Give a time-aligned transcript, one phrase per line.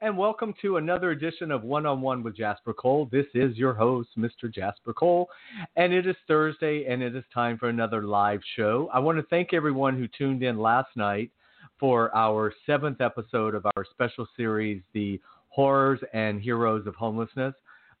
[0.00, 3.08] and welcome to another edition of One on One with Jasper Cole.
[3.10, 4.52] This is your host, Mr.
[4.52, 5.28] Jasper Cole,
[5.76, 8.90] and it is Thursday, and it is time for another live show.
[8.92, 11.30] I want to thank everyone who tuned in last night
[11.78, 17.54] for our seventh episode of our special series, The Horrors and Heroes of Homelessness.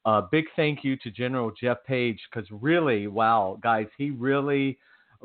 [0.04, 4.78] Uh, big thank you to General Jeff Page because really, wow, guys, he really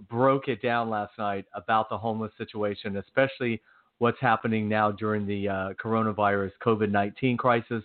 [0.09, 3.62] broke it down last night about the homeless situation, especially
[4.02, 7.84] what's happening now during the uh, coronavirus COVID 19 crisis.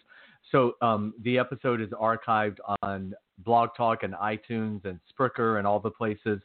[0.50, 5.78] So um, the episode is archived on Blog Talk and iTunes and Spreaker and all
[5.78, 6.40] the places.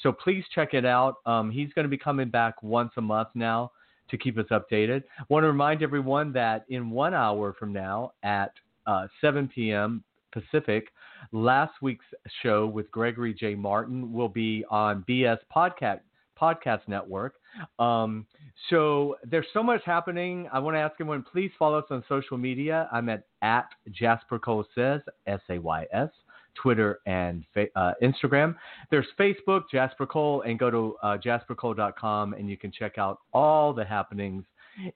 [0.00, 1.16] So please check it out.
[1.26, 3.72] Um, he's going to be coming back once a month now
[4.10, 5.02] to keep us updated.
[5.28, 8.52] want to remind everyone that in one hour from now at
[8.86, 10.04] uh, 7 p.m.
[10.30, 10.86] Pacific,
[11.32, 12.04] last week's
[12.44, 13.56] show with Gregory J.
[13.56, 15.98] Martin will be on BS Podcast
[16.40, 17.34] Podcast Network.
[17.78, 18.26] Um,
[18.70, 20.48] so there's so much happening.
[20.52, 22.88] I want to ask everyone, please follow us on social media.
[22.92, 26.10] I'm at at Jasper Cole says S A Y S.
[26.60, 28.56] Twitter and uh, Instagram.
[28.90, 33.74] There's Facebook, Jasper Cole, and go to uh, jaspercole.com and you can check out all
[33.74, 34.44] the happenings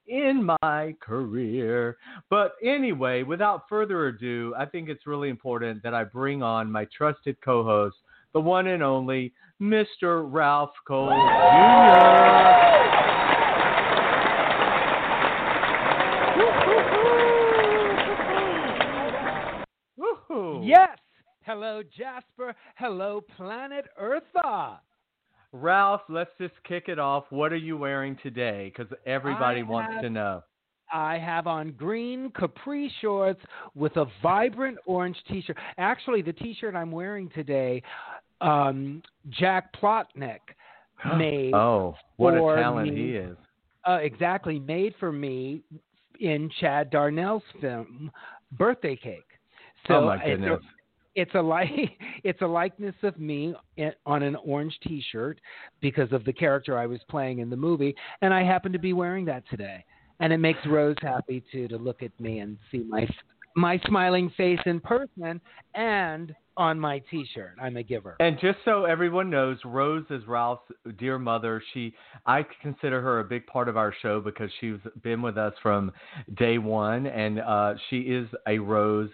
[0.07, 1.97] in my career.
[2.29, 6.87] But anyway, without further ado, I think it's really important that I bring on my
[6.95, 7.97] trusted co host,
[8.33, 10.25] the one and only Mr.
[10.31, 12.61] Ralph Cole Jr.
[20.63, 20.97] Yes.
[21.43, 22.55] Hello, Jasper.
[22.75, 24.77] Hello, planet Eartha.
[25.51, 27.25] Ralph, let's just kick it off.
[27.29, 28.71] What are you wearing today?
[28.75, 30.43] Because everybody I wants have- to know.
[30.93, 33.41] I have on green capri shorts
[33.75, 35.57] with a vibrant orange t-shirt.
[35.77, 37.81] Actually, the t-shirt I'm wearing today,
[38.41, 40.39] um, Jack Plotnick
[41.17, 41.53] made.
[41.53, 42.95] Oh, what a talent me.
[42.95, 43.37] he is.
[43.87, 45.61] Uh, exactly, made for me
[46.19, 48.11] in Chad Darnell's film
[48.51, 49.23] Birthday Cake.
[49.87, 50.59] So oh, my it's a- goodness.
[51.15, 51.69] it's a like
[52.23, 53.55] it's a likeness of me
[54.05, 55.39] on an orange T-shirt
[55.81, 58.93] because of the character I was playing in the movie, and I happen to be
[58.93, 59.83] wearing that today,
[60.19, 63.07] and it makes Rose happy too to look at me and see my
[63.55, 65.41] my smiling face in person
[65.75, 67.55] and on my T-shirt.
[67.61, 68.15] I'm a giver.
[68.19, 71.61] And just so everyone knows, Rose is Ralph's dear mother.
[71.73, 71.93] She,
[72.25, 75.91] I consider her a big part of our show because she's been with us from
[76.37, 79.09] day one, and uh, she is a Rose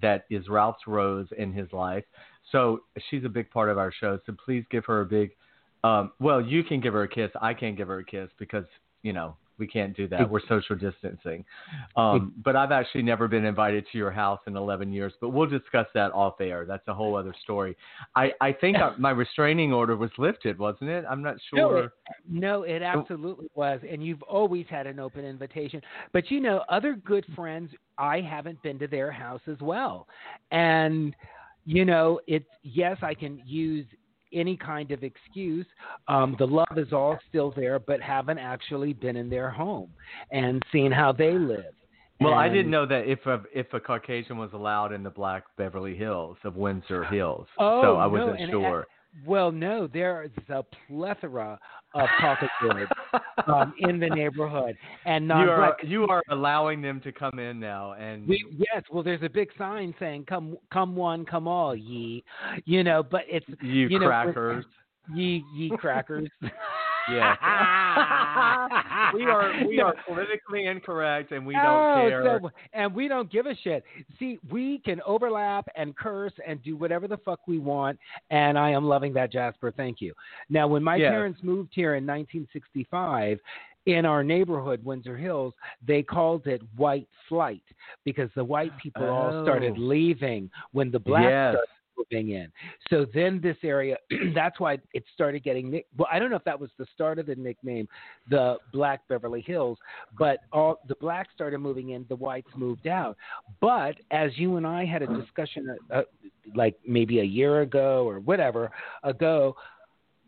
[0.00, 2.04] that is Ralph's Rose in his life.
[2.50, 4.18] So she's a big part of our show.
[4.26, 5.30] So please give her a big.
[5.84, 7.30] Um, well, you can give her a kiss.
[7.40, 8.64] I can't give her a kiss because
[9.02, 10.28] you know we can't do that.
[10.28, 11.44] We're social distancing.
[11.94, 15.12] Um, but I've actually never been invited to your house in 11 years.
[15.20, 16.64] But we'll discuss that off air.
[16.66, 17.76] That's a whole other story.
[18.16, 21.04] I, I think I- my restraining order was lifted, wasn't it?
[21.08, 21.84] I'm not No, sure.
[21.84, 21.90] it,
[22.28, 23.78] no, it absolutely was.
[23.88, 25.80] And you've always had an open invitation.
[26.12, 30.08] But you know, other good friends, I haven't been to their house as well.
[30.50, 31.14] And,
[31.64, 33.86] you know, it's, yes, I can use
[34.32, 35.66] any kind of excuse.
[36.08, 39.90] Um, the love is all still there, but haven't actually been in their home
[40.30, 41.74] and seen how they live.
[42.20, 45.44] Well, I didn't know that if a if a Caucasian was allowed in the Black
[45.56, 48.86] Beverly Hills of Windsor Hills, Oh, so I wasn't and sure.
[49.26, 51.58] Well, no, there is a plethora
[51.94, 52.88] of Caucasians
[53.46, 57.92] um, in the neighborhood, and you are you are allowing them to come in now,
[57.92, 62.24] and We, yes, well, there's a big sign saying "Come, come one, come all, ye,"
[62.64, 63.02] you know.
[63.02, 64.64] But it's you, you know, crackers.
[65.14, 66.28] ye, ye crackers.
[67.10, 67.36] Yeah.
[69.14, 69.84] we are we No.
[69.86, 72.40] are politically incorrect and we don't Oh, care.
[72.40, 73.84] so- and we don't give a shit.
[74.18, 77.98] See, we can overlap and curse and do whatever the fuck we want,
[78.30, 79.72] and I am loving that, Jasper.
[79.76, 80.14] Thank you.
[80.48, 81.10] Now, when my Yes.
[81.10, 83.40] parents moved here in 1965,
[83.86, 85.54] in our neighborhood, Windsor Hills,
[85.84, 87.62] they called it white flight
[88.04, 89.80] because the white people all started Oh.
[89.80, 91.52] leaving when the blacks Yes.
[91.54, 92.50] started moving in.
[92.90, 93.96] So then this area,
[94.34, 95.70] that's why it started getting.
[95.70, 97.88] nick- Well, I don't know if that was the start of the nickname,
[98.30, 99.78] the Black Beverly Hills,
[100.18, 103.16] but all the blacks started moving in, the whites moved out.
[103.60, 106.02] But as you and I had a discussion, uh, uh,
[106.54, 108.70] like maybe a year ago or whatever
[109.02, 109.56] ago,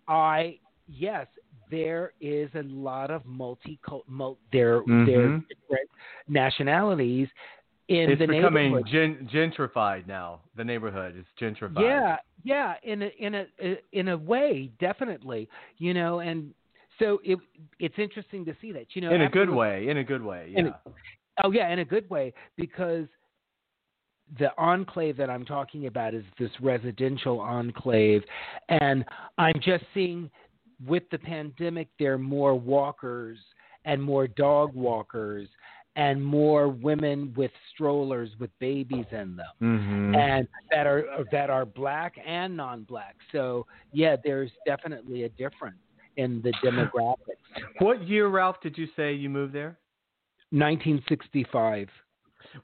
[0.08, 0.58] I
[0.88, 1.26] yes,
[1.70, 5.48] there is a lot of multi mul, there there Mhm.
[5.48, 5.88] different
[6.28, 7.28] nationalities
[7.88, 10.40] in it's the becoming gen- gentrified now.
[10.56, 11.80] The neighborhood is gentrified.
[11.80, 13.46] Yeah, yeah, in a in a
[13.92, 15.48] in a way, definitely.
[15.78, 16.54] You know, and
[16.98, 17.38] so it
[17.78, 18.86] it's interesting to see that.
[18.94, 19.88] You know, in a good way.
[19.88, 20.52] In a good way.
[20.54, 20.68] Yeah.
[20.68, 20.90] A-
[21.42, 23.06] Oh yeah, in a good way because
[24.38, 28.22] the enclave that I'm talking about is this residential enclave,
[28.68, 29.04] and
[29.36, 30.30] I'm just seeing
[30.86, 33.38] with the pandemic there are more walkers
[33.84, 35.48] and more dog walkers
[35.96, 40.16] and more women with strollers with babies in them Mhm.
[40.16, 43.16] and that are that are black and non-black.
[43.30, 45.78] So yeah, there's definitely a difference
[46.16, 47.62] in the demographics.
[47.78, 49.78] What year, Ralph, did you say you moved there?
[50.50, 51.88] 1965.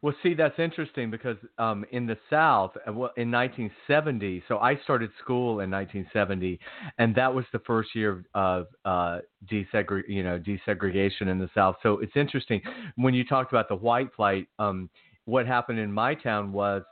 [0.03, 5.11] Well, see, that's interesting because um, in the South, uh, in 1970, so I started
[5.23, 6.59] school in 1970,
[6.99, 9.19] and that was the first year of uh,
[9.51, 11.77] desegre- you know, desegregation in the South.
[11.83, 12.63] So it's interesting
[12.97, 14.47] when you talked about the white flight.
[14.59, 14.91] Um,
[15.25, 16.83] what happened in my town was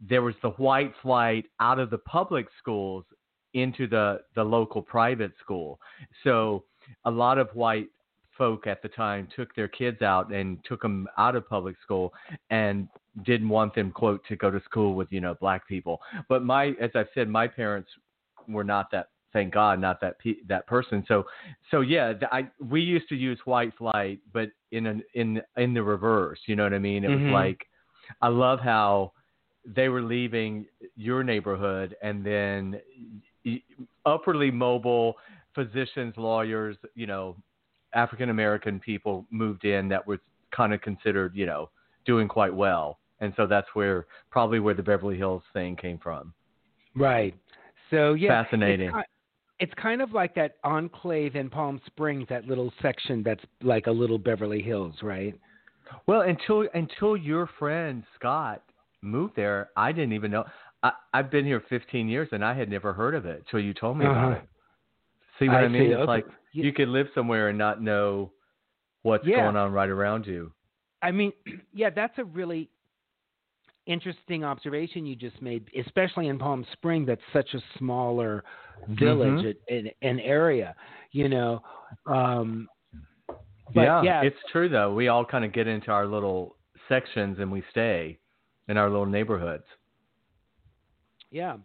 [0.00, 3.04] there was the white flight out of the public schools
[3.54, 5.80] into the the local private school.
[6.22, 6.64] So
[7.04, 7.88] a lot of white
[8.38, 12.14] folk at the time took their kids out and took them out of public school
[12.50, 12.88] and
[13.24, 16.00] didn't want them quote to go to school with you know black people.
[16.28, 17.90] But my as i've said my parents
[18.48, 21.04] were not that thank god not that pe- that person.
[21.08, 21.26] So
[21.70, 25.74] so yeah th- i we used to use white flight but in an in in
[25.74, 27.04] the reverse you know what i mean?
[27.04, 27.24] It Mhm.
[27.24, 27.66] was like
[28.22, 29.12] i love how
[29.66, 30.64] they were leaving
[30.96, 32.80] your neighborhood and then
[34.06, 35.16] upwardly mobile
[35.54, 37.36] physicians lawyers you know
[37.94, 40.18] African American people moved in that were
[40.54, 41.70] kind of considered, you know,
[42.04, 42.98] doing quite well.
[43.20, 46.32] And so that's where probably where the Beverly Hills thing came from.
[46.94, 47.34] Right.
[47.90, 48.88] So yeah, Fascinating.
[48.88, 49.02] It's, ki-
[49.60, 53.90] it's kind of like that enclave in Palm Springs, that little section that's like a
[53.90, 55.34] little Beverly Hills, right?
[56.06, 58.62] Well, until until your friend Scott
[59.02, 60.44] moved there, I didn't even know.
[60.82, 63.74] I, I've been here 15 years and I had never heard of it till you
[63.74, 64.40] told me about Uh-huh.
[64.40, 64.48] it.
[65.38, 65.82] See what I, I mean?
[65.82, 65.88] see.
[65.88, 66.06] It's Okay.
[66.06, 68.32] like You- you could live somewhere and not know
[69.02, 69.42] what's Yeah.
[69.42, 70.52] going on right around you.
[71.02, 71.32] I mean,
[71.72, 72.68] yeah, that's a really
[73.86, 77.06] interesting observation you just made, especially in Palm Springs.
[77.06, 78.44] That's such a smaller
[78.88, 79.74] village, Mm-hmm.
[79.74, 80.74] an, an area,
[81.12, 81.62] you know.
[82.06, 82.68] Um,
[83.74, 84.92] but yeah, yeah, it's true though.
[84.94, 86.56] We all kind of get into our little
[86.88, 88.18] sections and we stay
[88.68, 89.64] in our little neighborhoods.
[91.30, 91.56] yeah.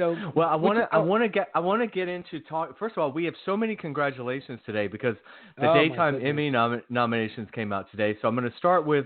[0.00, 2.78] So Well, I want to I want to get I want to get into talk.
[2.78, 5.14] First of all, we have so many congratulations today because
[5.58, 6.18] the Oh, daytime.
[6.24, 8.16] Emmy nom- nominations came out today.
[8.22, 9.04] So I'm going to start with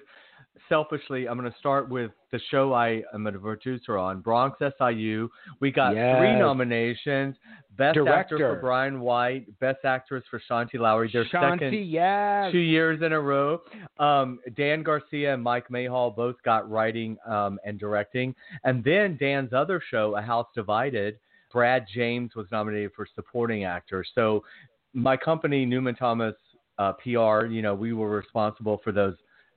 [0.68, 1.28] selfishly.
[1.28, 5.28] I'm going to start with the show I am a producer on, Bronx SIU.
[5.60, 7.36] We got three nominations:
[7.76, 8.38] Best Actor Director.
[8.38, 11.10] for Brian White, Best Actress for Shanti Lowry.
[11.12, 12.52] Their Shanti, second yes.
[12.52, 13.60] two years in a row.
[13.98, 18.34] Um, Dan Garcia and Mike Mayhall both got writing um, and directing.
[18.64, 21.18] And then Dan's other show, A House Divided,
[21.52, 24.04] Brad James was nominated for supporting actor.
[24.14, 24.44] So
[24.92, 26.34] my company, Newman Thomas
[26.78, 29.14] uh, PR, you know, we were responsible for those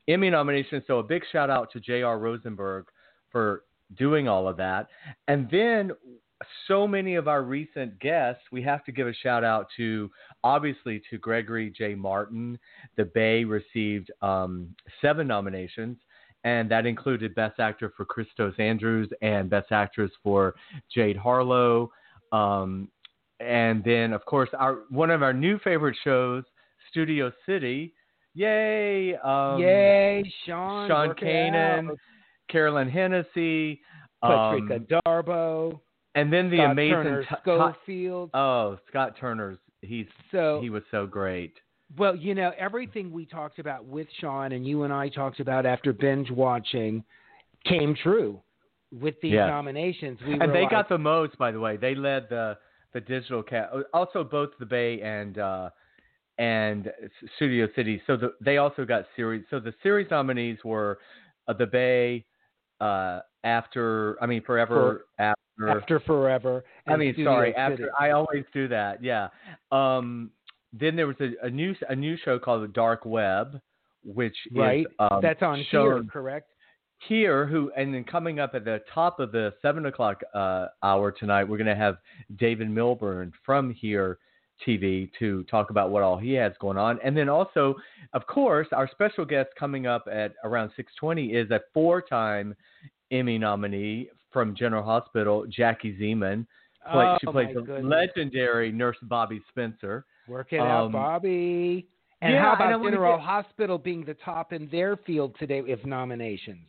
[0.08, 0.84] Emmy nomination.
[0.88, 2.20] So a big shout out to J.R.
[2.20, 2.86] Rosenberg
[3.32, 3.64] for
[3.98, 4.88] doing all of that.
[5.28, 5.92] And then
[6.68, 10.10] so many of our recent guests, we have to give a shout out to
[10.44, 11.96] obviously to Gregory J.
[11.96, 12.60] Martin.
[12.96, 15.98] The Bay received um, seven nominations,
[16.44, 20.56] and that included Best Actor for Kristos Andrews and Best Actress for
[20.94, 21.92] Jade Harlow.
[22.32, 22.90] Um,
[23.40, 26.44] and then, of course, our one of our new favorite shows,
[26.92, 27.94] Studio City.
[28.38, 29.16] Yay!
[29.16, 30.88] Um, Yay, Sean.
[30.88, 31.90] Sean Kanan.
[32.50, 33.82] Carolyn Hennessy,
[34.22, 35.80] Patricia um, Darbo.
[36.16, 38.30] and then the Scott amazing Turner T- T- Schofield.
[38.34, 41.54] oh Scott Turner's he's so he was so great.
[41.98, 45.66] Well, you know, everything we talked about with Sean and you and I talked about
[45.66, 47.04] after binge watching
[47.66, 48.40] came true
[48.92, 49.48] with these Yes.
[49.50, 50.20] nominations.
[50.26, 51.76] We and they like, got the most, by the way.
[51.76, 52.58] They led the
[52.94, 53.72] the digital cat.
[53.94, 55.70] Also, both the Bay and uh,
[56.38, 56.92] and
[57.36, 58.02] Studio City.
[58.08, 59.44] So the, they also got series.
[59.50, 61.00] So the series nominees were
[61.48, 62.26] uh, the Bay,
[62.80, 65.70] uh, after I mean forever after.
[65.70, 66.64] after forever.
[66.88, 67.60] I mean, Studio sorry, City.
[67.60, 69.04] after I always do that.
[69.04, 69.30] Yeah.
[69.72, 70.32] Um,
[70.74, 73.60] then there was a, a new a new show called The Dark Web,
[74.04, 74.82] which right.
[74.82, 76.52] is um, That's on shown here, correct?
[77.08, 77.46] here.
[77.46, 81.46] Who and then coming up at the top of the seven o'clock uh, hour tonight,
[81.46, 81.98] we're going to have
[82.36, 84.20] David Milburn from here
[84.66, 87.76] TV to talk about what all he has going on, and then also,
[88.14, 92.56] of course, our special guest coming up at around six twenty is a four-time
[93.12, 96.46] Emmy nominee from General Hospital, Jackie Zeman.
[96.92, 97.86] Play, oh, she plays the goodness.
[98.16, 100.06] legendary Nurse Bobbie Spencer.
[100.28, 101.86] Work it out, Um, Bobbie.
[102.22, 105.86] And yeah, how about General get- Hospital being the top in their field today with
[105.86, 106.66] nominations?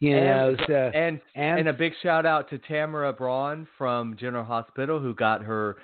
[0.00, 0.26] You And-
[0.58, 4.98] know, so and, and- and a big shout out to Tamara Braun from General Hospital
[5.00, 5.76] who got her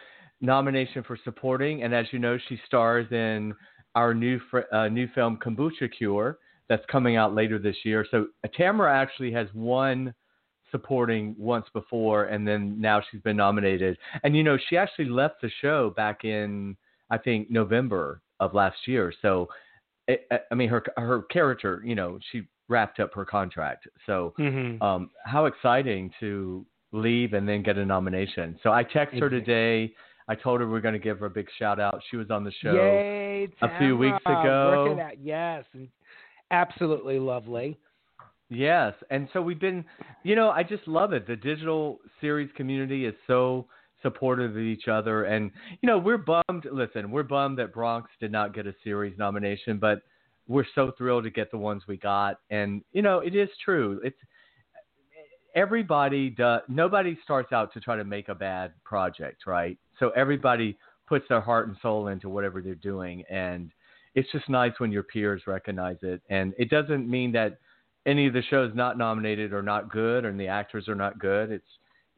[0.43, 3.55] nomination for supporting, and as you know, she stars in
[3.95, 8.07] our new fr- uh, new film Kombucha Cure that's coming out later this year.
[8.11, 10.13] So Tamara actually has won
[10.71, 13.97] supporting once before, and then now she's been nominated.
[14.25, 16.77] And you know, she actually left the show back in
[17.11, 19.13] I think November of last year.
[19.23, 19.49] So.
[20.09, 23.87] It, I mean, her her character, you know, she wrapped up her contract.
[24.05, 24.83] So, Mhm.
[24.83, 28.59] um, how exciting to leave and then get a nomination.
[28.65, 29.95] So I text her today.
[30.29, 32.01] I told her we're going to give her a big shout out.
[32.11, 32.75] She was on the show.
[32.75, 34.97] Yay, a few weeks ago.
[35.21, 35.65] Yes,
[36.51, 37.79] absolutely lovely.
[38.49, 38.95] Yes.
[39.11, 39.85] And so we've been,
[40.25, 41.27] you know, I just love it.
[41.27, 43.67] The digital series community is so
[44.03, 45.25] supportive of each other.
[45.25, 45.51] And,
[45.81, 46.67] you know, we're bummed.
[46.71, 50.03] Listen, we're bummed that Bronx did not get a series nomination, but
[50.49, 52.41] we're so thrilled to get the ones we got.
[52.51, 54.01] And, you know, it is true.
[54.05, 54.19] It's,
[55.55, 60.77] everybody does nobody starts out to try to make a bad project right so everybody
[61.07, 63.71] puts their heart and soul into whatever they're doing and
[64.15, 66.21] it's just nice when your peers recognize it.
[66.29, 67.59] And it doesn't mean that
[68.05, 71.51] any of the shows not nominated are not good and the actors are not good.
[71.51, 71.65] It's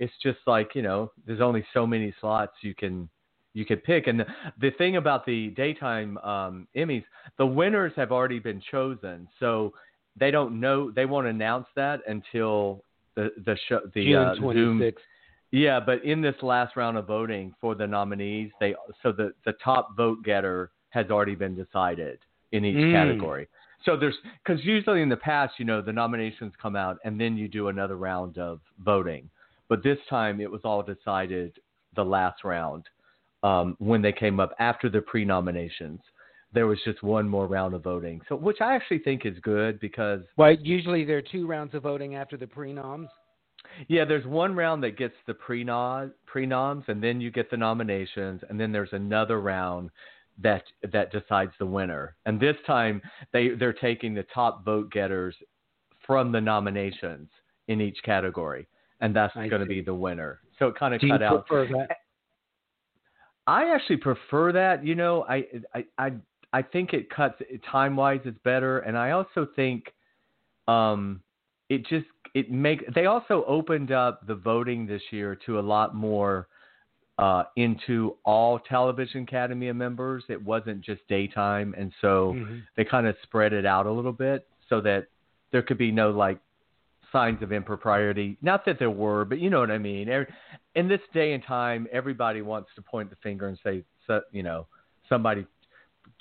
[0.00, 3.08] it's just like you know there's only so many slots you can
[3.52, 4.08] you could pick.
[4.08, 4.26] And the,
[4.60, 7.04] the thing about the daytime um emmys
[7.38, 9.28] the winners have already been chosen.
[9.38, 9.72] So
[10.18, 12.82] they don't know they won't announce that until
[13.14, 14.94] the the show the June uh, Zoom 26th.
[15.54, 19.52] Yeah, but in this last round of voting for the nominees, they so the the
[19.62, 22.18] top vote getter has already been decided
[22.50, 22.92] in each Mm.
[22.92, 23.46] category.
[23.84, 27.36] So there's because usually in the past, you know, the nominations come out and then
[27.36, 29.30] you do another round of voting,
[29.68, 31.56] but this time it was all decided
[31.94, 32.88] the last round
[33.44, 36.00] um, when they came up after the pre-nominations.
[36.52, 39.78] There was just one more round of voting, so which I actually think is good
[39.78, 43.08] because Well, usually there are two rounds of voting after the pre-noms.
[43.88, 45.64] Yeah, there's one round that gets the pre
[46.26, 49.90] pre-noms, and then you get the nominations, and then there's another round
[50.42, 52.16] that that decides the winner.
[52.26, 53.00] And this time
[53.32, 55.34] they they're taking the top vote getters
[56.06, 57.28] from the nominations
[57.68, 58.66] in each category,
[59.00, 60.40] and that's going to be the winner.
[60.58, 61.46] So it kind of Do cut out.
[63.46, 64.84] I actually prefer that.
[64.84, 66.12] You know, I I I,
[66.52, 67.40] I think it cuts
[67.70, 68.20] time wise.
[68.24, 69.92] It's better, and I also think
[70.68, 71.20] um,
[71.68, 75.94] it just it make they also opened up the voting this year to a lot
[75.94, 76.48] more
[77.18, 80.24] uh, into all television academy members.
[80.28, 82.62] It wasn't just daytime, and so Mhm.
[82.76, 85.06] they kind of spread it out a little bit so that
[85.52, 86.40] there could be no like
[87.12, 88.36] signs of impropriety.
[88.42, 90.08] Not that there were, but you know what I mean.
[90.74, 94.42] In this day and time, everybody wants to point the finger and say, so, you
[94.42, 94.66] know,
[95.08, 95.46] somebody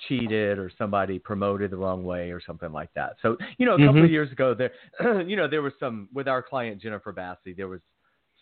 [0.08, 3.16] cheated or somebody promoted the wrong way or something like that.
[3.22, 4.04] So, you know, a couple Mhm.
[4.04, 4.72] of years ago, there,
[5.26, 7.56] you know, there was some with our client Jennifer Bassey.
[7.56, 7.80] There was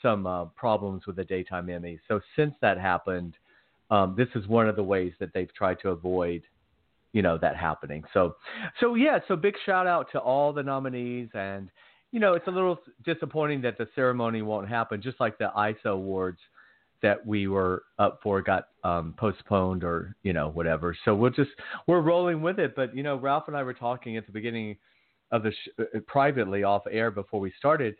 [0.00, 2.00] some uh, problems with the daytime Emmy.
[2.08, 3.36] So since that happened,
[3.90, 6.42] um, this is one of the ways that they've tried to avoid
[7.12, 8.02] you know that happening.
[8.12, 8.36] So,
[8.80, 11.70] so yeah, so big shout out to all the nominees, and
[12.10, 15.90] you know it's a little disappointing that the ceremony won't happen, just like the ISA
[15.90, 16.38] awards
[17.02, 20.96] that we were up for got um, postponed or you know whatever.
[21.04, 21.50] So we'll just
[21.86, 22.74] we're rolling with it.
[22.74, 24.76] But you know, Ralph and I were talking at the beginning
[25.30, 27.96] of the sh- uh, privately off air before we started.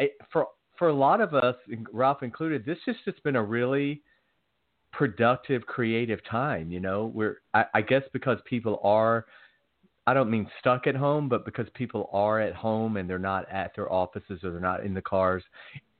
[0.00, 0.46] I, for
[0.78, 1.56] for a lot of us,
[1.92, 4.02] Ralph included, this just has been a really
[4.92, 6.70] productive, creative time.
[6.70, 9.26] You know, we're I, I guess because people are.
[10.08, 13.50] I don't mean stuck at home, but because people are at home and they're not
[13.50, 15.42] at their offices or they're not in the cars,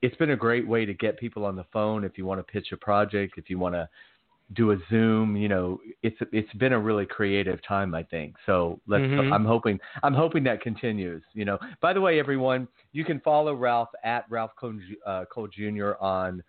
[0.02, 2.04] it's been a great way to get people on the phone.
[2.04, 3.88] If you want to pitch a project, if you want to
[4.52, 8.36] do a Zoom, you know, it's it's been a really creative time, I think.
[8.46, 9.02] So let's.
[9.02, 9.32] Mhm.
[9.32, 11.22] I'm hoping I'm hoping that continues.
[11.32, 11.58] You know.
[11.80, 15.92] By the way, everyone, you can follow Ralph at Ralph Cole, uh, Cole Jr.
[16.00, 16.42] on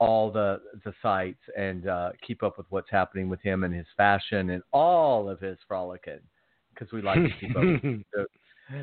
[0.00, 3.86] all the the sites and uh, keep up with what's happening with him and his
[3.96, 6.20] fashion and all of his frolicking
[6.74, 7.64] because we like to keep up.
[7.64, 8.04] with him.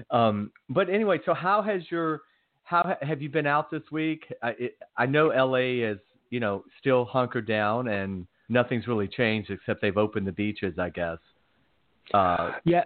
[0.09, 2.21] Um, but anyway, so how has your
[2.65, 4.25] how have you been out this week?
[4.43, 9.49] I, it, I know LA is you know still hunkered down and nothing's really changed
[9.49, 11.17] except they've opened the beaches, I guess.
[12.13, 12.83] Uh, Yeah.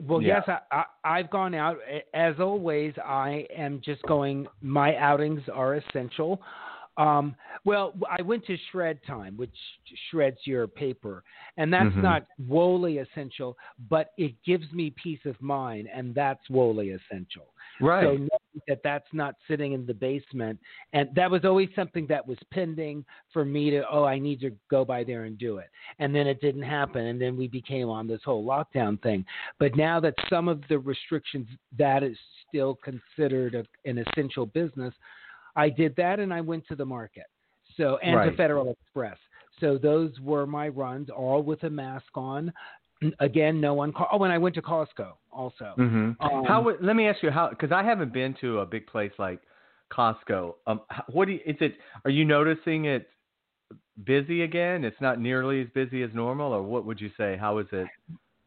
[0.00, 0.40] Well, Yeah.
[0.46, 1.76] yes, I, I, I've gone out.
[2.14, 6.40] As always, I am just going, my outings are essential.
[6.96, 9.54] Um, well, I went to Shred Time, which
[10.10, 11.22] shreds your paper,
[11.58, 12.02] and that's Mhm.
[12.02, 13.56] not wholly essential,
[13.88, 17.52] but it gives me peace of mind, and that's wholly essential.
[17.80, 18.04] Right.
[18.04, 20.58] So knowing that that's not sitting in the basement,
[20.92, 23.84] and that was always something that was pending for me to.
[23.90, 25.68] Oh, I need to go by there and do it,
[25.98, 29.24] and then it didn't happen, and then we became on this whole lockdown thing.
[29.58, 32.16] But now that some of the restrictions that is
[32.48, 34.94] still considered a, an essential business,
[35.56, 37.26] I did that, and I went to the market.
[37.76, 38.36] So and to Right.
[38.36, 39.16] Federal Express.
[39.60, 42.52] So those were my runs, all with a mask on.
[43.20, 43.92] Again, no one.
[43.92, 45.72] Call, oh, and I went to Costco also.
[45.76, 46.66] hmm Um, how?
[46.80, 49.40] Let me ask you how, because I haven't been to a big place like
[49.92, 50.54] Costco.
[50.66, 51.40] Um, what do you?
[51.46, 51.76] Is it?
[52.04, 53.08] Are you noticing it
[54.04, 54.84] busy again?
[54.84, 57.36] It's not nearly as busy as normal, or what would you say?
[57.38, 57.86] How is it?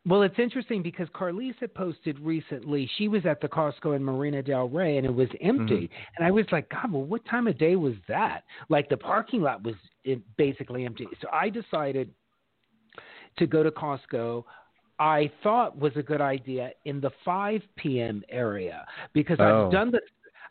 [0.05, 2.89] Well, it's interesting because Carlise had posted recently.
[2.98, 5.75] She was at the Costco in Marina Del Rey and it was empty.
[5.75, 6.15] Mm-hmm.
[6.17, 8.43] And I was like, God, well, what time of day was that?
[8.67, 9.75] Like the parking lot was
[10.38, 11.08] basically empty.
[11.22, 12.10] So I decided
[13.41, 14.43] to go to Costco.
[15.00, 18.24] I thought was a good idea in the 5 p.m.
[18.29, 19.65] area because Oh.
[19.65, 20.00] I've done the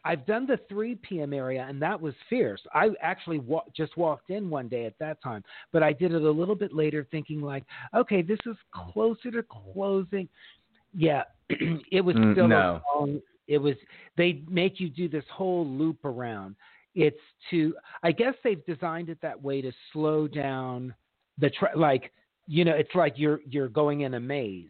[0.03, 1.35] I've done the 3 p.m.
[1.35, 2.61] area and that was fierce.
[2.75, 6.23] I actually wa- just walked in one day at that time, but I did it
[6.23, 10.27] a little bit later thinking like, okay, this is closer to closing.
[10.95, 11.25] Yeah,
[11.93, 12.81] it was Mm, still no.
[12.95, 13.75] long it was
[14.17, 16.57] they make you do this whole loop around.
[16.95, 17.21] It's
[17.51, 20.95] to I guess they've designed it that way to slow down
[21.39, 22.11] the tra- like
[22.51, 24.69] you know it's like you're you're going in a maze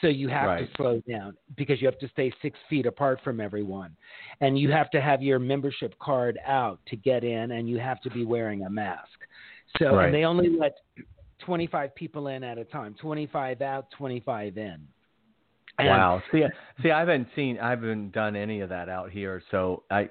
[0.00, 0.68] so you have Right.
[0.70, 3.96] to slow down because you have to stay six feet apart from everyone
[4.42, 8.00] and you have to have your membership card out to get in and you have
[8.02, 9.18] to be wearing a mask
[9.78, 10.06] so Right.
[10.06, 10.74] and they only let
[11.40, 14.86] 25 people in at a time 25 out 25 in
[15.78, 16.22] And- Wow.
[16.30, 16.44] See,
[16.82, 20.08] see, I haven't seen, I haven't done any of that out here, so I,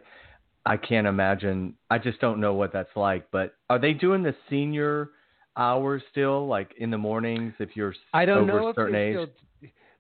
[0.66, 1.76] I can't imagine.
[1.90, 3.24] I just don't know what that's like.
[3.32, 5.12] But are they doing the senior
[5.58, 9.16] hours still, like in the mornings, if you're I don't over know a certain age?
[9.16, 9.28] still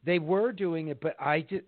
[0.05, 1.63] they were doing it, but I did.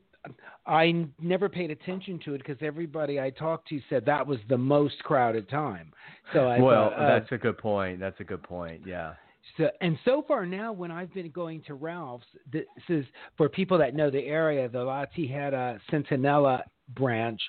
[0.65, 4.57] I never paid attention to it because everybody I talked to said that was the
[4.57, 5.93] most crowded time.
[6.33, 7.99] So I well, thought, uh, that's a good point.
[7.99, 8.81] That's a good point.
[8.87, 9.13] Yeah.
[9.57, 13.05] so, and so far now, when I've been going to Ralph's, this is
[13.37, 16.63] for people that know the area, the La Tijera Centinela
[16.95, 17.41] branch.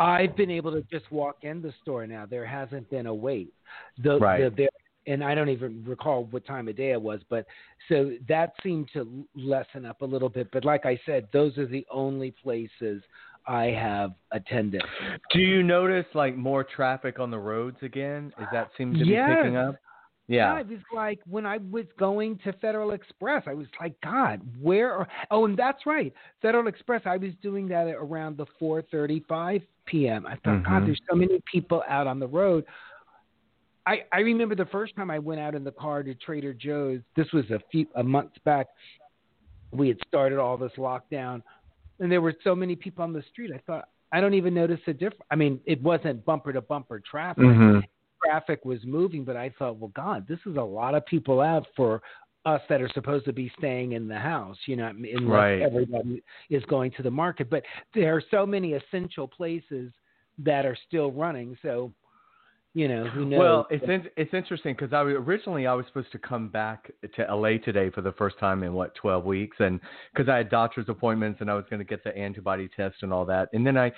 [0.00, 2.24] I've been able to just walk in the store now.
[2.24, 3.52] There hasn't been a wait.
[4.02, 4.44] The, Right.
[4.44, 4.68] the, there,
[5.06, 7.46] and I don't even recall what time of day it was, but
[7.88, 10.48] so that seemed to lessen up a little bit.
[10.52, 13.02] But like I said, those are the only places
[13.46, 14.82] I have attended.
[15.32, 18.32] Do you notice like more traffic on the roads again?
[18.38, 19.36] Is that seems to be Yes.
[19.36, 19.76] picking up?
[20.30, 20.58] Yeah.
[20.60, 24.92] it was like when I was going to Federal Express, I was like, God, where?
[24.92, 27.00] Are, oh, and that's right, Federal Express.
[27.06, 30.26] I was doing that at around the 4:35 p.m.
[30.26, 30.86] I thought, God, Mhm.
[30.86, 32.66] there's so many people out on the road.
[33.88, 37.00] I I remember the first time I went out in the car to Trader Joe's.
[37.16, 38.66] This was a few a month back.
[39.72, 41.42] We had started all this lockdown,
[41.98, 43.50] and there were so many people on the street.
[43.52, 45.22] I thought I don't even notice a difference.
[45.30, 47.84] I mean, it wasn't bumper to bumper traffic Mhm.
[48.24, 51.66] traffic was moving, but I thought, well, God, this is a lot of people out
[51.76, 52.02] for
[52.44, 55.62] us that are supposed to be staying in the house, you know, unless Right.
[55.62, 57.48] everybody is going to the market.
[57.48, 59.92] But there are so many essential places
[60.38, 61.56] that are still running.
[61.62, 61.92] So,
[62.74, 63.38] you know, who knows?
[63.38, 67.34] Well, it's in, it's interesting because I originally I was supposed to come back to
[67.34, 69.80] LA today for the first time in what twelve weeks, and
[70.12, 73.12] because I had doctor's appointments and I was going to get the antibody test and
[73.12, 73.90] all that, and then I,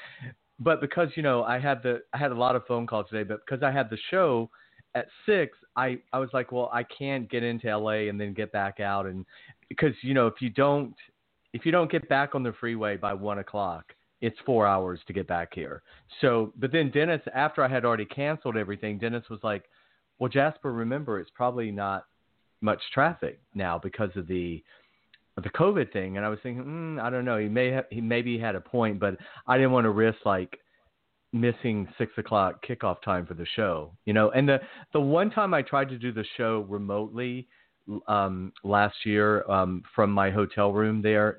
[0.61, 3.24] but because you know I had the I had a lot of phone calls today,
[3.24, 4.48] but because I had the show
[4.94, 8.52] at six, I I was like, well, I can't get into LA and then get
[8.52, 9.26] back out, and
[9.68, 10.94] because you know if you don't
[11.52, 15.12] if you don't get back on the freeway by one o'clock, it's four hours to
[15.12, 15.83] get back here.
[16.20, 19.64] So, but then Dennis, after I had already canceled everything, Dennis was like,
[20.18, 22.06] "Well, Jasper, remember, it's probably not
[22.61, 24.62] much traffic now because of the
[25.42, 27.38] the COVID thing." And I was thinking, mm, I don't know.
[27.38, 30.59] He may have, he maybe had a point, but I didn't want to risk like
[31.33, 34.30] missing six o'clock kickoff time for the show, you know.
[34.30, 34.61] And the
[34.92, 37.48] the one time I tried to do the show remotely
[38.07, 41.38] um last year um from my hotel room there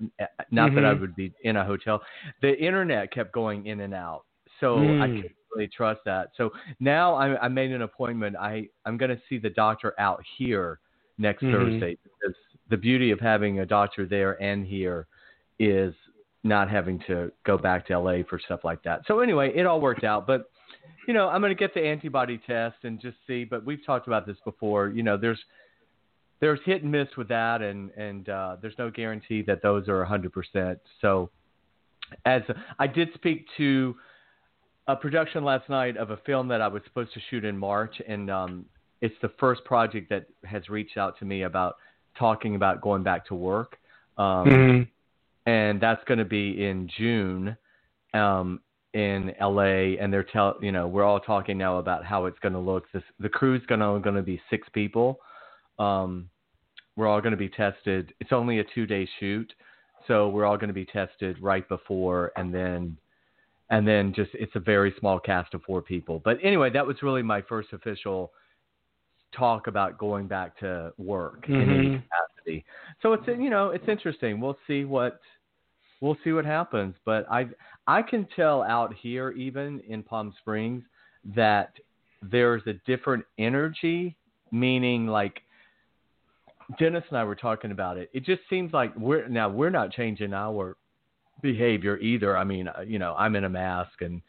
[0.51, 0.99] not that I Mhm.
[1.01, 2.01] would be in a hotel
[2.41, 4.23] the internet kept going in and out
[4.59, 5.15] so I Mm.
[5.15, 9.21] couldn't really trust that so now I, I made an appointment I I'm going to
[9.29, 10.79] see the doctor out here
[11.17, 11.51] next Mhm.
[11.51, 12.35] Thursday because
[12.69, 15.07] the beauty of having a doctor there and here
[15.59, 15.93] is
[16.43, 19.79] not having to go back to LA for stuff like that so anyway it all
[19.79, 20.49] worked out but
[21.07, 23.43] you know, I'm going to get the antibody test and just see.
[23.43, 24.89] But we've talked about this before.
[24.89, 25.39] You know, there's
[26.41, 30.05] there's hit and miss with that, and and uh, there's no guarantee that those are
[30.05, 30.77] 100%.
[30.99, 31.29] So,
[32.25, 32.41] as
[32.79, 33.95] I did speak to
[34.87, 38.01] a production last night of a film that I was supposed to shoot in March,
[38.07, 38.65] and um,
[39.01, 41.75] it's the first project that has reached out to me about
[42.17, 43.77] talking about going back to work.
[44.17, 45.49] Um, Mm-hmm.
[45.49, 47.55] and that's going to be in June
[48.13, 48.59] um,
[48.93, 49.97] in LA.
[50.01, 52.91] And they're tell you know we're all talking now about how it's going to look.
[52.91, 55.19] This, the crew's going to going to be six people.
[55.81, 56.29] Um,
[56.95, 58.13] we're all going to be tested.
[58.19, 59.51] It's only a two day shoot,
[60.07, 62.97] so we're all going to be tested right before, and then
[63.69, 66.21] and then just it's a very small cast of four people.
[66.23, 68.31] But anyway, that was really my first official
[69.33, 72.03] talk about going back to work in any Mhm.
[72.03, 72.65] capacity.
[73.01, 74.39] So it's you know it's interesting.
[74.41, 75.21] We'll see what
[76.01, 76.95] we'll see what happens.
[77.05, 77.47] But I
[77.87, 80.83] I can tell out here even in Palm Springs
[81.33, 81.79] that
[82.21, 84.17] there's a different energy,
[84.51, 85.41] meaning like
[86.79, 88.09] Dennis and I were talking about it.
[88.13, 90.77] It just seems like we're now we're not changing our
[91.41, 92.37] behavior either.
[92.37, 94.21] I mean, uh, you know, I'm in a mask and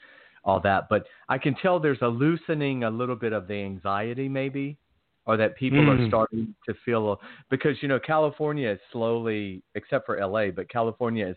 [0.44, 4.28] all that, but I can tell there's a loosening a little bit of the anxiety
[4.28, 4.76] maybe
[5.24, 6.08] or that people are Mm.
[6.08, 11.36] starting to feel because you know California is slowly except for LA, but California is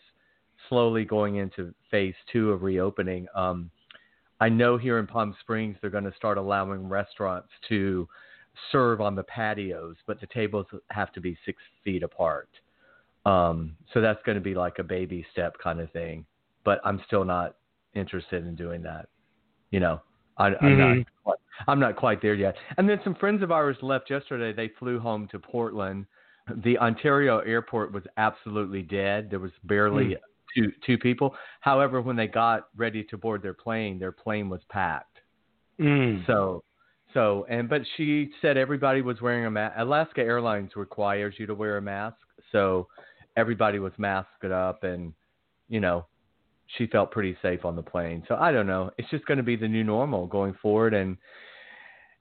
[0.70, 3.28] slowly going into phase 2 of reopening.
[3.36, 3.70] Um
[4.42, 8.08] I know here in Palm Springs they're going to start allowing restaurants to
[8.72, 12.50] serve on the patios, but the tables have to be six feet apart.
[13.26, 16.26] Um, so that's going to be like a baby step kind of thing.
[16.64, 17.56] But I'm still not
[17.94, 19.08] interested in doing that.
[19.72, 20.02] You know,
[20.38, 20.96] I, I'm not.
[20.96, 21.06] Mhm.
[21.24, 21.38] Quite,
[21.68, 22.56] I'm not quite there yet.
[22.78, 24.54] And then some friends of ours left yesterday.
[24.54, 26.06] They flew home to Portland.
[26.64, 29.30] The Ontario airport was absolutely dead.
[29.30, 30.18] There was barely
[30.56, 31.36] two two people.
[31.62, 35.20] However, when they got ready to board their plane, their plane was packed.
[35.80, 36.26] Mm.
[36.28, 36.64] So,
[37.16, 39.76] so, and but she said everybody was wearing a mask.
[39.78, 42.18] Alaska Airlines requires you to wear a mask,
[42.52, 42.90] so
[43.38, 45.14] everybody was masked up, and
[45.70, 46.06] you know,
[46.78, 48.24] she felt pretty safe on the plane.
[48.28, 48.92] So I don't know.
[48.98, 51.16] It's just going to be the new normal going forward, and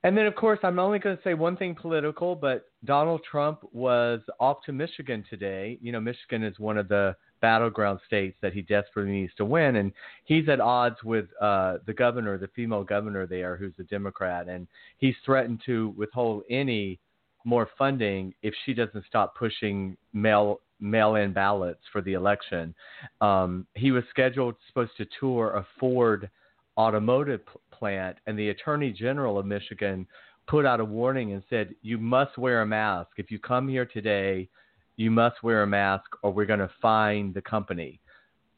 [0.04, 3.61] and then of course I'm only going to say one thing political, but Donald Trump
[3.72, 5.76] was off to Michigan today.
[5.83, 7.16] You know, Michigan is one of the
[7.50, 9.92] battleground states that he desperately needs to win, and
[10.24, 14.66] he's at odds with uh, the governor, the female governor there, who's a Democrat, and
[14.96, 16.98] he's threatened to withhold any
[17.44, 22.74] more funding if she doesn't stop pushing mail mail-in ballots for the election.
[23.20, 26.30] Um, he was scheduled supposed to tour a Ford
[26.78, 27.42] automotive
[27.78, 30.07] plant, and the Attorney General of Michigan
[30.46, 33.88] put out a warning and said, "You must wear a mask if you come here
[33.98, 34.48] today."
[34.96, 38.00] You must wear a mask, or we're going to fine the company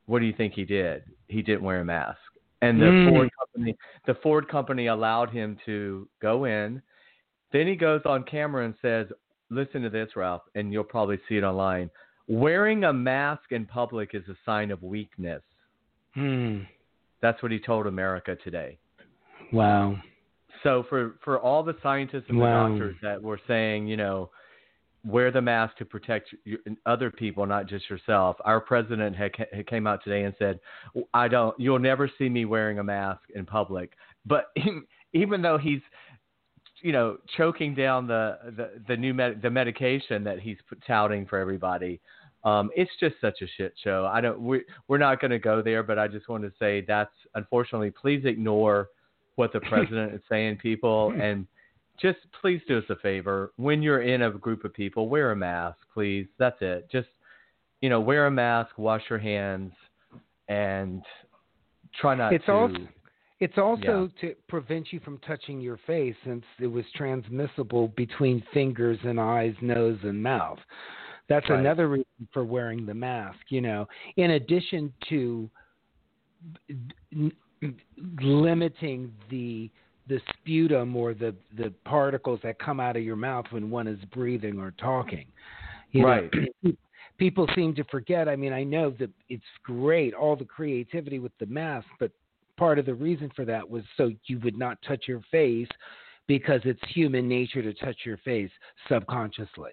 [0.07, 1.03] what do you think he did?
[1.29, 2.19] He didn't wear a mask.
[2.63, 3.09] And the Mm.
[3.11, 6.81] Ford company the Ford company allowed him to go in.
[7.53, 9.13] Then he goes on camera and says,
[9.51, 11.91] "Listen to this, Ralph, and you'll probably see it online.
[12.29, 15.43] Wearing a mask in public is a sign of weakness."
[16.17, 16.67] Mm.
[17.21, 18.79] That's what he told America today.
[19.53, 20.01] Wow.
[20.63, 22.69] So for for all the scientists and Wow.
[22.69, 24.31] the doctors that were saying, you know,
[25.07, 28.37] wear the mask to protect your, other people, not just yourself.
[28.45, 30.59] Our president had, had came out today and said,
[31.15, 31.59] "I don't.
[31.59, 33.93] You'll never see me wearing a mask in public."
[34.27, 34.51] But
[35.13, 35.81] even though he's,
[36.83, 41.39] you know, choking down the the, the new med, the medication that he's touting for
[41.39, 42.01] everybody.
[42.45, 44.09] Um, it's just such a shit show.
[44.13, 44.41] I don't.
[44.41, 47.91] We, we're not going to go there, but I just want to say that's unfortunately.
[47.91, 48.89] Please ignore
[49.37, 51.47] what the president is saying, people, and
[52.01, 53.53] just please do us a favor.
[53.57, 56.27] When you're in a group of people, wear a mask, please.
[56.39, 56.89] That's it.
[56.91, 57.09] Just
[57.81, 59.73] you know, wear a mask, wash your hands,
[60.49, 61.03] and
[62.01, 62.53] try not It's to.
[62.53, 62.89] also
[63.39, 68.99] it's also to prevent you from touching your face since it was transmissible between fingers
[69.05, 70.59] and eyes, nose, and mouth.
[71.29, 71.61] That's Right.
[71.61, 75.51] another reason for wearing the mask, you know, in addition to
[77.13, 77.33] n-
[78.23, 79.71] limiting the
[80.09, 83.99] the sputum or the the particles that come out of your mouth when one is
[84.13, 85.27] breathing or talking.
[85.93, 86.31] You know, Right.
[87.19, 88.29] people seem to forget.
[88.29, 92.11] I mean, I know that it's great, all the creativity with the mask, but
[92.57, 95.69] part of the reason for that was so you would not touch your face
[96.27, 98.51] because it's human nature to touch your face
[98.89, 99.71] subconsciously.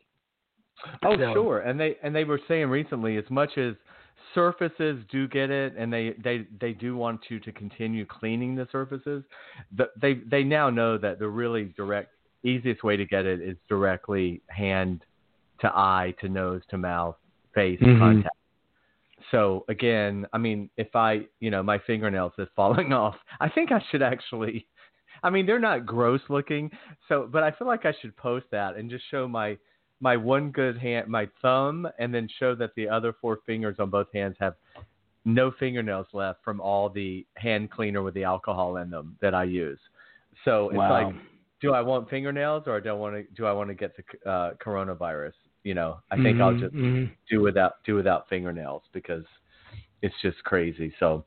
[1.04, 1.60] Oh, So- sure.
[1.60, 3.76] And they and they were saying recently, as much as
[4.34, 8.67] surfaces do get it, and they they they do want you to continue cleaning the
[8.71, 9.23] surfaces,
[9.76, 12.10] the, they they now know that the really direct
[12.43, 15.04] easiest way to get it is directly hand
[15.60, 17.15] to eye to nose to mouth
[17.54, 17.99] face Mhm.
[17.99, 18.36] contact.
[19.32, 23.71] So again, I mean, if I, you know, my fingernails is falling off, I think
[23.71, 24.67] I should actually
[25.23, 26.69] I mean, they're not gross looking.
[27.08, 29.58] So, but I feel like I should post that and just show my
[30.04, 33.89] my one good hand, my thumb, and then show that the other four fingers on
[33.89, 34.56] both hands have
[35.24, 39.46] no fingernails left from all the hand cleaner with the alcohol in them that I
[39.46, 39.80] use.
[40.44, 40.89] So it's Wow.
[40.89, 41.16] like,
[41.62, 43.24] do I want fingernails or do I want to?
[43.34, 45.32] Do I want to get the uh, coronavirus?
[45.63, 47.10] You know, I think I'll Mhm, just mhm.
[47.30, 49.24] do without do without fingernails because
[50.02, 50.94] it's just crazy.
[51.00, 51.24] So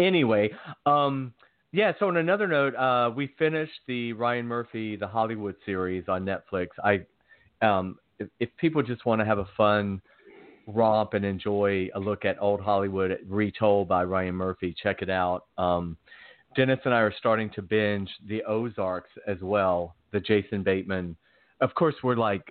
[0.00, 0.50] anyway,
[0.84, 1.32] um,
[1.70, 1.92] yeah.
[2.00, 6.70] So on another note, uh, we finished the Ryan Murphy the Hollywood series on Netflix.
[6.82, 7.06] I
[7.62, 10.00] um, if, if people just want to have a fun
[10.66, 15.44] romp and enjoy a look at old Hollywood retold by Ryan Murphy, check it out.
[15.56, 15.96] Um,
[16.56, 21.16] Dennis and I are starting to binge the Ozarks as well, the Jason Bateman.
[21.60, 22.42] Of course, we're like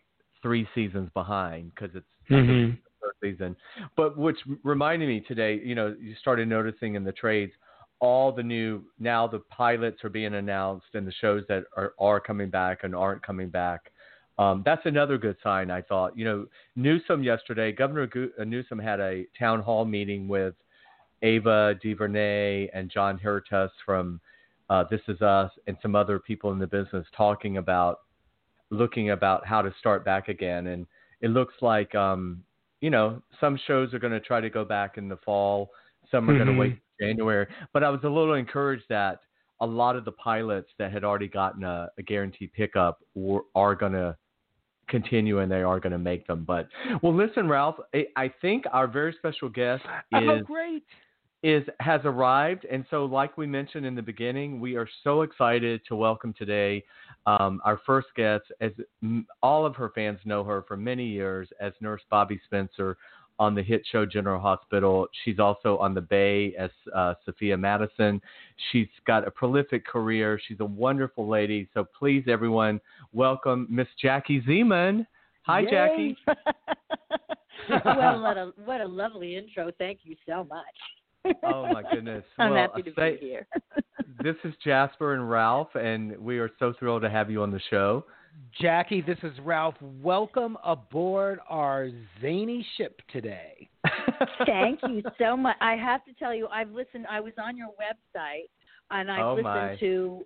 [0.42, 2.78] three seasons behind because it's Mhm.
[3.02, 3.56] third season.
[3.96, 7.54] But which reminded me today, you know, you started noticing in the trades
[8.00, 12.20] all the new now the pilots are being announced and the shows that are are
[12.20, 13.92] coming back and aren't coming back.
[14.40, 16.18] Um, that's another good sign, I thought.
[16.18, 16.46] You know,
[16.76, 20.54] Newsom yesterday, Governor uh, Newsom had a town hall meeting with
[21.24, 24.20] Ava DuVernay and Jon Huertas from
[24.70, 28.02] uh, This Is Us and some other people in the business talking about
[28.70, 30.68] looking about how to start back again.
[30.68, 30.86] And
[31.22, 32.44] it looks like, um,
[32.82, 35.72] you know, some shows are going to try to go back in the fall.
[36.12, 36.54] Some are going Mhm.
[36.54, 37.48] to wait January.
[37.74, 39.22] But I was a little encouraged that
[39.62, 43.74] a lot of the pilots that had already gotten a, a guaranteed pickup were, are
[43.74, 44.16] going to
[44.88, 46.44] continue and they are going to make them.
[46.46, 46.68] But
[47.02, 50.84] well, listen, Ralph, I, I think our very special guest Oh, is great.
[51.44, 55.82] is has arrived, and so like we mentioned in the beginning, we are so excited
[55.88, 56.84] to welcome today
[57.26, 58.46] um, our first guest.
[58.60, 58.72] As
[59.04, 62.98] m- all of her fans know her for many years as Nurse Bobbie Spencer
[63.40, 65.08] on the hit show General Hospital.
[65.24, 68.22] She's also on the Bay as uh, Sophia Madison.
[68.72, 70.40] She's got a prolific career.
[70.48, 71.70] She's a wonderful lady.
[71.74, 72.80] So please, everyone,
[73.14, 75.06] welcome Miss Jackie Zeman.
[75.44, 75.70] Hi, Yay.
[75.72, 76.18] Jackie.
[77.86, 79.72] well, what a what a lovely intro.
[79.78, 81.36] Thank you so much.
[81.44, 82.24] Oh my goodness.
[82.38, 83.48] I'm well, happy to say- be here.
[84.24, 87.62] this is Jasper and Ralph, and we are so thrilled to have you on the
[87.70, 88.06] show.
[88.60, 89.76] Jackie, this is Ralph.
[90.02, 91.90] Welcome aboard our
[92.22, 93.68] zany ship today.
[94.46, 95.56] Thank you so much.
[95.62, 97.06] I have to tell you, I've listened.
[97.10, 98.50] I was on your website,
[98.92, 99.76] and I've Oh, listened my.
[99.80, 100.26] to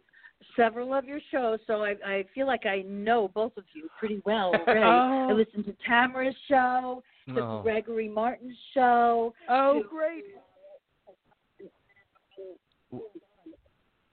[0.57, 1.59] several of your shows.
[1.67, 4.79] So I, I feel like I know both of you pretty well already.
[4.81, 5.27] Oh.
[5.29, 7.59] I listened to Tamara's show, to Oh.
[7.63, 9.33] Gregory Martin's show.
[9.49, 10.23] Oh, to- great.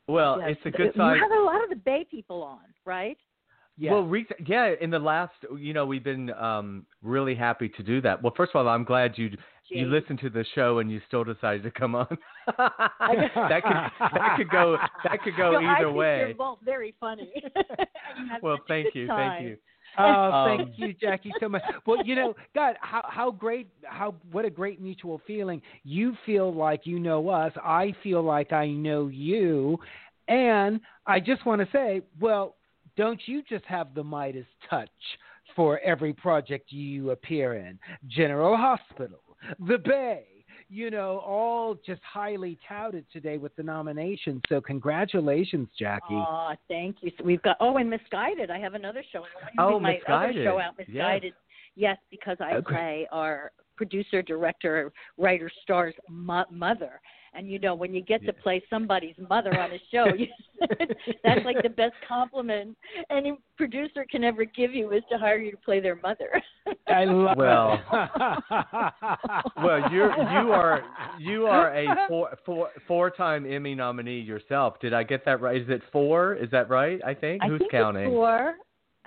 [0.06, 1.18] Well, Yes, it's a good You sign.
[1.18, 3.18] have a lot of the Bay people on, right?
[3.80, 3.92] Yes.
[3.92, 8.00] Well, re- yeah, in the last, you know, we've been um, really happy to do
[8.00, 8.20] that.
[8.22, 9.30] Well, first of all, I'm glad you
[9.70, 9.92] you Jane.
[9.92, 12.08] listened to the show and you still decided to come on.
[12.56, 16.18] that could that could go that could go No, I either think way.
[16.26, 17.32] You're both very funny.
[18.42, 19.30] Well, such a thank you, time.
[19.38, 19.56] thank you.
[19.98, 21.62] Oh, Um, thank you, Jackie, so much.
[21.86, 25.62] Well, you know, God, how how great, how what a great mutual feeling.
[25.84, 27.52] You feel like you know us.
[27.62, 29.78] I feel like I know you,
[30.28, 32.56] and I just want to say, well,
[32.98, 34.90] don't you just have the Midas touch
[35.56, 37.78] for every project you appear in?
[38.08, 39.20] General Hospital,
[39.66, 40.24] The Bay.
[40.70, 44.42] You know, all just highly touted today with the nomination.
[44.50, 46.12] So congratulations, Jackie.
[46.12, 47.10] Aw, thank you.
[47.16, 48.50] So we've got oh, and Misguided.
[48.50, 49.24] I have another show.
[49.58, 50.88] Oh, my other show out, Yes.
[50.88, 51.32] Misguided.
[51.74, 52.74] Yes, because I Okay.
[52.74, 57.00] play our producer, director, writer, star's mo- mother.
[57.34, 60.26] And you know, when you get to play somebody's mother on a show, you,
[61.24, 62.76] that's like the best compliment
[63.10, 66.42] any producer can ever give you is to hire you to play their mother.
[66.88, 67.80] I love Well-
[69.56, 70.82] Well, you're you are
[71.18, 74.78] you are a four four four time Emmy nominee yourself.
[74.80, 75.60] Did I get that right?
[75.60, 76.34] Is it four?
[76.34, 77.00] Is that right?
[77.04, 77.42] I think.
[77.42, 78.04] I Who's think counting?
[78.04, 78.54] It's four.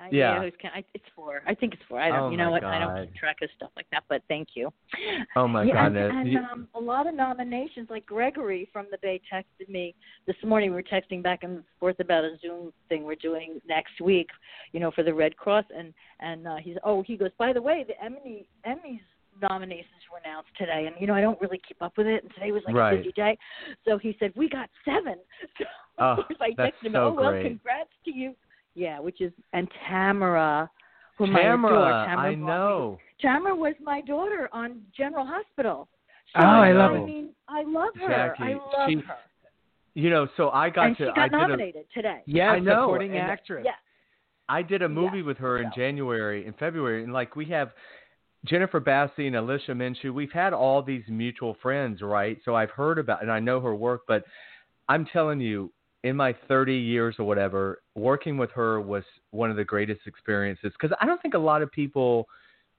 [0.02, 0.42] Uh, Yeah.
[0.42, 1.42] who's count- I, it's four.
[1.46, 2.00] I think it's four.
[2.00, 2.20] I don't.
[2.20, 2.64] Oh, you know what?
[2.64, 4.04] I don't keep track of stuff like that.
[4.10, 4.72] But thank you.
[5.36, 6.12] Oh my yeah, and, goodness.
[6.16, 7.90] and You- um, a lot of nominations.
[7.90, 9.94] Like Gregory from the Bay texted me
[10.28, 10.72] this morning.
[10.72, 14.30] We were texting back and forth about a Zoom thing we're doing next week.
[14.72, 15.66] You know, for the Red Cross.
[15.76, 17.32] And and uh, he's oh he goes.
[17.38, 19.02] By the way, the Emmy Emmys
[19.42, 22.24] nominations were announced today, and you know I don't really keep up with it.
[22.24, 22.94] And today was like Right.
[22.94, 23.38] a busy day,
[23.88, 25.16] so he said we got seven.
[25.58, 25.66] So
[26.00, 26.94] Oh, of course I texted him.
[26.94, 27.46] so oh well, great.
[27.46, 28.34] congrats to you.
[28.76, 30.70] Yeah, which is and Tamara.
[31.18, 32.06] Whom I Tamara, adore.
[32.06, 32.98] Tamara I know.
[33.20, 35.88] Tamara was my daughter on General Hospital.
[36.36, 37.06] Oh, I love I it.
[37.06, 38.08] mean, I love her.
[38.08, 39.16] Jackie, I love she- her.
[39.94, 42.22] You know, so I got and to she I got did a nominated today.
[42.26, 43.64] Yes, I know, supporting and- actress.
[43.66, 43.72] Yeah.
[44.48, 45.76] I did a movie Yeah, with her in so.
[45.82, 47.72] January in February, and like we have
[48.46, 50.14] Jennifer Bassey and Alicia Minshew.
[50.14, 52.38] We've had all these mutual friends, right?
[52.46, 54.24] So I've heard about and I know her work, but
[54.90, 55.72] I'm telling you,
[56.04, 60.72] in my 30 years or whatever, working with her was one of the greatest experiences
[60.80, 62.28] because I don't think a lot of people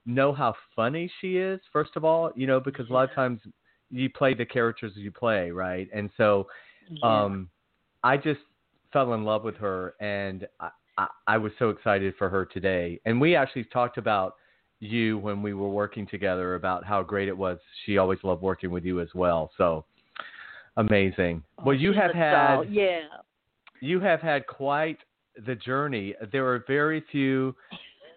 [0.07, 1.61] know how funny she is.
[1.73, 3.41] First of all, you know, because a lot of times
[3.91, 5.89] you play the characters you play, right?
[5.95, 6.49] And so,
[7.03, 7.49] um,
[8.03, 8.41] I just
[8.93, 13.01] fell in love with her, and I, I, I was so excited for her today.
[13.05, 14.35] And we actually talked about
[14.81, 17.59] you when we were working together about how great it was.
[17.87, 19.53] She always loved working with you as well.
[19.57, 19.85] So
[20.77, 21.43] amazing.
[21.59, 23.01] Oh, well, you Oh, have had yeah.
[23.81, 24.99] you have had quite
[25.47, 26.15] the journey.
[26.31, 27.55] There are very few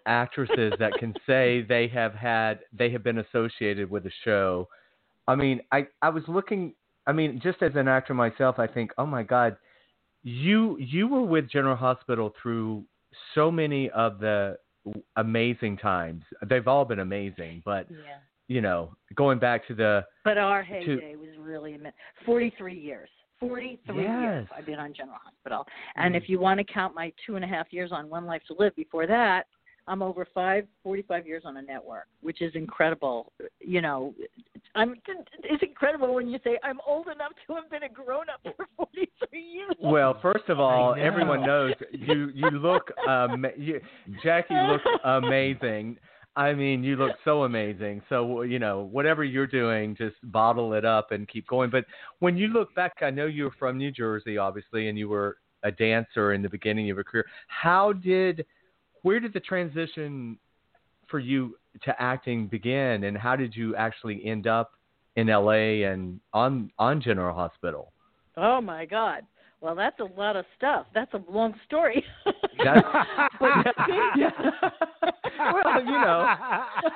[0.05, 4.67] actresses that can say they have had they have been associated with a show.
[5.27, 6.73] I mean, I I was looking.
[7.07, 9.57] I mean, just as an actor myself, I think, oh my God,
[10.23, 12.83] you you were with General Hospital through
[13.33, 14.57] so many of the
[15.15, 16.23] amazing times.
[16.47, 18.17] They've all been amazing, but Yeah.
[18.47, 21.95] You know, going back to the But our heyday was really immense.
[22.25, 23.09] 43 years.
[23.39, 25.65] 43 years I've been on General Hospital.
[25.95, 28.41] And if you want to count my two and a half years on One Life
[28.47, 29.45] to Live before that,
[29.87, 33.31] I'm over five, 45 years on a network, which is incredible.
[33.59, 34.15] You know,
[34.73, 34.95] I'm,
[35.43, 38.65] it's incredible when you say I'm old enough to have been a grown up for
[38.77, 39.75] 43 years.
[39.79, 41.01] Well, first of all, know.
[41.01, 42.31] everyone knows you.
[42.33, 43.79] You look, um, you,
[44.23, 45.97] Jackie looks amazing.
[46.37, 48.01] I mean, you look so amazing.
[48.09, 51.69] So you know, whatever you're doing, just bottle it up and keep going.
[51.69, 51.85] But
[52.19, 55.71] when you look back, I know you're from New Jersey, obviously, and you were a
[55.71, 57.25] dancer in the beginning of your career.
[57.47, 58.45] How did,
[59.01, 60.37] where did the transition
[61.07, 64.71] for you to acting begin, and how did you actually end up
[65.15, 67.93] in LA and on on General Hospital?
[68.37, 69.23] Oh my God.
[69.61, 70.85] Well, that's a lot of stuff.
[70.93, 72.03] That's a long story.
[72.63, 72.83] That's-
[74.17, 74.29] yeah.
[75.53, 76.35] well, you know.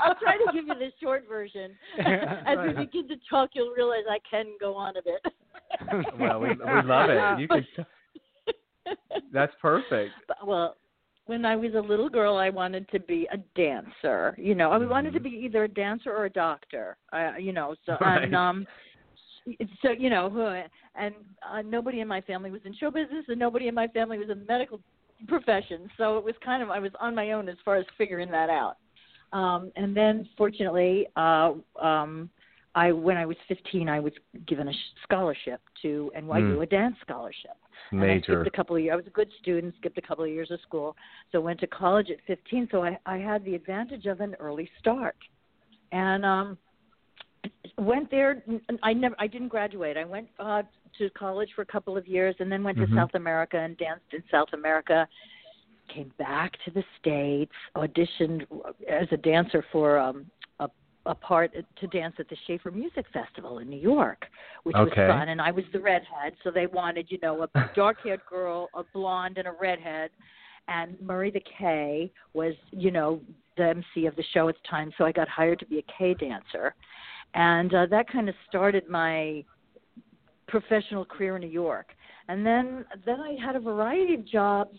[0.03, 1.71] I'll try to give you the short version.
[1.99, 5.25] As we begin to talk, you'll realize I can go on a bit.
[6.19, 7.39] Well, we we love it.
[7.39, 7.65] You can.
[9.31, 10.11] That's perfect.
[10.27, 10.75] But, well,
[11.25, 14.35] when I was a little girl, I wanted to be a dancer.
[14.39, 16.97] You know, I wanted to be either a dancer or a doctor.
[17.13, 18.23] Uh, you know, so Right.
[18.23, 18.65] and um,
[19.81, 20.61] so you know, who-
[20.95, 21.13] and
[21.49, 24.29] uh, nobody in my family was in show business, and nobody in my family was
[24.29, 24.79] in the medical
[25.27, 25.89] profession.
[25.97, 28.49] So it was kind of I was on my own as far as figuring that
[28.49, 28.77] out.
[29.31, 32.29] Um, and then, fortunately, uh, um,
[32.75, 34.13] I when I was 15, I was
[34.47, 36.63] given a scholarship to NYU, Mm.
[36.63, 37.51] a dance scholarship.
[37.91, 38.41] And I Major.
[38.41, 38.93] skipped a couple of years.
[38.93, 40.95] I was a good student, skipped a couple of years of school,
[41.31, 42.67] so went to college at 15.
[42.71, 45.15] So I, I had the advantage of an early start,
[45.91, 46.57] and um,
[47.77, 48.43] went there.
[48.83, 49.97] I never, I didn't graduate.
[49.97, 50.63] I went uh,
[50.97, 52.89] to college for a couple of years, and then went Mhm.
[52.89, 55.07] to South America and danced in South America.
[55.87, 58.45] Came back to the states, auditioned
[58.87, 60.69] as a dancer for um, a
[61.05, 64.25] a part to dance at the Schaefer Music Festival in New York,
[64.63, 65.29] which was fun.
[65.29, 69.37] And I was the redhead, so they wanted, you know, a dark-haired girl, a blonde,
[69.37, 70.11] and a redhead.
[70.67, 73.21] And Murray the K was, you know,
[73.57, 75.85] the MC of the show at the time, so I got hired to be a
[75.97, 76.75] K dancer,
[77.33, 79.43] and uh, that kind of started my
[80.47, 81.87] professional career in New York.
[82.27, 84.77] And then, then I had a variety of jobs.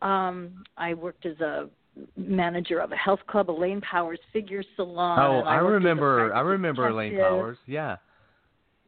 [0.00, 1.68] Um, I worked as a
[2.16, 5.18] manager of a health club, Elaine Powers Figure Salon.
[5.18, 6.34] Oh, I a remember.
[6.34, 7.18] I remember Elaine.
[7.18, 7.58] Powers.
[7.66, 7.96] Yeah.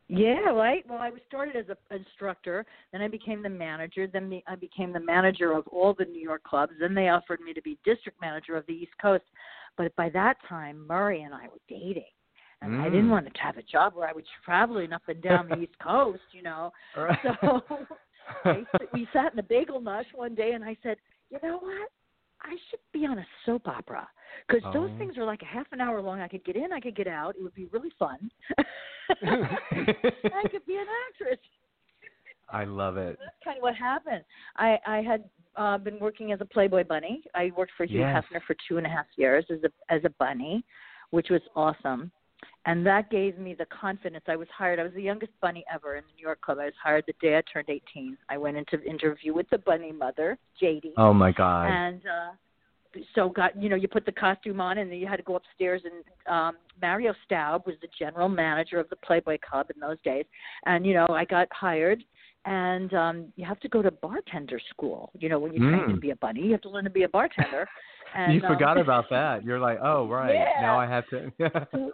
[0.09, 0.85] Yeah, right.
[0.89, 4.55] Well, I was started as an instructor, then I became the manager, then me, I
[4.55, 6.73] became the manager of all the New York clubs.
[6.79, 9.25] Then they offered me to be district manager of the East Coast.
[9.79, 12.05] But by that time, Murray and I were dating,
[12.65, 13.11] and I didn't Mm.
[13.11, 16.23] want to have a job where I was traveling up and down the East Coast,
[16.33, 16.73] you know.
[16.97, 17.19] Right.
[17.41, 17.63] So
[18.45, 20.97] I, we sat in a Bagel Nosh one day, and I said,
[21.31, 21.89] you know what?
[22.43, 24.07] I should be on a soap opera
[24.47, 24.99] because those Oh.
[24.99, 26.21] things are like a half an hour long.
[26.21, 27.37] I could get in, I could get out.
[27.37, 28.31] It would be really fun.
[29.23, 31.39] I could be an actress.
[32.51, 33.19] I love it.
[33.19, 34.23] That's kind of what happened.
[34.57, 35.25] I I had
[35.57, 37.23] uh, been working as a Playboy bunny.
[37.35, 38.23] I worked for Hugh Yes.
[38.31, 40.65] Hefner for two and a half years as a as a bunny,
[41.11, 42.11] which was awesome.
[42.67, 44.25] And that gave me the confidence.
[44.27, 44.81] I was hired.
[44.81, 46.59] I was the youngest bunny ever in the New York Club.
[46.61, 48.17] I was hired the day I turned 18.
[48.29, 51.67] I went into interview with the bunny mother, JD Oh my God.
[51.67, 52.33] and uh
[53.17, 55.37] so got you know you put the costume on and then you had to go
[55.37, 59.99] upstairs and um Mario Staub was the general manager of the Playboy Club in those
[60.05, 60.25] days
[60.67, 62.03] and you know I got hired
[62.45, 65.97] and um you have to go to bartender school you know when you train to
[65.97, 66.01] Mm.
[66.01, 67.69] be a bunny you have to learn to be a bartender
[68.17, 69.45] and you forgot um, about that.
[69.45, 70.35] You're like, oh right.
[70.57, 70.63] Yeah.
[70.63, 71.33] Now I have to.
[71.73, 71.93] so,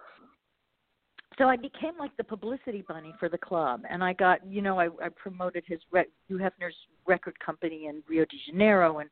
[1.41, 4.79] so I became like the publicity bunny for the club, and I got, you know,
[4.79, 6.75] I, I promoted his rec- Hugh Hefner's
[7.07, 9.09] record company in Rio de Janeiro, and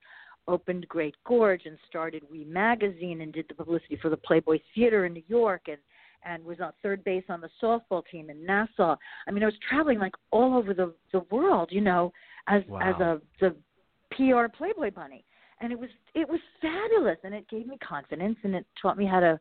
[0.47, 5.07] opened Great Gorge, and started Oui Magazine, and did the publicity for the Playboy Theater
[5.07, 5.79] in New York, and
[6.27, 8.97] and was on third base on the softball team in Nassau.
[9.27, 12.13] I mean, I was traveling like all over the the world, you know,
[12.47, 12.81] as Wow.
[12.81, 13.57] as a the
[14.11, 15.25] PR Playboy bunny,
[15.61, 19.07] and it was it was fabulous, and it gave me confidence, and it taught me
[19.07, 19.41] how to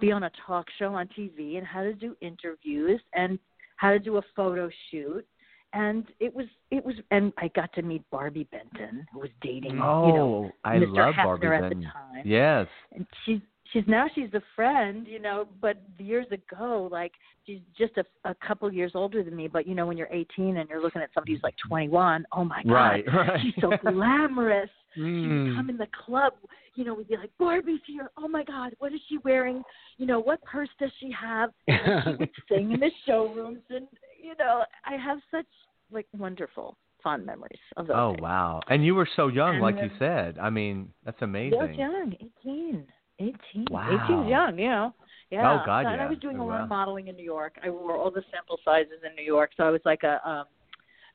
[0.00, 3.38] be on a talk show on TV and how to do interviews and
[3.76, 5.26] how to do a photo shoot.
[5.74, 9.78] And it was it was and I got to meet Barbi Benton, who was dating
[9.82, 10.94] Oh, you know oh, I Mr.
[10.96, 11.80] love Hefner Barbi at Benton.
[11.80, 12.66] the time Yes.
[12.94, 13.40] and she's
[13.72, 17.12] she's now she's a friend, you know, but years ago, like
[17.46, 19.48] she's just a, a couple years older than me.
[19.48, 22.44] But you know, when you're 18 and you're looking at somebody who's like 21, oh
[22.44, 23.40] my god, Right, right.
[23.42, 24.70] she's so glamorous.
[24.94, 25.54] She would Mm.
[25.56, 26.32] come in the club,
[26.74, 28.10] you know, we'd be like, Barbi's here.
[28.16, 29.62] Oh my God, what is she wearing?
[29.96, 31.50] You know, what purse does she have?
[31.68, 33.86] And she would sing in the showrooms, and
[34.20, 35.46] you know, I have such
[35.92, 37.96] like wonderful fond memories of those.
[37.96, 38.22] Oh days.
[38.22, 38.60] wow!
[38.68, 40.36] And you were so young, And like you said.
[40.38, 41.60] I mean, that's amazing.
[41.60, 42.14] I was young,
[42.44, 42.86] 18.
[43.18, 43.66] 18.
[43.70, 43.88] Wow.
[44.08, 44.94] 18's young, you know.
[45.30, 45.60] Yeah.
[45.60, 47.58] Oh, God, So- And I was doing Oh, a lot of modeling in New York.
[47.62, 49.50] I wore all the sample sizes in New York.
[49.56, 50.44] So I was like a um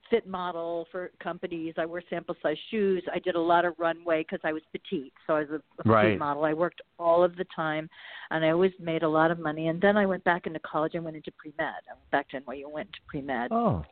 [0.10, 1.74] fit model for companies.
[1.78, 3.02] I wore sample size shoes.
[3.12, 5.14] I did a lot of runway because I was petite.
[5.26, 6.04] So I was a, a Right.
[6.04, 6.44] petite model.
[6.46, 7.90] I worked all of the time
[8.30, 9.70] and I always made a lot of money.
[9.70, 11.74] And then I went back into college and went into pre med.
[11.90, 13.84] I went back to NYU and went into pre med Oh,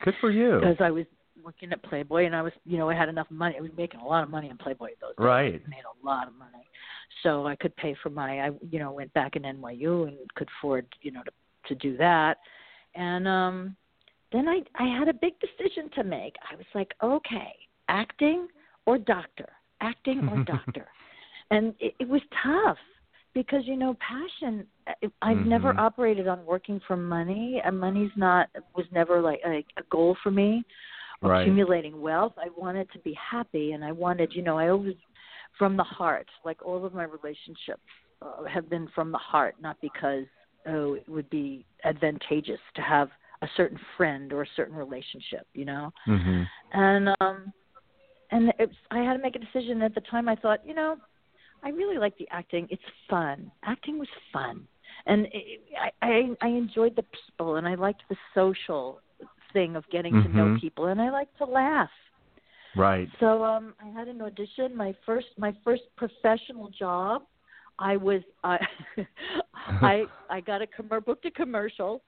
[0.00, 0.58] good for you.
[0.58, 1.04] because I was
[1.48, 3.54] working at Playboy and I was, you know, I had enough money.
[3.56, 5.24] I was making a lot of money in Playboy those days.
[5.24, 5.62] Right.
[5.66, 6.66] I made a lot of money,
[7.22, 8.40] so I could pay for my.
[8.46, 11.30] I, you know, went back in NYU and could afford, you know, to
[11.68, 12.36] to do that.
[12.94, 13.76] And um
[14.30, 16.34] then I I had a big decision to make.
[16.50, 17.54] I was like, okay,
[17.88, 18.48] acting
[18.84, 19.48] or doctor,
[19.80, 20.86] acting or doctor,
[21.50, 22.76] and it, it was tough
[23.32, 24.66] because you know passion.
[24.86, 25.78] I- I've never Mhm.
[25.86, 30.30] operated on working for money, and money's not was never like a, a goal for
[30.30, 30.62] me.
[31.20, 31.42] Right.
[31.42, 34.94] Accumulating wealth, I wanted to be happy, and I wanted, you know, I always
[35.58, 36.28] from the heart.
[36.44, 37.82] Like all of my relationships
[38.22, 40.24] uh, have been from the heart, not because
[40.66, 43.08] oh it would be advantageous to have
[43.42, 46.42] a certain friend or a certain relationship, you know hmm
[46.72, 47.52] and um
[48.30, 50.96] and it's i had to make a decision at the time i thought you know
[51.62, 54.66] i really like the acting it's fun acting was fun
[55.06, 59.00] and it, i i i enjoyed the people and i liked the social
[59.52, 60.60] thing of getting to know Mhm.
[60.60, 61.90] people and i like to laugh
[62.76, 63.08] Right.
[63.18, 64.76] so um I had an audition.
[64.76, 67.22] My first my first professional job,
[67.78, 68.58] I was I
[69.82, 72.02] I I got a commer- booked a commercial,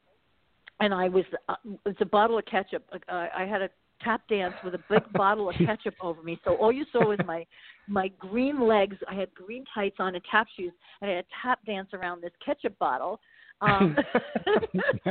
[0.80, 2.84] and I was uh, it's a bottle of ketchup.
[2.92, 3.70] Uh, I had a
[4.02, 6.38] tap dance with a big bottle of ketchup over me.
[6.44, 7.44] So all you saw was my
[7.88, 8.96] my green legs.
[9.08, 12.22] I had green tights on and tap shoes, and I had a tap dance around
[12.22, 13.20] this ketchup bottle.
[13.62, 13.96] Um,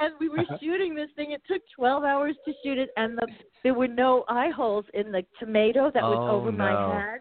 [0.00, 1.32] and we were shooting this thing.
[1.32, 3.26] It took 12 hours to shoot it, and the,
[3.62, 6.58] there were no eye holes in the tomato that was Oh, over no.
[6.58, 7.20] my head,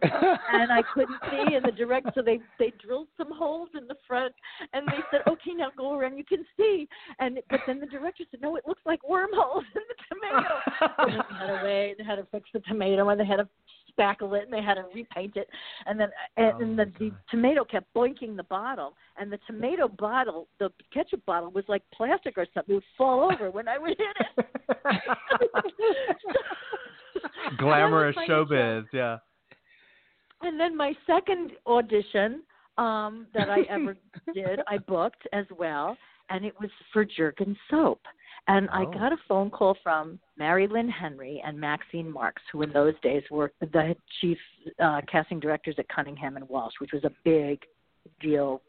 [0.53, 1.55] and I couldn't see.
[1.55, 4.33] And the director, so they they drilled some holes in the front,
[4.73, 6.17] and they said, "Okay, now go around.
[6.17, 6.87] You can see."
[7.19, 10.55] And but then the director said, "No, it looks like wormholes in the tomato."
[10.99, 11.95] and they had to wait.
[11.97, 13.47] They had to fix the tomato, and they had to
[13.97, 15.47] spackle it, and they had to repaint it,
[15.85, 19.87] and then and, Oh, and the, the tomato kept boinking the bottle, and the tomato
[19.87, 22.73] bottle, the ketchup bottle, was like plastic or something.
[22.73, 24.45] It would fall over when I would hit it.
[27.57, 28.85] Glamorous showbiz.
[28.93, 29.17] Yeah.
[30.41, 32.43] And then my second audition
[32.77, 33.95] um, that I ever
[34.33, 35.95] did, I booked as well,
[36.29, 38.01] and it was for Jergens soap.
[38.47, 38.91] And I Oh.
[38.91, 43.23] got a phone call from Mary Lynn Henry and Maxine Marks, who in those days
[43.31, 44.37] were the chief
[44.79, 47.65] uh, casting directors at Cunningham and Walsh, which was a big
[48.19, 48.61] deal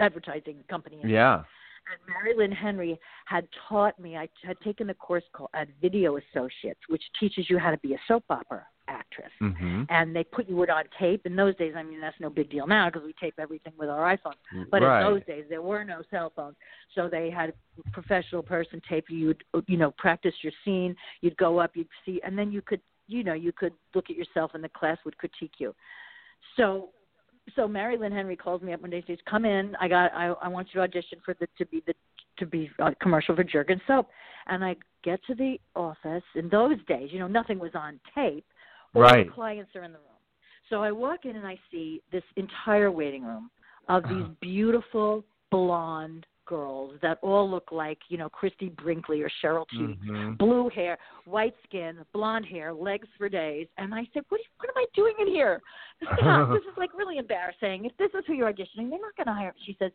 [0.00, 1.00] advertising company.
[1.04, 1.44] Yeah.
[1.90, 4.16] and Mary Lynn Henry had taught me.
[4.16, 7.92] I had taken a course called at Video Associates, which teaches you how to be
[7.92, 9.30] a soap opera actress.
[9.38, 11.26] hmm And they put you it on tape.
[11.26, 13.88] In those days, I mean, that's no big deal now because we tape everything with
[13.88, 14.66] our iPhones.
[14.70, 15.00] But right.
[15.00, 16.56] in those days, there were no cell phones,
[16.94, 19.18] so they had a professional person tape you.
[19.18, 20.94] You'd you know practice your scene.
[21.20, 24.16] You'd go up, you'd see, and then you could you know you could look at
[24.16, 25.74] yourself, and the class would critique you.
[26.56, 26.90] So
[27.56, 29.76] so Mary Lynn Henry calls me up one day and says, "Come in.
[29.80, 30.12] I got.
[30.14, 31.94] I, I want you to audition for the to be the
[32.38, 34.08] to be a commercial for Jergens soap."
[34.46, 36.22] And I get to the office.
[36.34, 38.46] In those days, you know, nothing was on tape.
[38.94, 39.26] Right.
[39.26, 40.08] the clients are in the room.
[40.70, 43.50] So I walk in and I see this entire waiting room
[43.88, 44.34] of these Uh-huh.
[44.40, 50.36] beautiful blonde girls that all look like, you know, Christie Brinkley or Cheryl Tiegs Mhm.
[50.38, 53.66] blue hair, white skin, blonde hair, legs for days.
[53.78, 55.62] And I said, what, you, what am I doing in here?
[56.00, 57.84] This is, not, this is like really embarrassing.
[57.86, 59.60] If this is who you're auditioning, they're not going to hire me.
[59.64, 59.92] She says,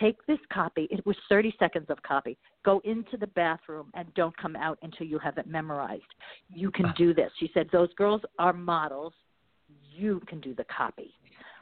[0.00, 0.88] take this copy.
[0.90, 2.36] It was 30 seconds of copy.
[2.64, 6.02] Go into the bathroom and don't come out until you have it memorized.
[6.48, 7.30] You can do this.
[7.38, 9.12] She said, those girls are models.
[9.94, 11.14] You can do the copy.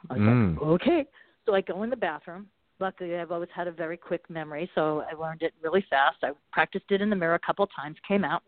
[0.09, 0.55] I was Mm.
[0.55, 1.05] like, okay.
[1.45, 2.47] So I go in the bathroom
[2.81, 6.17] luckily I've always had a very quick memory, so I learned it really fast.
[6.23, 8.41] I practiced it in the mirror a couple of times, came out,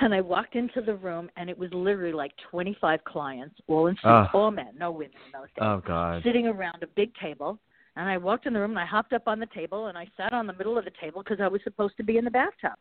[0.00, 3.94] and I walked into the room, and it was literally like 25 clients, all in
[3.96, 4.30] suits, Ah.
[4.32, 6.22] all men, no women in those days, Oh God.
[6.22, 7.58] sitting around a big table.
[7.96, 10.08] And I walked in the room, and I hopped up on the table, and I
[10.16, 12.30] sat on the middle of the table because I was supposed to be in the
[12.30, 12.72] bathtub.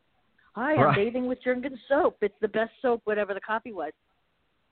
[0.55, 0.95] Hi, I'm Right.
[0.95, 2.17] bathing with Jergens soap.
[2.21, 3.91] It's the best soap, whatever the copy was.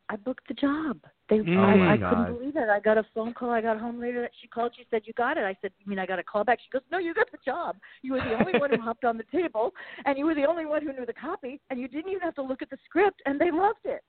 [0.10, 1.00] I booked the job.
[1.30, 2.10] They, Oh, my I, I God.
[2.10, 2.70] couldn't believe it.
[2.70, 3.52] I got a phone call.
[3.52, 4.22] I got home later.
[4.22, 4.74] That she called.
[4.76, 6.70] She said, "You got it." I said, "You mean I got a call back?" She
[6.70, 7.78] goes, "No, you got the job.
[8.02, 9.74] You were the only one who hopped on the table,
[10.06, 12.36] and you were the only one who knew the copy, and you didn't even have
[12.36, 14.04] to look at the script, and they loved it."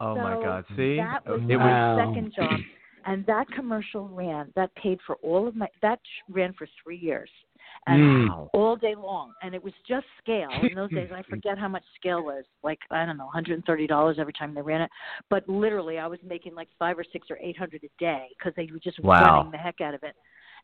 [0.00, 0.64] Oh my So God.
[0.74, 2.60] See, that was it my second job,
[3.06, 4.52] and that commercial ran.
[4.56, 5.66] That paid for all of my.
[5.82, 6.00] That
[6.30, 7.30] ran for three years,
[7.86, 8.50] and Wow.
[8.54, 9.32] all day long.
[9.42, 10.50] And it was just scale.
[10.68, 12.44] In those days, I forget how much scale was.
[12.62, 14.90] Like I don't know, $130 every time they ran it.
[15.30, 18.52] But literally, I was making like five or six or eight hundred a day because
[18.56, 19.36] they were just Wow.
[19.36, 20.14] running the heck out of it.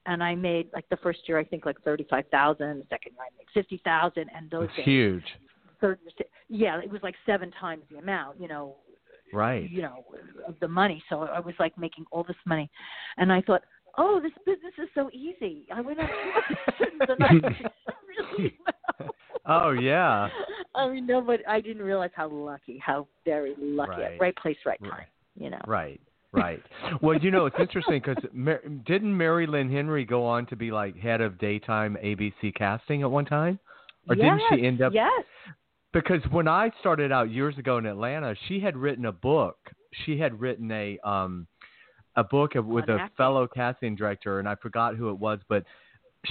[0.07, 2.79] And I made like the first year, I think like thirty-five thousand.
[2.81, 4.31] The second year, I made fifty thousand.
[4.35, 5.25] And those It's days, huge.
[5.81, 5.99] third,
[6.49, 8.41] yeah, it was like seven times the amount.
[8.41, 8.77] You know,
[9.33, 9.71] Right.
[9.71, 10.05] you know,
[10.47, 11.03] of the money.
[11.09, 12.71] So I was like making all this money,
[13.17, 13.63] and I thought,
[13.97, 15.67] oh, this business is so easy.
[15.75, 16.09] I went on
[17.09, 17.33] and I
[18.39, 19.11] really well.
[19.51, 20.29] Oh yeah.
[20.75, 24.21] I mean, no, but I didn't realize how lucky, how very lucky, Right.
[24.21, 24.91] right place, right time.
[24.91, 25.07] Right.
[25.37, 25.61] You know.
[25.67, 25.99] Right.
[26.33, 26.63] Right.
[27.01, 30.71] Well, you know, it's interesting because Mar- didn't Mary Lynn Henry go on to be
[30.71, 33.59] like head of daytime ABC casting at one time,
[34.07, 34.93] or didn't she end up?
[34.95, 35.25] Yes.
[35.93, 39.57] Because when I started out years ago in Atlanta, she had written a book.
[40.05, 41.47] She had written a um
[42.17, 45.65] a book of, with a fellow casting director, and I forgot who it was, but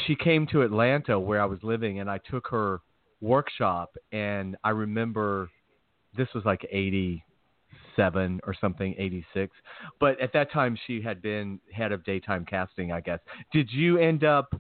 [0.06, 2.82] she came to Atlanta where I was living, and I took her
[3.22, 5.50] workshop, and I remember
[6.16, 7.24] this was like eighty
[7.96, 9.56] seven or something, eighty six.
[10.00, 13.20] But at that time, she had been head of daytime casting, I guess.
[13.52, 14.54] Did you end up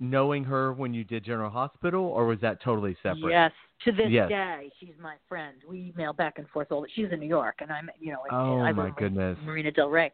[0.00, 3.30] knowing her when you did General Hospital, or was that totally separate?
[3.30, 3.52] Yes.
[3.84, 4.28] To this Yes.
[4.28, 5.56] day, she's my friend.
[5.68, 6.82] We email back and forth all.
[6.82, 9.38] The, she's in New York, and I'm, you know, in, Oh, I my goodness.
[9.44, 10.12] Marina Del Rey.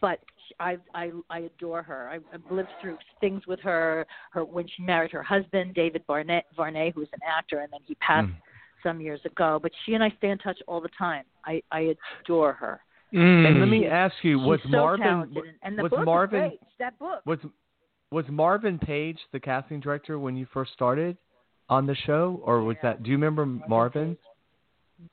[0.00, 0.20] But
[0.58, 2.08] I, I, I adore her.
[2.08, 4.06] I, I've lived through things with her.
[4.32, 7.94] Her when she married her husband, David Barnett, Varney, who's an actor, and then he
[7.96, 8.34] passed Mm.
[8.82, 9.58] some years ago.
[9.62, 11.24] But she and I stay in touch all the time.
[11.44, 12.80] I, I adore her.
[13.12, 16.44] And let me ask you, was so Marvin talented, and, and the was book Marvin
[16.44, 16.60] is great.
[16.78, 17.20] That book.
[17.26, 17.38] was
[18.10, 21.16] was Marvin Paige the casting director when you first started
[21.68, 23.02] on the show, or was that?
[23.02, 24.16] Do you remember Marvin?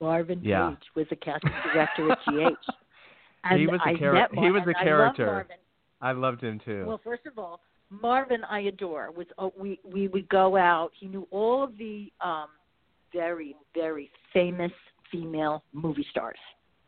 [0.02, 0.70] Marvin Yeah.
[0.72, 2.58] Paige was a casting director at GH.
[3.44, 5.48] And He was a I chara- met he was a and I love character.
[6.02, 6.86] I loved him too.
[6.86, 9.12] Well, first of all, Marvin I adore.
[9.12, 10.92] Was oh, we we would go out.
[11.00, 12.48] He knew all of the um
[13.14, 14.72] very very famous
[15.10, 16.40] female movie stars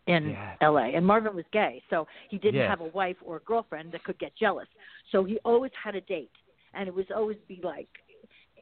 [0.10, 0.58] in Yes.
[0.62, 0.86] LA.
[0.96, 2.70] And Marvin was gay, so he didn't Yes.
[2.70, 4.68] have a wife or a girlfriend that could get jealous.
[5.12, 6.32] So he always had a date,
[6.74, 7.88] and it was always be like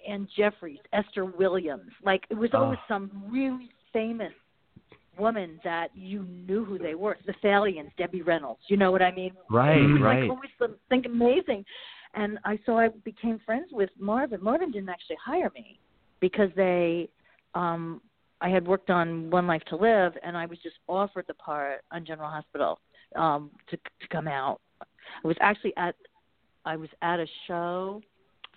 [0.07, 1.91] Anne Jeffreys, Esther Williams.
[2.03, 2.87] Like it was always Oh.
[2.93, 4.33] some really famous
[5.17, 7.17] woman that you knew who they were.
[7.25, 8.61] The Thalians, Debbie Reynolds.
[8.69, 9.33] You know what I mean?
[9.49, 10.21] right, It was right.
[10.21, 11.65] like always some- think amazing.
[12.13, 14.43] And I so I became friends with Marvin.
[14.43, 15.79] Marvin didn't actually hire me
[16.19, 17.09] because they
[17.55, 18.01] um
[18.41, 21.81] I had worked on One Life to Live and I was just offered the part
[21.91, 22.79] on General Hospital
[23.15, 24.59] um to to come out.
[24.81, 25.95] I was actually at
[26.65, 28.01] I was at a show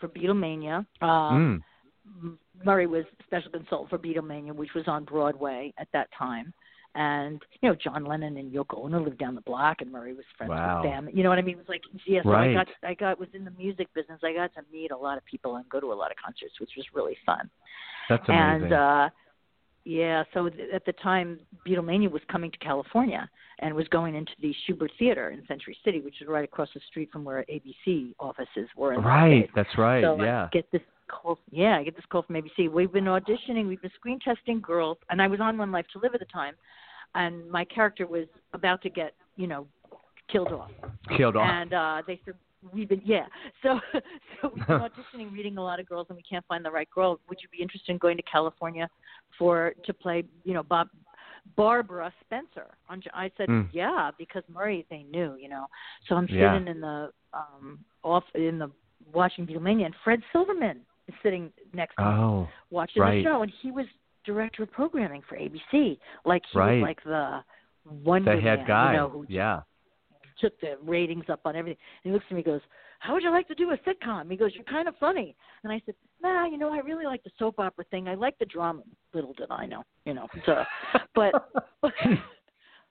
[0.01, 0.85] for Beatlemania.
[1.01, 1.63] Um
[2.09, 2.23] Mm.
[2.23, 6.53] M- Murray was special consultant for Beatlemania, which was on Broadway at that time.
[6.95, 10.25] And you know, John Lennon and Yoko Ono lived down the block, and Murray was
[10.37, 10.83] friends Wow.
[10.83, 11.09] with them.
[11.13, 11.55] You know what I mean?
[11.55, 12.23] It was like, yeah.
[12.25, 12.51] So Right.
[12.51, 14.19] I got, I got was in the music business.
[14.25, 16.59] I got to meet a lot of people and go to a lot of concerts,
[16.59, 17.49] which was really fun.
[18.09, 18.65] That's amazing.
[18.65, 19.09] And uh
[19.85, 23.29] yeah, so th- at the time, Beatlemania was coming to California
[23.61, 26.81] and was going into the Shubert Theater in Century City, which is right across the
[26.89, 28.93] street from where ABC offices were.
[28.95, 30.03] In right, that's right.
[30.03, 30.45] So yeah.
[30.45, 31.39] I get this call.
[31.51, 32.71] Yeah, I get this call from ABC.
[32.71, 33.69] We've been auditioning.
[33.69, 36.27] We've been screen testing girls, and I was on One Life to Live at the
[36.27, 36.55] time,
[37.15, 39.67] and my character was about to get, you know,
[40.31, 40.71] killed off.
[41.17, 41.49] Killed off.
[41.49, 42.35] And uh, they said
[42.73, 43.27] we've been yeah.
[43.63, 43.81] So
[44.43, 46.89] so we've been auditioning, reading a lot of girls, and we can't find the right
[46.91, 47.21] girl.
[47.29, 48.89] Would you be interested in going to California
[49.39, 50.89] for to play, you know, Bob?
[51.57, 52.67] Barbara Spencer.
[52.91, 53.69] On, I said, Mm.
[53.73, 55.67] yeah, because Murray they knew, you know.
[56.07, 56.53] So I'm Yeah.
[56.53, 58.71] sitting in the um off in the
[59.13, 63.17] watching Beatlemania, and Fred Silverman is sitting next to me oh, watching right.
[63.17, 63.87] the show, and he was
[64.25, 65.99] director of programming for ABC.
[66.25, 66.75] Like he Right.
[66.75, 67.43] was like the
[68.03, 68.93] one the head man, guy.
[68.93, 69.63] you know, who yeah.
[70.41, 71.79] Took the ratings up on everything.
[72.05, 72.61] And he looks at me and goes,
[73.01, 74.31] How would you like to do a sitcom?
[74.31, 75.37] He goes, You're kind of funny.
[75.65, 78.09] And I said, Nah, you know, I really like the soap opera thing.
[78.09, 78.83] I like the drama.
[79.15, 80.27] Little did I know, you know.
[80.47, 80.65] So,
[81.15, 81.51] but,
[81.83, 81.93] but,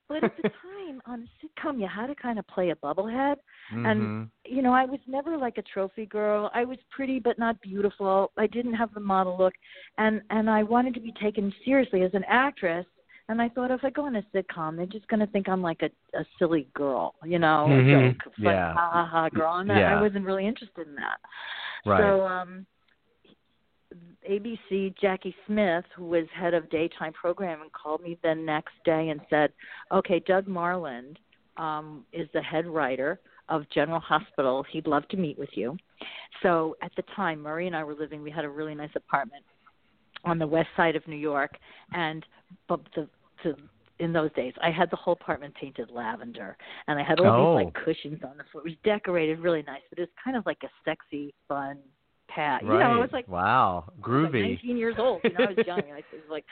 [0.08, 3.36] but at the time, on a sitcom you had to kind of play a bubblehead,
[3.72, 3.92] Mhm.
[3.92, 6.50] and you know I was never like a trophy girl.
[6.54, 8.32] I was pretty but not beautiful.
[8.38, 9.54] I didn't have the model look,
[10.00, 12.86] and and I wanted to be taken seriously as an actress.
[13.30, 15.62] And I thought if I go on a sitcom, they're just going to think I'm
[15.62, 18.10] like a a silly girl, you know, Mhm.
[18.10, 18.74] a joke, fun, Yeah.
[18.74, 19.56] ha ha ha girl.
[19.58, 19.96] And Yeah.
[19.96, 21.20] I wasn't really interested in that.
[21.86, 22.02] Right.
[22.02, 22.66] So um
[24.28, 29.22] ABC Jackie Smith, who was head of daytime programming, called me the next day and
[29.30, 29.54] said,
[29.92, 31.18] "Okay, Doug Marland
[31.58, 33.20] um, is the head writer
[33.50, 34.64] of General Hospital.
[34.64, 35.78] He'd love to meet with you."
[36.42, 38.22] So at the time, Murray and I were living.
[38.22, 39.44] We had a really nice apartment
[40.24, 41.58] on the west side of New York,
[41.94, 42.26] and
[42.68, 43.08] but the,
[43.44, 43.56] the
[44.00, 46.56] in those days, I had the whole apartment painted lavender,
[46.88, 47.58] and I had all Oh.
[47.58, 47.84] these like oh.
[47.84, 48.64] cushions on the floor.
[48.66, 51.80] It was decorated really nice, but it was kind of like a sexy, fun
[52.30, 52.62] pad.
[52.64, 52.74] right.
[52.76, 54.42] You know, it was like wow, I was like groovy.
[54.54, 55.20] 19 years old.
[55.26, 55.82] You know, I was young.
[55.92, 56.46] I was like,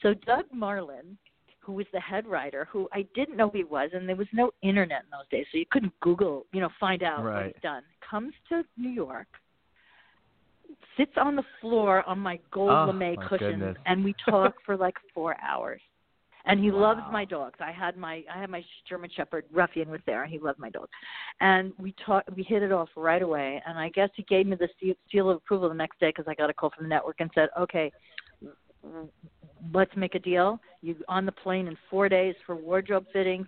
[0.00, 1.16] so Doug Marland,
[1.60, 4.50] who was the head writer, who I didn't know he was, and there was no
[4.62, 7.82] internet in those days, so you couldn't Google, you know, find out what he's done.
[8.08, 9.28] Comes to New York,
[10.96, 14.94] sits on the floor on my gold Oh, lame cushions, and we talk for like
[15.14, 15.80] four hours.
[16.44, 16.80] And he Wow.
[16.80, 17.60] loves my dogs.
[17.60, 20.70] I had my I had my German Shepherd Ruffian was there, and he loved my
[20.70, 20.90] dogs.
[21.40, 22.30] And we talked.
[22.34, 23.62] We hit it off right away.
[23.66, 26.26] And I guess he gave me the seal- seal of approval the next day because
[26.26, 27.92] I got a call from the network and said, "Okay,
[29.72, 30.60] let's make a deal.
[30.80, 33.46] You on the plane in four days for wardrobe fittings."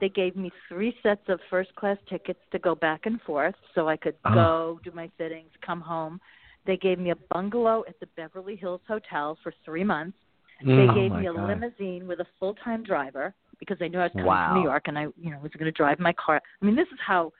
[0.00, 3.88] They gave me three sets of first class tickets to go back and forth, so
[3.88, 4.34] I could Oh.
[4.34, 6.20] go do my fittings, come home.
[6.66, 10.18] They gave me a bungalow at the Beverly Hills Hotel for three months.
[10.62, 10.72] They.
[10.72, 11.48] Oh gave me a God.
[11.48, 14.48] limousine with a full time driver because they knew I was coming Wow.
[14.52, 16.40] from New York and I, you know, was going to drive my car.
[16.60, 17.32] I mean, this is how,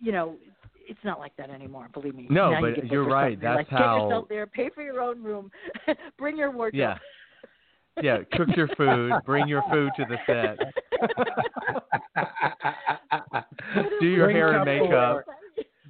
[0.00, 0.36] you know,
[0.86, 1.88] it's not like that anymore.
[1.92, 2.26] Believe me.
[2.30, 3.40] No, Now you but get booked you're right.
[3.40, 4.46] That's like, how- Get yourself there.
[4.46, 5.50] Pay for your own room.
[6.18, 6.78] Bring your wardrobe.
[6.78, 6.98] Yeah.
[8.02, 10.58] Yeah, cook your food, bring your food to the set.
[14.00, 15.24] Do your Bring hair and makeup.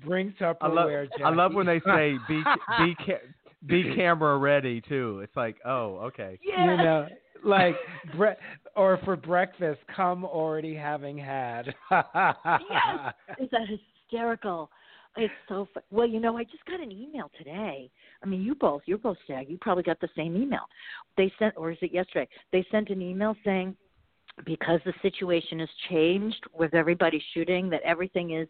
[0.05, 0.57] Bring Tupperware.
[0.61, 2.43] I love I love when they say be
[2.79, 3.23] be ca-
[3.67, 5.21] be camera ready too.
[5.23, 6.39] It's like, oh, okay.
[6.43, 6.71] Yeah.
[6.71, 7.09] you know,
[7.45, 7.77] like
[8.17, 8.41] bre-
[8.77, 11.75] or for breakfast, come already having had.
[11.91, 12.05] Yes.
[13.39, 13.67] Is that
[14.11, 14.71] hysterical?
[15.17, 16.07] It's so fu- well.
[16.09, 17.89] You know, I just got an email today.
[18.23, 19.49] I mean, you both, you're both SAG.
[19.49, 20.63] You probably got the same email.
[21.17, 22.29] They sent, or is it yesterday?
[22.53, 23.77] They sent an email saying
[24.45, 28.49] because the situation has changed with everybody shooting, that everything is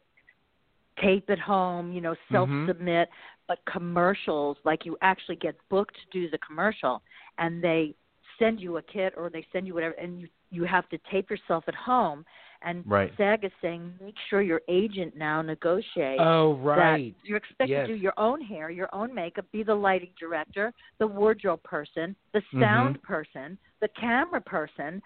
[1.01, 1.93] tape at home.
[1.93, 3.09] You know, self submit.
[3.47, 7.03] But commercials, like you actually get booked to do the commercial,
[7.39, 7.95] and they
[8.39, 11.29] send you a kit or they send you whatever, and you you have to tape
[11.31, 12.25] yourself at home.
[12.63, 13.13] And Right.
[13.19, 17.13] SAG is saying make sure your agent now negotiates oh right.
[17.13, 17.87] that you're expected Yes.
[17.89, 22.17] to do your own hair, your own makeup, be the lighting director, the wardrobe person,
[22.33, 22.61] the Mm-hmm.
[22.63, 25.03] sound person, the camera person,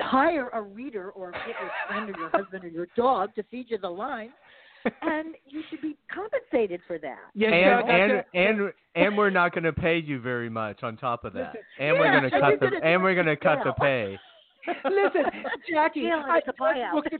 [0.00, 3.70] hire a reader or get your friend or your husband or your dog to feed
[3.70, 4.30] you the line,
[5.02, 7.18] and you should be compensated for that.
[7.34, 8.24] Yeah, And so- and
[8.60, 11.54] and and we're not going to pay you very much on top of that.
[11.78, 14.18] And we're going to cut the gonna and we're going to cut the pay.
[14.84, 15.24] Listen,
[15.70, 16.92] Jackie, Yeah, I it's a just buyout.
[16.92, 17.18] booked a,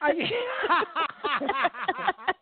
[0.00, 0.34] I, Jackie,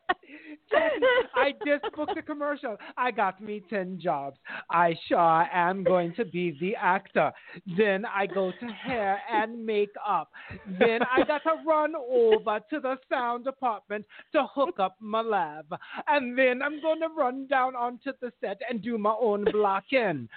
[1.34, 2.76] I just booked a commercial.
[2.96, 4.38] I got me 10 jobs.
[4.70, 7.32] I sure am going to be the actor.
[7.76, 10.30] Then I go to hair and makeup.
[10.78, 15.66] Then I got to run over to the sound department to hook up my lab.
[16.09, 20.28] And then I'm going to run down onto the set and do my own blocking.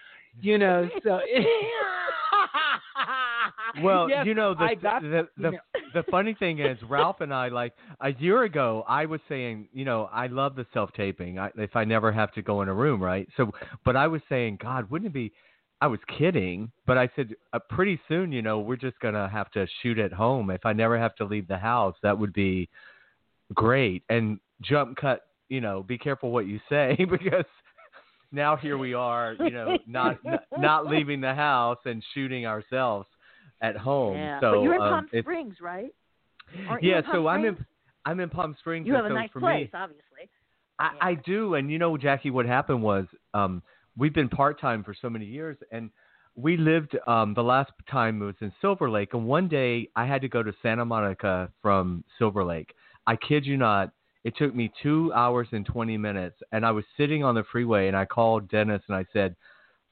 [0.42, 1.20] You know, so.
[3.84, 5.60] Well, Yes, you know the I got the the, email.
[5.94, 9.86] the funny thing is Ralph and I like a year ago I was saying, you
[9.86, 11.38] know, I love the self-taping.
[11.38, 13.28] I, if I never have to go in a room, right?
[13.38, 13.52] So
[13.86, 15.32] but I was saying, god, wouldn't it be
[15.80, 19.30] I was kidding, but I said uh, pretty soon, you know, we're just going to
[19.32, 20.50] have to shoot at home.
[20.50, 22.68] If I never have to leave the house, that would be
[23.54, 24.04] great.
[24.10, 27.46] And jump cut, you know, be careful what you say because
[28.32, 33.08] now here we are, you know, not not, not leaving the house and shooting ourselves
[33.62, 34.18] at home.
[34.18, 34.40] Yeah.
[34.40, 35.94] So but you're in um, Palm Springs, right?
[36.68, 37.58] Aren't yeah, so I'm in
[38.06, 38.88] I'm in Palm Springs.
[38.88, 40.30] You have a so nice for place, me, obviously.
[40.80, 43.62] I, I do, and you know, Jackie, what happened was um,
[43.98, 45.90] we've been part time for so many years, and
[46.36, 50.06] we lived um, the last time it was in Silver Lake, and one day I
[50.06, 52.74] had to go to Santa Monica from Silver Lake.
[53.08, 53.92] I kid you not,
[54.28, 57.88] it took me two hours and twenty minutes, and I was sitting on the freeway,
[57.88, 59.38] and I called Dennis and I said,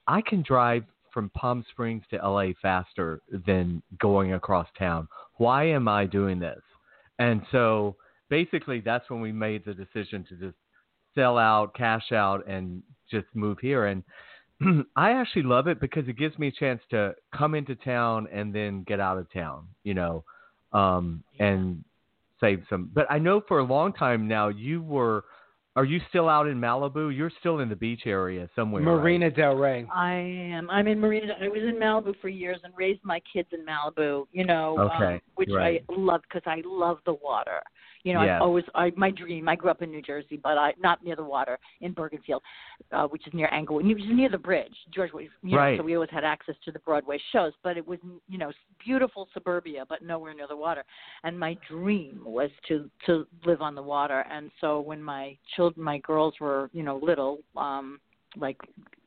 [0.06, 5.08] I can drive from Palm Springs to LA faster than going across town.
[5.38, 6.60] Why am I doing this?
[7.18, 7.96] And so
[8.28, 10.58] basically that's when we made the decision to just
[11.14, 13.86] sell out, cash out, and just move here.
[13.86, 14.04] And
[14.96, 18.54] I actually love it because it gives me a chance to come into town and
[18.54, 19.68] then get out of town.
[19.82, 20.24] You know,
[20.74, 21.82] um, and
[22.40, 22.90] save some.
[22.92, 25.24] But I know for a long time now you were.
[25.74, 27.14] Are you still out in Malibu?
[27.14, 28.82] You're still in the beach area somewhere.
[28.82, 28.90] right?
[28.94, 29.86] Marina Del Rey.
[29.94, 30.70] I am.
[30.70, 31.34] I'm in Marina.
[31.38, 34.26] I was in Malibu for years and raised my kids in Malibu.
[34.32, 35.84] You know, Okay, um, which right.
[35.86, 37.60] I love because I love the water.
[38.06, 38.36] You know, Yes.
[38.36, 39.48] I've always I my dream.
[39.48, 42.40] I grew up in New Jersey, but I not near the water in Bergenfield,
[42.92, 43.84] uh, which is near Englewood.
[43.84, 45.10] It was near the bridge, George.
[45.12, 45.76] You know, Right.
[45.76, 47.98] So we always had access to the Broadway shows, but it was
[48.28, 48.52] you know
[48.84, 50.84] beautiful suburbia, but nowhere near the water.
[51.24, 54.24] And my dream was to to live on the water.
[54.30, 57.98] And so when my children, my girls were you know little, um,
[58.36, 58.58] like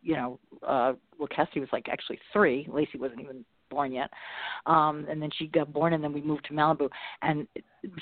[0.02, 2.68] you know, uh, well, Cassie was like actually three.
[2.70, 4.10] Lacey wasn't even born yet.
[4.66, 6.90] Um, and then she got born, and then we moved to Malibu.
[7.22, 7.48] And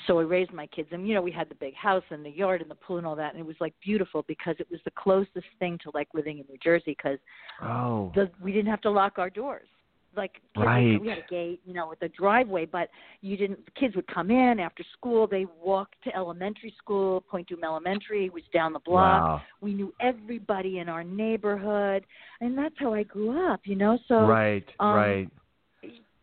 [0.06, 2.30] so I raised my kids, and you know, we had the big house and the
[2.30, 4.80] yard and the pool and all that, and it was like beautiful because it was
[4.84, 7.18] the closest thing to like living in New Jersey because
[7.62, 9.68] Oh, the we didn't have to lock our doors.
[10.16, 11.00] Like kids would- Right.
[11.00, 12.88] we had a gate, you know, with a driveway, but
[13.20, 13.64] you didn't.
[13.66, 15.26] The kids would come in after school.
[15.26, 17.20] They walked to elementary school.
[17.20, 19.42] Point Dume Elementary was down the block wow.
[19.60, 22.04] we knew everybody in our neighborhood
[22.40, 25.28] and that's how i grew up you know so right, um, right.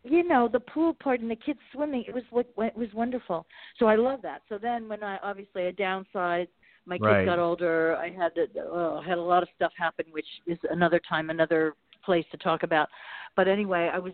[0.08, 3.46] You know the pool part and the kids swimming it was like it was wonderful
[3.78, 6.48] so i love that so then when i obviously i downsized
[6.86, 7.26] my kids Right.
[7.26, 11.00] got older i had to oh, had a lot of stuff happen which is another
[11.08, 12.88] time another place to talk about
[13.34, 14.12] but anyway i was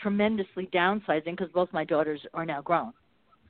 [0.00, 2.92] tremendously downsizing because both my daughters are now grown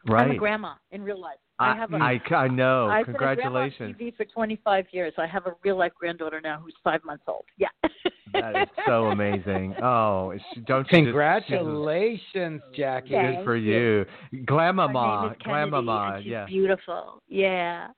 [0.06, 0.22] Right.
[0.24, 2.94] i'm a grandma in real life i, have a I, I know.
[3.04, 3.06] Congratulations.
[3.06, 5.12] I've been a grandma on TV for 25 years.
[5.18, 7.46] I have a real life granddaughter now who's five months old.
[7.58, 7.66] Yeah.
[8.32, 9.74] That is so amazing.
[9.82, 10.32] Oh,
[10.66, 13.10] don't you just- Congratulations, Jackie.
[13.10, 14.06] Thank Good for you.
[14.32, 14.38] you.
[14.40, 16.46] Her Glamama, name is Kennedy, Glamama, yeah.
[16.46, 17.22] beautiful.
[17.28, 17.88] Yeah.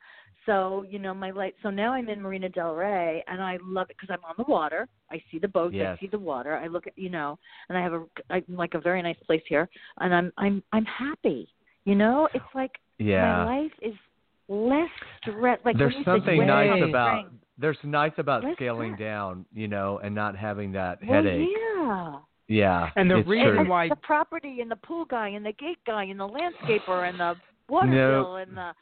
[0.47, 1.55] So you know my light.
[1.63, 4.51] So now I'm in Marina Del Rey, and I love it because I'm on the
[4.51, 4.89] water.
[5.11, 5.75] I see the boats.
[5.75, 5.97] Yes.
[5.99, 6.57] I see the water.
[6.57, 9.43] I look at you know, and I have a I like a very nice place
[9.49, 9.69] here,
[9.99, 11.49] and I'm I'm I'm happy.
[11.85, 13.45] You know, it's like Yeah.
[13.45, 13.95] my life is
[14.49, 14.89] less
[15.21, 15.59] stress.
[15.65, 19.07] Like there's when you say something nice about spring, there's nice about Less scaling stress.
[19.09, 21.49] down, you know, and not having that well, headache.
[21.77, 22.19] yeah.
[22.49, 22.91] Yeah.
[22.97, 23.61] And the it's reason true.
[23.61, 27.09] and why- the property and the pool guy and the gate guy and the landscaper
[27.09, 27.35] and the
[27.69, 28.23] water No.
[28.23, 28.73] bill and the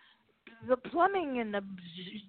[0.66, 1.61] the plumbing and the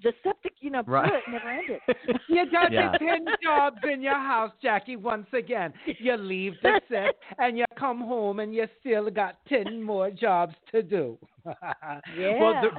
[0.04, 1.12] the septic, you know, Right.
[1.12, 1.80] it never ended.
[2.30, 2.92] You got Yeah.
[2.92, 4.96] your ten jobs in your house, Jackie.
[4.96, 9.82] Once again, you leave the set and you come home and you still got ten
[9.82, 11.18] more jobs to do.
[12.18, 12.38] yeah.
[12.40, 12.72] Well, the,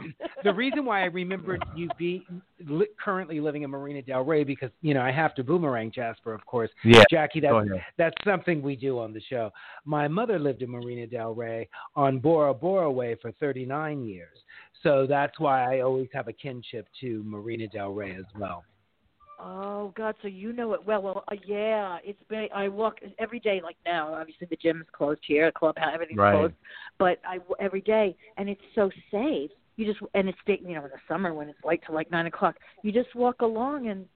[0.44, 2.24] the reason why I remembered you be
[2.66, 6.32] li- currently living in Marina Del Rey because you know I have to boomerang Jasper,
[6.32, 6.70] of course.
[6.84, 7.03] Yeah.
[7.11, 9.51] Jackie, Go that's that's something we do on the show.
[9.84, 14.36] My mother lived in Marina Del Rey on Bora Bora Way for 39 years,
[14.83, 18.64] so that's why I always have a kinship to Marina Del Rey as well.
[19.43, 20.14] Oh God!
[20.20, 21.03] So you know it well.
[21.03, 21.99] Well, uh, yeah.
[22.05, 22.49] It's been.
[22.55, 23.61] I walk every day.
[23.62, 26.33] Like now, obviously the gym is closed here, the clubhouse, everything's Right.
[26.33, 26.55] closed.
[26.99, 29.51] But I every day, and it's so safe.
[29.76, 32.26] You just and it's you know in the summer when it's light till like nine
[32.26, 32.57] o'clock.
[32.83, 34.07] You just walk along and.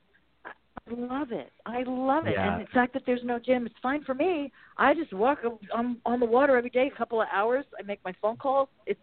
[0.86, 1.50] I love it.
[1.64, 2.34] I love it.
[2.34, 2.58] Yeah.
[2.58, 4.52] And the fact that there's no gym, it's fine for me.
[4.76, 5.38] I just walk.
[5.74, 7.64] I'm on the water every day, a couple of hours.
[7.78, 8.68] I make my phone calls.
[8.84, 9.00] It's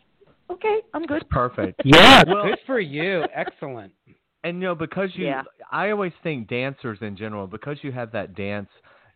[0.54, 0.80] okay.
[0.94, 1.22] I'm good.
[1.22, 1.82] It's perfect.
[1.86, 3.24] Yeah, Well- good for you.
[3.34, 3.94] Excellent.
[4.44, 5.44] And you know, because you, Yeah.
[5.72, 8.70] I always think dancers in general, because you have that dance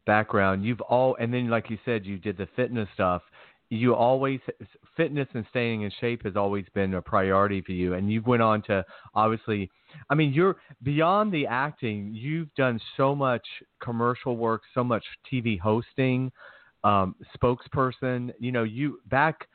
[0.05, 3.23] background, you've all, and then like you said, you did the fitness stuff.
[3.71, 4.39] You always
[4.95, 8.43] fitness and staying in shape has always been a priority for you, and you went
[8.43, 9.71] on to obviously.
[10.11, 12.11] I mean, you're beyond the acting.
[12.13, 13.41] You've done so much
[13.81, 16.31] commercial work, so much TV hosting,
[16.83, 18.31] um, spokesperson.
[18.39, 19.47] You know, you back.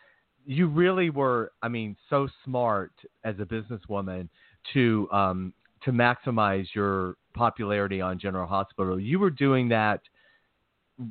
[0.53, 1.53] You really were.
[1.63, 2.91] I mean, so smart
[3.23, 4.29] as a businesswoman
[4.73, 5.53] to um,
[5.85, 8.99] to maximize your popularity on General Hospital.
[8.99, 10.01] You were doing that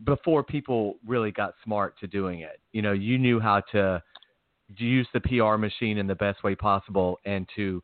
[0.03, 2.59] before people really got smart to doing it.
[2.73, 4.03] You know, you knew how to
[4.75, 7.81] use the PR machine in the best way possible and to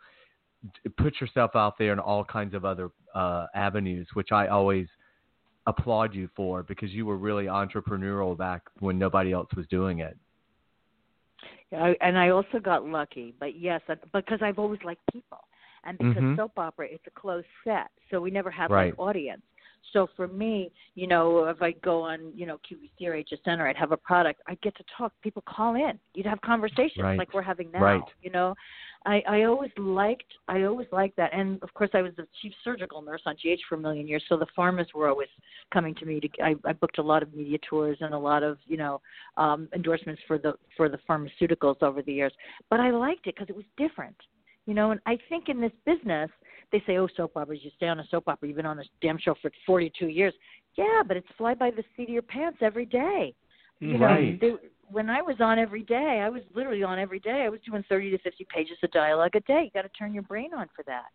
[0.97, 4.87] put yourself out there in all kinds of other uh, avenues, which I always
[5.67, 10.17] applaud you for because you were really entrepreneurial back when nobody else was doing it.
[11.71, 13.81] I, and I also got lucky, but yes,
[14.13, 15.39] because I've always liked people,
[15.83, 16.35] and because Mhm.
[16.35, 18.91] soap opera it's a closed set, so we never have Right.
[18.91, 19.41] like audience.
[19.93, 23.67] So for me, you know, if I go on, you know, QVC or HSN or
[23.67, 25.13] I'd have a product, I'd get to talk.
[25.21, 25.99] People call in.
[26.13, 27.17] You'd have conversations Right.
[27.17, 27.81] like we're having now.
[27.81, 28.01] Right.
[28.21, 28.55] You know,
[29.05, 32.53] I, I always liked I always liked that, and of course I was the chief
[32.63, 35.27] surgical nurse on GH for a million years, so the pharmas were always
[35.71, 36.19] coming to me.
[36.19, 39.01] To I, I booked a lot of media tours and a lot of you know
[39.37, 42.33] um, endorsements for the for the pharmaceuticals over the years.
[42.69, 44.15] But I liked it because it was different,
[44.65, 44.91] you know.
[44.91, 46.29] And I think in this business
[46.71, 48.47] they say, oh, soap operas, you stay on a soap opera.
[48.47, 50.33] You've been on this damn show for 42 years.
[50.75, 53.33] Yeah, but it's fly by the seat of your pants every day.
[53.79, 54.39] You know, Right.
[54.39, 54.53] they,
[54.89, 57.43] when I was on every day, I was literally on every day.
[57.45, 59.63] I was doing 30 to 50 pages of dialogue a day.
[59.65, 61.05] You got to turn your brain on for that.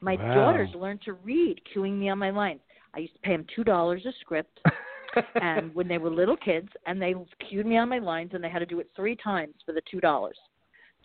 [0.00, 0.34] My Wow.
[0.34, 2.60] daughters learned to read, cueing me on my lines.
[2.94, 4.60] I used to pay them two dollars a script,
[5.42, 7.14] and when they were little kids, and they
[7.48, 9.82] cued me on my lines, and they had to do it three times for the
[9.90, 10.38] two dollars.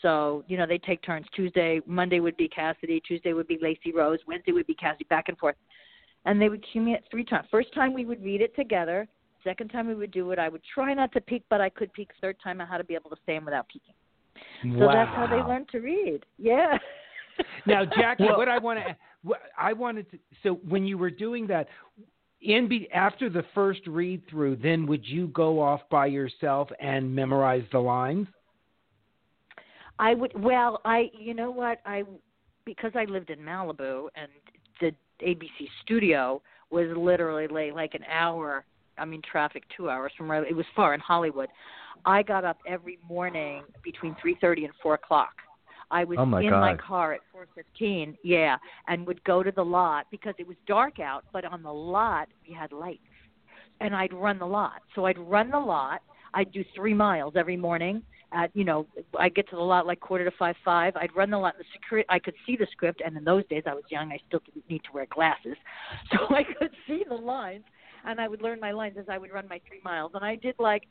[0.04, 1.26] So you know they take turns.
[1.36, 3.02] Tuesday, Monday would be Cassidy.
[3.08, 4.20] Tuesday would be Lacey Rose.
[4.28, 5.06] Wednesday would be Cassidy.
[5.10, 5.56] Back and forth,
[6.26, 7.48] and they would cue me it three times.
[7.50, 9.08] First time we would read it together.
[9.44, 10.40] Second time we would do it.
[10.40, 12.12] I would try not to peek, but I could peek.
[12.22, 13.96] Third time I had to be able to stay in without peeking.
[14.80, 16.26] So that's how they learned to read.
[16.38, 16.78] Yeah.
[17.66, 21.48] Now, Jackie, Well- what I want to, I wanted to, so when you were doing
[21.48, 21.68] that,
[22.42, 27.14] in be, after the first read through, then would you go off by yourself and
[27.16, 28.28] memorize the lines?
[30.00, 30.32] I would.
[30.36, 31.10] Well, I.
[31.18, 31.80] You know what?
[31.86, 32.04] I
[32.66, 34.30] because I lived in Malibu and
[34.80, 34.92] the
[35.26, 38.66] ABC studio was literally late, like an hour.
[38.98, 41.50] I mean, traffic two hours from where it was far in Hollywood.
[42.06, 45.34] I got up every morning between three thirty and four o'clock.
[45.92, 49.52] I was Oh, my in my car at four fifteen, yeah, and would go to
[49.52, 53.02] the lot because it was dark out, but on the lot we had lights,
[53.80, 54.82] and I'd run the lot.
[54.96, 56.02] So I'd run the lot.
[56.34, 58.02] I'd do three miles every morning.
[58.34, 58.88] At you know,
[59.20, 60.96] I'd get to the lot like quarter to five five.
[60.96, 61.58] I'd run the lot.
[61.58, 64.12] The security, I could see the script, and in those days I was young.
[64.12, 65.56] I still didn't need to wear glasses,
[66.12, 67.64] so I could see the lines,
[68.06, 70.12] and I would learn my lines as I would run my three miles.
[70.16, 70.84] And I did like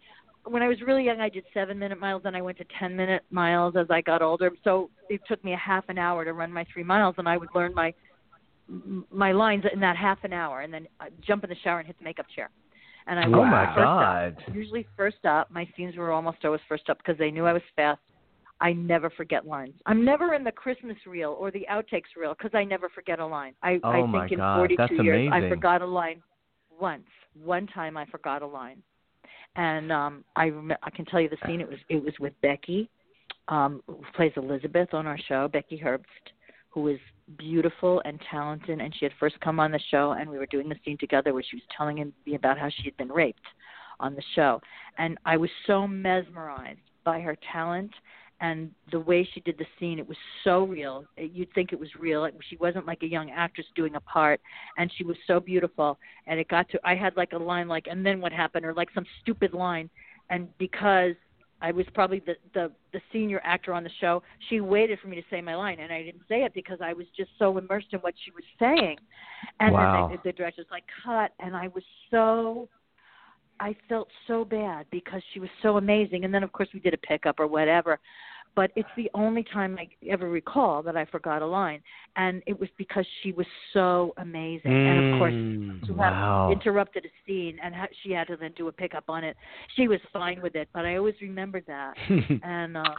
[0.45, 2.97] when I was really young, I did seven minute miles, and I went to ten
[2.97, 4.51] minute miles as I got older.
[4.64, 7.36] So it took me a half an hour to run my three miles, and I
[7.36, 7.93] would learn my
[9.11, 11.86] my lines in that half an hour, and then I'd jump in the shower and
[11.86, 12.51] hit the makeup chair.
[13.07, 14.37] And I Oh was my first up.
[14.47, 14.55] God.
[14.55, 15.51] Usually first up.
[15.51, 18.01] My scenes were almost always first up because they knew I was fast.
[18.61, 19.75] I never forget lines.
[19.87, 23.27] I'm never in the Christmas reel or the outtakes reel because I never forget a
[23.27, 23.55] line.
[23.63, 26.23] I, Oh, I think my in God, 42 that's years I forgot a line
[26.81, 27.09] once.
[27.43, 28.81] One time I forgot a line,
[29.57, 31.61] and um I rem- I can tell you the scene.
[31.61, 32.89] It was it was with Becky,
[33.49, 35.49] um, who plays Elizabeth on our show.
[35.49, 36.05] Becky Herbst,
[36.73, 36.99] who is
[37.39, 40.68] beautiful and talented, and she had first come on the show, and we were doing
[40.68, 43.47] the scene together where she was telling me about how she had been raped
[44.01, 44.61] on the show,
[44.99, 47.93] and I was so mesmerized by her talent
[48.41, 50.01] and the way she did the scene.
[50.01, 51.05] It was so real.
[51.16, 52.29] You'd think it was real.
[52.51, 54.41] She wasn't like a young actress doing a part,
[54.79, 55.97] and she was so beautiful.
[56.27, 58.75] And it got to I had like a line like, and then what happened, or
[58.75, 59.89] like some stupid line,
[60.29, 61.14] and because
[61.63, 64.23] I was probably the, the the senior actor on the show.
[64.51, 66.93] She waited for me to say my line, and I didn't say it because I
[66.93, 68.99] was just so immersed in what she was saying.
[69.61, 70.09] And Wow.
[70.09, 72.69] then the, the director's like, "Cut," and I was so.
[73.61, 76.95] I felt so bad because she was so amazing, and then of course we did
[76.95, 78.01] a pickup or whatever.
[78.55, 81.81] But it's the only time I ever recall that I forgot a line,
[82.17, 84.73] and it was because she was so amazing.
[84.73, 85.87] And of course, Mm.
[85.87, 86.49] to Wow.
[86.49, 89.37] have interrupted a scene and ha- she had to then do a pickup on it.
[89.77, 91.97] She was fine with it, but I always remembered that.
[92.43, 92.97] and um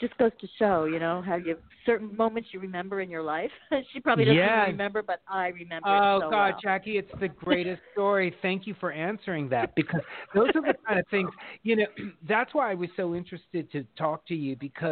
[0.00, 3.50] just goes to show, you know, how you certain moments you remember in your life.
[3.92, 4.66] she probably doesn't Yes.
[4.68, 5.88] remember, but I remember.
[5.88, 6.60] Oh it so God, well.
[6.62, 8.34] Jackie, it's the greatest story.
[8.42, 10.00] Thank you for answering that because
[10.34, 11.30] those are the kind of things,
[11.62, 11.86] you know,
[12.28, 14.83] that's why I was so interested to talk to you because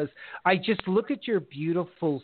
[0.44, 2.22] I just look at your beautiful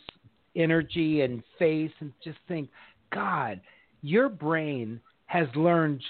[0.55, 2.69] energy and face and just think,
[3.13, 3.61] God,
[4.01, 6.01] your brain has learned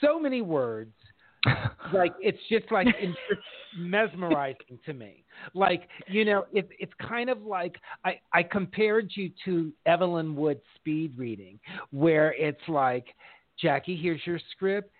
[0.00, 0.92] so many words.
[1.92, 3.40] like it's just like it's just
[3.76, 5.24] mesmerizing to me.
[5.54, 10.60] Like you know, it, it's kind of like I I compared you to Evelyn Wood
[10.76, 11.58] speed reading,
[11.90, 13.06] where it's like,
[13.60, 14.92] Jackie, here's your script,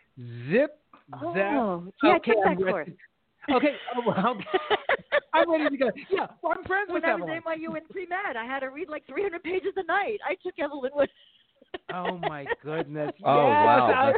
[0.51, 0.81] zip,
[1.13, 1.23] zap.
[1.23, 3.57] Oh, yeah, I okay, took I'm that ready- course.
[3.63, 4.37] Okay, oh, well,
[5.35, 5.91] I'm ready to go.
[6.11, 7.37] Yeah, well, I'm friends when with I was Evelyn.
[7.39, 10.19] at NYU in pre med, I had to read like 300 pages a night.
[10.29, 11.09] I took Evelyn Wood.
[11.95, 13.13] Oh my goodness!
[13.25, 14.13] Oh, wow.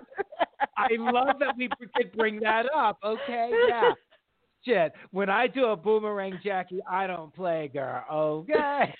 [0.76, 2.98] I, I love that we could bring that up.
[3.04, 3.92] Okay, yeah.
[4.64, 8.02] Shit, when I do a boomerang, Jackie, I don't play, girl.
[8.10, 8.92] Okay.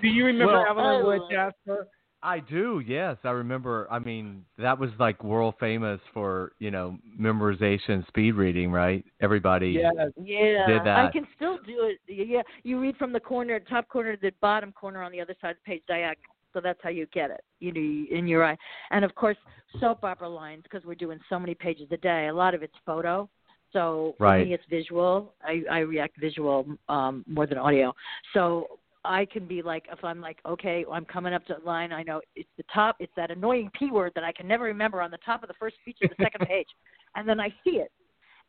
[0.00, 1.22] do you remember Well- Evelyn Wood.
[1.30, 1.86] Jasper?
[2.22, 3.16] I do, yes.
[3.24, 3.88] I remember.
[3.90, 9.04] I mean, that was like world famous for you know memorization, speed reading, right?
[9.20, 9.80] Everybody.
[9.82, 10.10] Yes.
[10.16, 11.98] Yeah, did I can still do it.
[12.06, 15.34] Yeah, you read from the corner, top corner to the bottom corner on the other
[15.40, 16.16] side of the page, diagonal.
[16.52, 18.56] So that's how you get it, you know, in your eye.
[18.90, 19.38] And of course,
[19.80, 22.28] soap opera lines because we're doing so many pages a day.
[22.28, 23.28] A lot of it's photo.
[23.72, 24.46] So for Right.
[24.46, 25.32] me, it's visual.
[25.42, 27.94] I, I react visual um, more than audio.
[28.34, 31.92] So I can be like, if I'm like, okay, I'm coming up to a line,
[31.92, 35.02] I know it's the top, it's that annoying P word that I can never remember
[35.02, 36.68] on the top of the first speech of the second page.
[37.16, 37.90] And then I see it.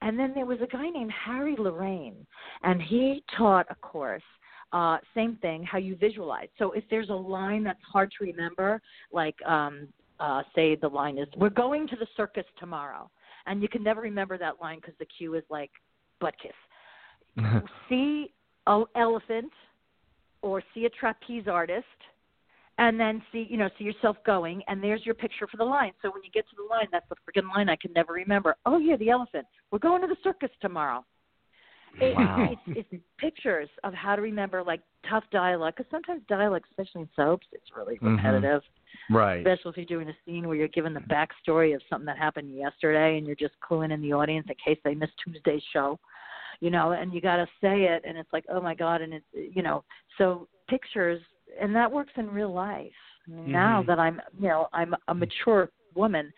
[0.01, 2.25] And then there was a guy named Harry Lorayne,
[2.63, 4.23] and he taught a course.
[4.73, 6.47] Uh, same thing, how you visualize.
[6.57, 8.81] So if there's a line that's hard to remember,
[9.11, 9.87] like um,
[10.19, 13.09] uh, say the line is, "We're going to the circus tomorrow,"
[13.45, 15.71] and you can never remember that line because the cue is like
[16.19, 16.51] butt kiss.
[17.89, 18.33] see
[18.67, 19.51] an elephant
[20.43, 21.85] or see a trapeze artist
[22.77, 25.91] and then see you know see yourself going and there's your picture for the line
[26.01, 28.55] so when you get to the line that's the freaking line i can never remember
[28.65, 31.03] oh yeah the elephant we're going to the circus tomorrow
[31.99, 32.49] it, Wow.
[32.75, 37.09] it's, it's pictures of how to remember like tough dialogue because sometimes dialogue especially in
[37.15, 38.17] soaps it's really Mhm.
[38.17, 38.61] repetitive
[39.09, 39.45] Right.
[39.45, 42.55] especially if you're doing a scene where you're giving the backstory of something that happened
[42.55, 45.99] yesterday and you're just cluing in the audience in case they missed Tuesday's show,
[46.59, 49.01] you know, and you got to say it and it's like, oh my God.
[49.01, 49.83] And it's, you know,
[50.17, 51.21] so pictures,
[51.59, 52.91] and that works in real life.
[53.27, 56.31] I mean, Now that I'm, you know, I'm a mature woman,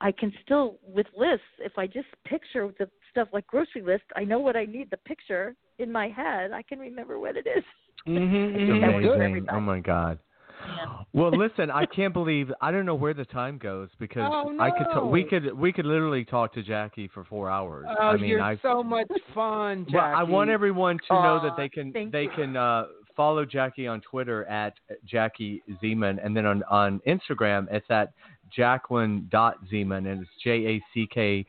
[0.00, 4.24] I can still, with lists, if I just picture the stuff like grocery list, I
[4.24, 6.52] know what I need the picture in my head.
[6.52, 7.64] I can remember what it is.
[8.06, 8.80] Mhm, It's.
[8.80, 9.46] That works for amazing.
[9.50, 10.18] Oh my God.
[10.66, 10.98] Yeah.
[11.12, 14.70] Well, listen, I can't believe I don't know where the time goes because Oh, I
[14.70, 17.86] could ta- we could we could literally talk to Jackie for four hours.
[18.00, 19.96] Oh, I mean, you're I so much fun, Jackie.
[19.96, 22.30] well, I want everyone to know that they can they you.
[22.36, 22.84] can uh,
[23.16, 24.74] follow Jackie on Twitter at
[25.06, 28.12] Jackie Zeman, and then on on Instagram it's at
[28.54, 31.44] Jacklyn dot Zeman, and it's J A C K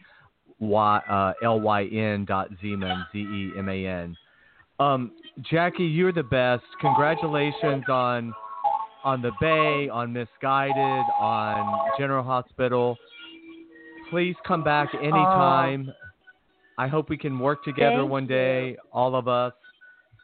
[0.60, 4.18] Y uh, L Y N dot Zeman Z E M A N.
[4.80, 5.12] Um,
[5.50, 6.64] Jackie, you're the best.
[6.82, 8.34] Congratulations on
[9.04, 12.98] on the Bay, on Misguided, on General Hospital.
[14.10, 15.94] Please come back anytime.
[16.78, 19.54] I hope we can work together one day, all of us.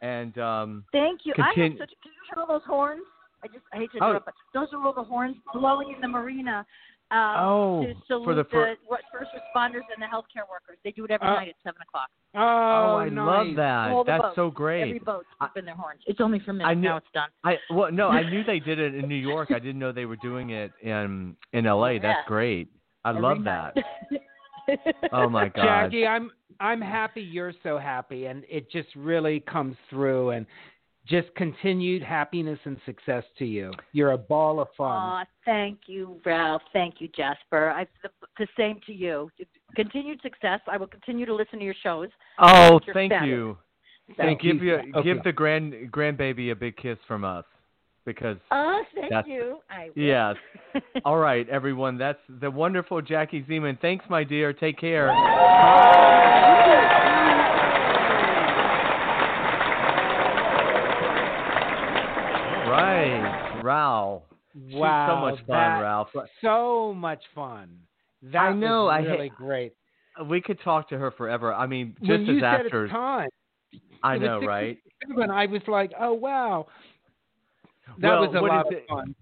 [0.02, 1.34] And um, Thank you.
[1.38, 1.90] I have such.
[2.02, 3.02] Can you hear all those horns?
[3.44, 4.08] I just I hate to Oh.
[4.10, 6.66] interrupt, but those are all the horns blowing in the marina.
[7.12, 10.78] Um, Oh, to salute for the fir- what first responders and the healthcare workers.
[10.84, 12.08] They do it every Uh, night at seven o'clock.
[12.34, 13.48] Oh, oh, I nice.
[13.48, 13.92] love that.
[13.92, 15.06] All That's boats, so Every great.
[15.06, 16.02] boat I- keeping their horns.
[16.08, 16.70] It's only for minutes.
[16.70, 17.30] I knew- now it's done.
[17.44, 19.52] I well, no, I knew they did it in New York.
[19.52, 22.00] I didn't know they were doing it in in L.A.
[22.00, 22.70] That's great.
[23.04, 23.76] I Every love night.
[23.76, 24.22] that.
[25.14, 25.64] Oh my God.
[25.92, 30.48] Jackie, I'm I'm happy you're so happy, and it just really comes through, and
[31.08, 33.72] just continued happiness and success to you.
[33.92, 34.92] You're a ball of fun.
[34.92, 36.62] Aw, thank you, Ralph.
[36.74, 37.70] Thank you, Jasper.
[37.70, 39.30] I, the, the same to you.
[39.76, 40.60] Continued success.
[40.68, 42.10] I will continue to listen to your shows.
[42.40, 43.30] Oh, You're thank fabulous.
[43.30, 43.58] you.
[44.18, 44.78] Thank give you.
[44.82, 45.04] you Okay.
[45.14, 47.46] give the grand grandbaby a big kiss from us
[48.06, 49.58] because Oh, thank you.
[49.70, 50.04] I will.
[50.04, 50.36] yes.
[51.06, 51.98] All right, everyone.
[51.98, 53.80] That's the wonderful Jackie Zeman.
[53.82, 54.54] Thanks, my dear.
[54.54, 55.10] Take care.
[62.82, 64.24] right, Ralph.
[64.70, 66.10] She's wow, so much fun, Ralph.
[66.42, 67.78] So much fun.
[68.22, 69.74] That I know, Was I ha- really great.
[70.30, 71.54] We could talk to her forever.
[71.54, 72.90] I mean, just when as actors.
[72.90, 73.30] time,
[74.02, 74.78] I know, right?
[75.30, 76.68] I was like, oh wow,
[78.00, 79.16] that Well, was a lot of fun.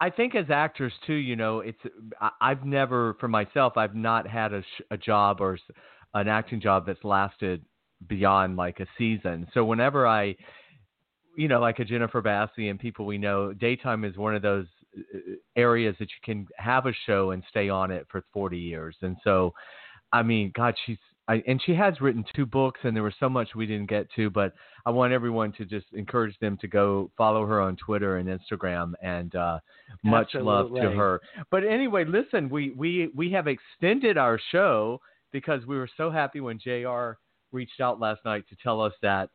[0.00, 1.78] I think as actors too, you know, it's
[2.20, 5.58] I, I've never for myself I've not had a sh- a job or
[6.14, 7.64] an acting job that's lasted
[8.06, 9.48] beyond like a season.
[9.54, 10.36] So whenever I
[11.38, 14.66] you know, like a Jennifer Bassey and people we know, daytime is one of those
[14.98, 15.18] uh,
[15.54, 18.96] areas that you can have a show and stay on it for 40 years.
[19.02, 19.54] And so
[20.12, 23.28] I mean, god, she's I, and she has written two books, and there was so
[23.28, 24.54] much we didn't get to, but
[24.86, 28.94] I want everyone to just encourage them to go follow her on Twitter and Instagram,
[29.02, 29.58] and uh,
[30.02, 31.20] much love to her.
[31.50, 36.40] But anyway, listen, we we we have extended our show because we were so happy
[36.40, 37.12] when Jr.
[37.52, 39.28] reached out last night to tell us that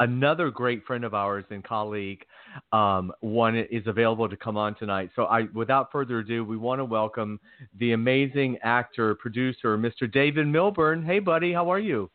[0.00, 2.24] another great friend of ours and colleague
[2.72, 5.10] um, one is available to come on tonight.
[5.16, 7.40] So I, without further ado, we want to welcome
[7.78, 10.10] the amazing actor, producer, Mr.
[10.10, 11.02] David Millbern.
[11.04, 12.10] Hey, buddy, how are you?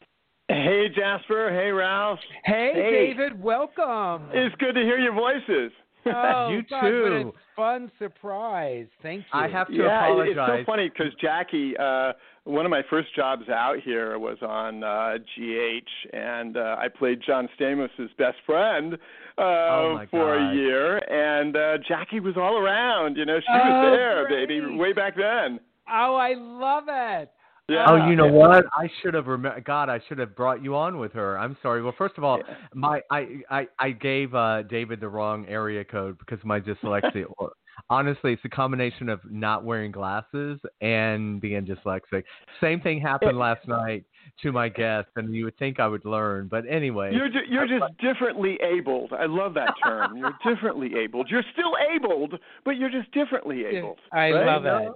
[0.48, 1.50] Hey, Jasper.
[1.50, 2.20] Hey, Ralph.
[2.46, 2.92] Hey, Hey.
[3.14, 4.30] David, welcome.
[4.32, 5.72] It's good to hear your voices.
[6.06, 7.34] oh, You God, what a too.
[7.56, 8.88] fun surprise.
[9.02, 9.40] Thank you.
[9.40, 12.14] I have to yeah, it- it's so funny because Jackie, uh,
[12.48, 17.20] one of my first jobs out here was on uh, GH, and uh, I played
[17.26, 18.94] John Stamos' best friend
[19.38, 20.52] uh, Oh, for God.
[20.52, 23.18] a year, and uh, Jackie was all around.
[23.18, 25.60] You know, she Oh, was there, baby, way back then.
[25.92, 27.32] Oh, I love it.
[27.70, 27.86] Yeah.
[27.90, 28.66] Oh, you know what?
[28.78, 29.66] I should have remembered.
[29.66, 31.38] God, I should have brought you on with her.
[31.38, 31.84] I'm sorry.
[31.84, 32.40] Well, first of all,
[32.74, 37.26] my I I, I gave uh, David the wrong area code because my dyslexia.
[37.90, 42.24] Well, Honestly, it's a combination of not wearing glasses and being dyslexic.
[42.62, 44.06] Same thing happened last night
[44.42, 47.14] to my guest, and you would think I would learn, but anyway.
[47.14, 49.14] You're ju- you're just differently abled.
[49.14, 50.18] I love that term.
[50.18, 51.28] You're differently abled.
[51.30, 54.00] You're still abled, but you're just differently abled.
[54.12, 54.46] I right?
[54.46, 54.92] love it.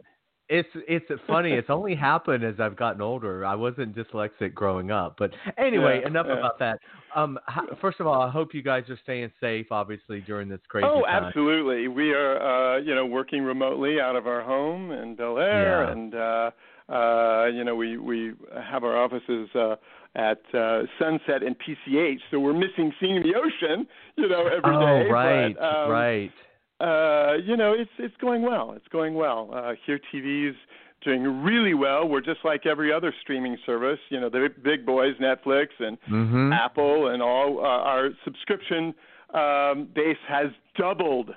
[0.52, 1.54] It's it's funny.
[1.54, 3.46] It's only happened as I've gotten older.
[3.46, 6.38] I wasn't dyslexic growing up, but anyway, Yeah, enough yeah.
[6.40, 6.80] about that.
[7.16, 7.40] Um,
[7.80, 11.02] first of all, I hope you guys are staying safe, obviously during this crazy Oh,
[11.04, 11.24] time.
[11.26, 11.88] absolutely.
[11.88, 15.92] We are, uh, you know, working remotely out of our home in Bel Air, Yeah.
[15.92, 16.52] and uh,
[16.90, 18.34] uh, you know, we we
[18.72, 19.76] have our offices uh,
[20.16, 23.88] at uh, Sunset and PCH, so we're missing seeing the ocean,
[24.18, 25.08] you know, every day.
[25.08, 26.32] oh, right, but, um, right.
[26.82, 28.74] Uh, you know, it's it's going well.
[28.76, 29.50] It's going well.
[29.54, 30.56] Uh, Here TV's
[31.04, 32.08] doing really well.
[32.08, 34.00] We're just like every other streaming service.
[34.10, 36.54] You know, the big boys, Netflix and Mm-hmm.
[36.54, 37.60] Apple and all.
[37.60, 37.64] Uh,
[37.94, 38.94] our subscription
[39.34, 41.30] um, base has doubled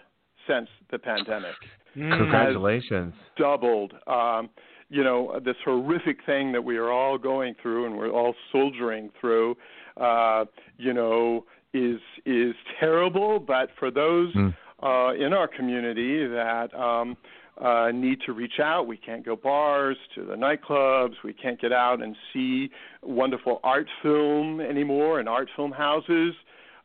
[0.49, 1.55] since the pandemic.
[1.95, 3.15] Congratulations.
[3.37, 3.93] Doubled.
[4.07, 4.51] Um,
[4.91, 9.11] you know, this horrific thing that we are all going through and we're all soldiering
[9.21, 9.57] through.
[9.97, 10.45] Uh,
[10.77, 13.39] you know, is is terrible.
[13.41, 14.55] But for those Mm.
[14.85, 17.17] Uh, in our community that um,
[17.61, 18.87] uh, need to reach out.
[18.87, 21.15] We can't go bars to the nightclubs.
[21.23, 22.71] We can't get out and see
[23.03, 26.35] wonderful art film anymore in art film houses.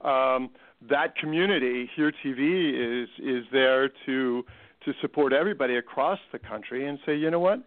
[0.01, 0.49] Um,
[0.89, 4.45] that community here, TV is is there to
[4.85, 7.61] to support everybody across the country and say, you know what,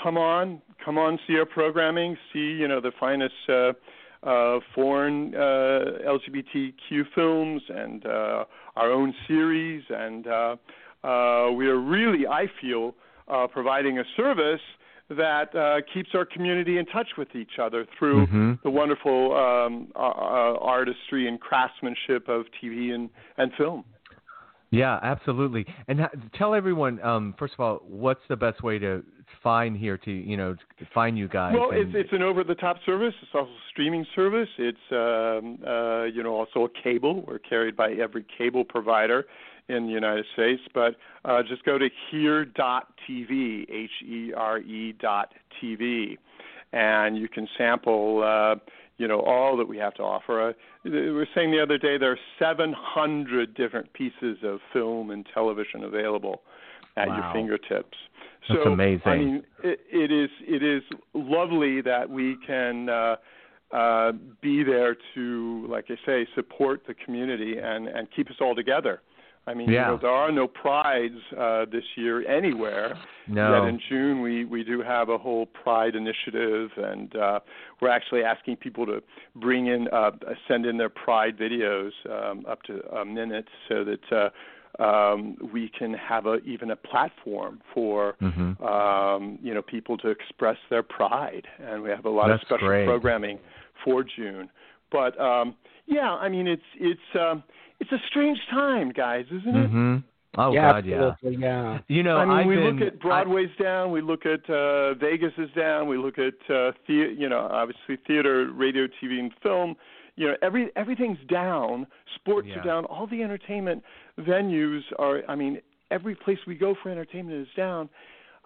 [0.00, 3.34] come on, come on, see our programming, see you know the finest.
[3.48, 3.72] Uh,
[4.22, 8.44] uh, foreign uh, LGBTQ films and uh,
[8.76, 10.56] our own series, and uh,
[11.04, 12.94] uh, we are really, I feel,
[13.28, 14.60] uh, providing a service
[15.08, 18.62] that uh, keeps our community in touch with each other through Mhm.
[18.62, 23.08] the wonderful um, uh, uh, artistry and craftsmanship of TV and,
[23.38, 23.84] and film.
[24.70, 25.64] Yeah, absolutely.
[25.86, 29.04] And ha- tell everyone, um, first of all, what's the best way to
[29.46, 31.54] find here to you know to find you guys?
[31.56, 33.14] Well, and- it's it's an over-the-top service.
[33.22, 34.48] It's also a streaming service.
[34.58, 37.24] It's um, uh, you know also a cable.
[37.26, 39.24] We're carried by every cable provider
[39.68, 40.62] in the United States.
[40.74, 45.32] But uh, just go to here.tv, H-E-R-E dot
[45.62, 46.18] TV,
[46.72, 48.24] and you can sample.
[48.24, 48.56] Uh,
[48.98, 50.48] you know all that we have to offer.
[50.48, 50.52] Uh,
[50.84, 55.84] we were saying the other day there are 700 different pieces of film and television
[55.84, 56.40] available
[56.96, 57.98] at your fingertips.
[58.48, 59.02] That's so, amazing.
[59.04, 60.82] I mean, it, it is it is
[61.14, 63.16] lovely that we can uh,
[63.72, 68.54] uh, be there to, like I say, support the community and and keep us all
[68.54, 69.02] together.
[69.48, 69.86] I mean, Yeah.
[69.86, 72.98] you know, there are no prides uh, this year anywhere.
[73.28, 73.60] No.
[73.62, 77.40] Yet in June we we do have a whole Pride initiative, and uh,
[77.80, 79.02] we're actually asking people to
[79.36, 80.10] bring in uh,
[80.48, 84.32] send in their Pride videos um, up to a minute, so that.
[84.78, 88.60] Um, we can have a even a platform for Mhm.
[88.62, 92.48] um, you know people to express their pride, and we have a lot That's of
[92.48, 92.86] special great.
[92.86, 93.38] programming
[93.84, 94.50] for June.
[94.90, 95.54] But um,
[95.86, 97.42] yeah, I mean it's it's um,
[97.80, 99.70] it's a strange time, guys, isn't it?
[99.72, 100.02] Mhm.
[100.38, 101.06] Oh yeah, God, yeah.
[101.08, 101.78] absolutely, yeah.
[101.88, 104.92] You know, I mean, I've we been, look at Broadway's down, we look at uh,
[104.94, 109.32] Vegas is down, we look at uh, the, you know, obviously theater, radio, TV, and
[109.42, 109.76] film.
[110.16, 111.86] You know, every everything's down.
[112.16, 112.60] Sports Yeah.
[112.60, 112.84] are down.
[112.86, 113.82] All the entertainment
[114.18, 115.22] venues are.
[115.28, 115.60] I mean,
[115.90, 117.88] every place we go for entertainment is down.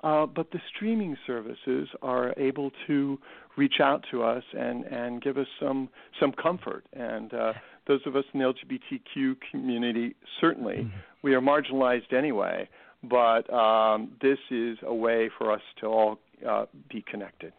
[0.02, 3.18] Uh, but the streaming services are able to
[3.58, 6.84] reach out to us and, and give us some some comfort.
[6.94, 7.52] And uh,
[7.86, 10.90] those of us in the LGBTQ community, certainly,
[11.22, 12.68] we are marginalized anyway.
[13.02, 16.18] But um, this is a way for us to all
[16.48, 17.52] uh, be connected.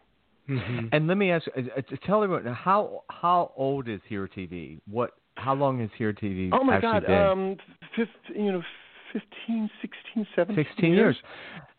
[0.48, 0.88] Mm-hmm.
[0.92, 4.80] And let me ask, uh, uh, tell everyone how how old is Here TV?
[4.90, 7.26] What how long has Here TV Oh my actually God, been?
[7.26, 7.56] um,
[7.96, 8.62] fifth, you know,
[9.12, 11.16] 15, 16, 17 16 years.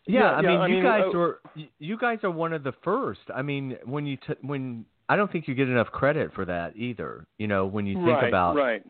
[0.06, 1.40] Yeah, Yeah, I yeah, mean, I you mean, guys were
[1.78, 3.20] you guys are one of the first.
[3.34, 6.76] I mean, when you t- when I don't think you get enough credit for that
[6.76, 7.26] either.
[7.38, 8.82] You know, when you think right, about right.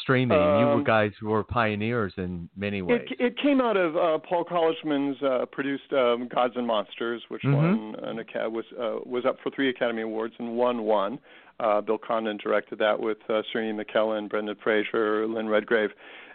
[0.00, 3.02] streaming, you Um, guys were pioneers in many ways.
[3.10, 7.42] It, it came out of uh, Paul Colichman's uh, produced um, Gods and Monsters, which
[7.42, 7.54] Mhm.
[7.54, 11.18] won an Acad- was uh, was up for three Academy Awards and won one.
[11.60, 15.90] Uh, Bill Condon directed that with uh, Sir Ian McKellen, Brendan Fraser, Lynn Redgrave,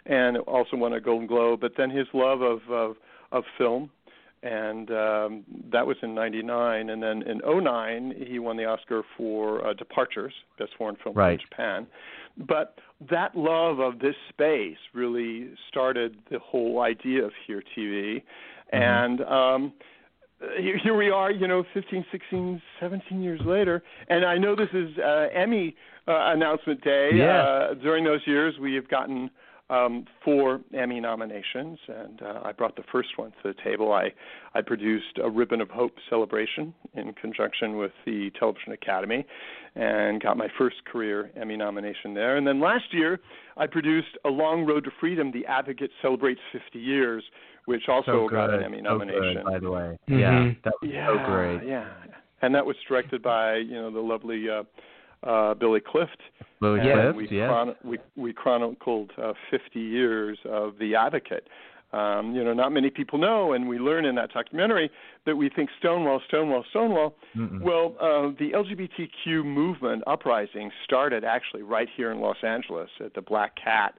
[0.06, 1.60] and also won a Golden Globe.
[1.60, 2.96] But then his love of of,
[3.32, 3.90] of film,
[4.42, 6.90] and um, that was in '99.
[6.90, 11.40] And then in '09, he won the Oscar for uh, Departures, Best Foreign Film Right.
[11.40, 11.86] from Japan.
[12.36, 12.78] But
[13.10, 18.22] that love of this space really started the whole idea of Here TV.
[18.72, 19.72] And um,
[20.58, 23.82] here, here we are, you know, 15, 16, 17 years later.
[24.08, 25.76] And I know this is uh, Emmy
[26.06, 27.10] uh, announcement day.
[27.14, 27.28] Yes.
[27.28, 29.30] Uh, during those years, we have gotten
[29.70, 33.92] um, four Emmy nominations, and uh, I brought the first one to the table.
[33.92, 34.12] I
[34.54, 39.24] I produced a Ribbon of Hope celebration in conjunction with the Television Academy,
[39.74, 42.36] and got my first career Emmy nomination there.
[42.36, 43.20] And then last year,
[43.56, 47.24] I produced A Long Road to Freedom: The Advocate Celebrates 50 Years,
[47.64, 49.34] which also so got an Emmy so nomination.
[49.36, 49.98] good, by the way.
[50.10, 50.20] Mhm.
[50.20, 51.66] Yeah, that was yeah, so great.
[51.66, 51.88] Yeah,
[52.42, 54.64] and that was directed by you know the lovely uh,
[55.26, 56.18] uh, Billy Clift.
[56.76, 57.48] And Clift, we, yes.
[57.48, 61.46] chron- we we chronicled uh, 50 years of the Advocate.
[61.92, 64.90] Um, you know, not many people know, and we learn in that documentary
[65.26, 67.14] that we think Stonewall, Stonewall, Stonewall.
[67.36, 67.60] Mm-mm.
[67.62, 73.22] Well, uh, the LGBTQ movement uprising started actually right here in Los Angeles at the
[73.22, 73.94] Black Cat,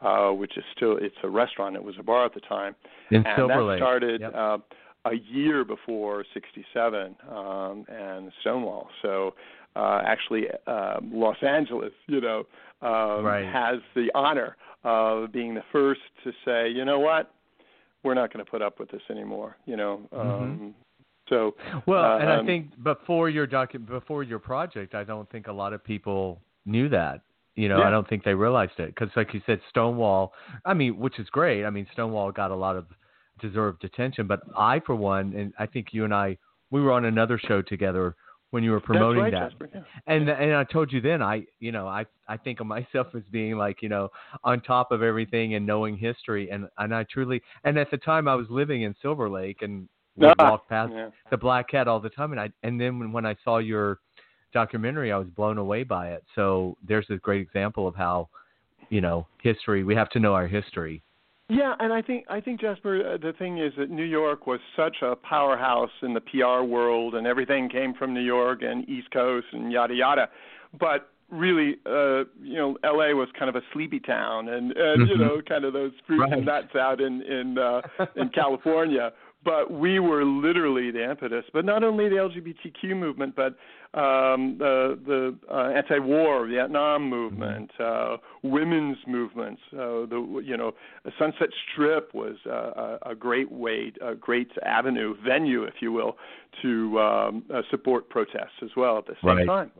[0.00, 1.74] uh, which is still it's a restaurant.
[1.74, 2.76] It was a bar at the time,
[3.10, 3.78] in and Silver that Lake.
[3.78, 4.32] started Yep.
[4.34, 4.58] uh,
[5.06, 8.88] a year before '67 um, and Stonewall.
[9.02, 9.34] So
[9.76, 12.44] uh, actually, uh, Los Angeles, you know,
[12.82, 13.44] um, Right.
[13.44, 17.32] has the honor of being the first to say, you know what,
[18.02, 19.56] we're not going to put up with this anymore.
[19.66, 20.74] You know, um,
[21.28, 21.54] so
[21.86, 25.52] Well, and I um, think before your docu- before your project, I don't think a
[25.52, 27.20] lot of people knew that.
[27.56, 27.88] You know, Yeah.
[27.88, 30.32] I don't think they realized it because, like you said, Stonewall.
[30.64, 31.64] I mean, which is great.
[31.64, 32.86] I mean, Stonewall got a lot of
[33.40, 36.38] deserved attention, but I, for one, and I think you and I,
[36.70, 38.16] we were on another show together
[38.50, 39.50] when you were promoting right, that.
[39.50, 39.82] Jasper, yeah.
[40.06, 43.22] And and I told you then I you know I I think of myself as
[43.30, 44.08] being like you know
[44.44, 48.28] on top of everything and knowing history and and I truly and at the time
[48.28, 49.88] I was living in Silver Lake and
[50.22, 51.08] Ah, walk past yeah.
[51.30, 54.00] the Black Cat all the time and I and then when, when I saw your
[54.52, 56.24] documentary I was blown away by it.
[56.34, 58.28] So there's a great example of how
[58.90, 61.02] you know history we have to know our history.
[61.50, 64.60] Yeah, and I think I think Jasper, uh, the thing is that New York was
[64.76, 69.10] such a powerhouse in the PR world, and everything came from New York and East
[69.10, 70.28] Coast and yada yada.
[70.78, 73.14] But really, uh, you know, L.A.
[73.14, 75.20] was kind of a sleepy town, and and you Mhm.
[75.20, 76.32] know, kind of those fruits Right.
[76.34, 77.82] and nuts out in in uh,
[78.16, 79.12] in California.
[79.42, 81.46] But we were literally the impetus.
[81.52, 83.54] But not only the LGBTQ movement, but
[83.92, 89.60] um, the the uh, anti-war Vietnam movement, uh, women's movements.
[89.72, 90.72] Uh, the you know
[91.18, 96.16] Sunset Strip was uh, a, a great way, a great avenue, venue, if you will,
[96.62, 99.46] to um, uh, support protests as well at the same Right.
[99.46, 99.72] time.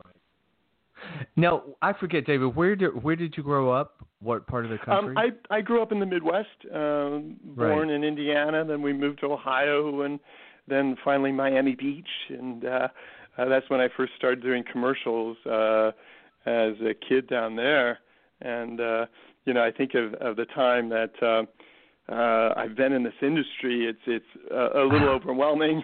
[1.37, 2.57] Now I forget, David.
[2.57, 4.05] Where did where did you grow up?
[4.21, 5.15] What part of the country?
[5.17, 7.91] Um, I I grew up in the Midwest, um, born Right.
[7.91, 8.65] in Indiana.
[8.65, 10.19] Then we moved to Ohio, and
[10.67, 12.89] then finally Miami Beach, and uh,
[13.41, 15.89] uh, that's when I first started doing commercials uh,
[16.47, 17.99] as a kid down there.
[18.41, 19.07] And uh,
[19.45, 23.15] you know, I think of of the time that uh, uh, I've been in this
[23.23, 23.87] industry.
[23.87, 25.83] It's it's uh, a little overwhelming.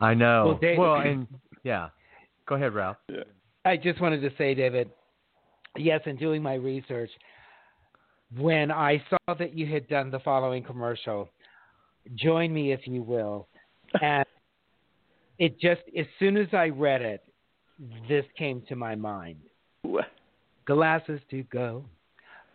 [0.00, 0.46] I know.
[0.46, 1.26] Well, Dave- well, and
[1.62, 1.88] yeah.
[2.46, 2.98] Go ahead, Ralph.
[3.08, 3.22] yeah.
[3.64, 4.90] I just wanted to say, David,
[5.78, 7.08] yes, in doing my research,
[8.36, 11.30] when I saw that you had done the following commercial,
[12.16, 13.48] join me if you will,
[14.02, 14.26] and
[15.38, 17.24] it just as soon as I read it,
[18.08, 19.36] this came to my mind.
[20.66, 21.84] Glasses to go.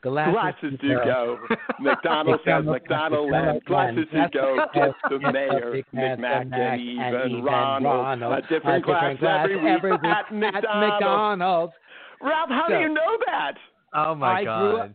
[0.01, 1.39] Glasses, Glasses to go.
[1.79, 4.65] McDonald's has McDonald's and glasses to go.
[4.73, 8.43] Get the mayor, McMack, and even Ronald.
[8.43, 10.63] A different glass every week at McDonald's.
[10.63, 11.73] McDonald's.
[12.21, 13.53] Ralph, how do you know that?
[13.93, 14.59] Oh my I God.
[14.59, 14.91] grew up.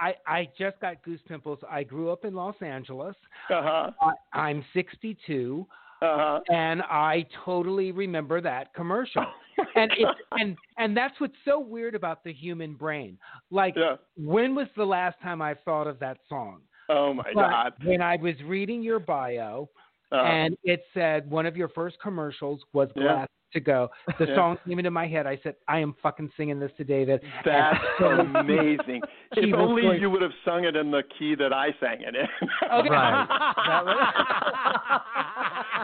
[0.00, 1.58] I, I just got goose pimples.
[1.70, 3.14] I grew up in Los Angeles.
[3.50, 3.90] Uh huh.
[4.32, 5.66] I, I'm 62,
[6.02, 6.40] Uh huh.
[6.50, 9.24] and I totally remember that commercial.
[9.74, 13.18] and it, and and that's what's so weird about the human brain.
[13.50, 13.96] Like, Yeah.
[14.16, 16.62] when was the last time I thought of that song?
[16.88, 17.72] Oh my But God.
[17.84, 19.68] when I was reading your bio,
[20.12, 23.02] Uh, and it said one of your first commercials was Yeah.
[23.02, 24.34] "Glass to Go." The Yeah.
[24.34, 25.24] song came into my head.
[25.26, 29.02] I said, "I am fucking singing this to David." That's amazing.
[29.36, 32.16] If only going- you would have sung it in the key that I sang it
[32.16, 32.28] in.
[32.72, 32.88] Okay.
[32.90, 33.26] Right.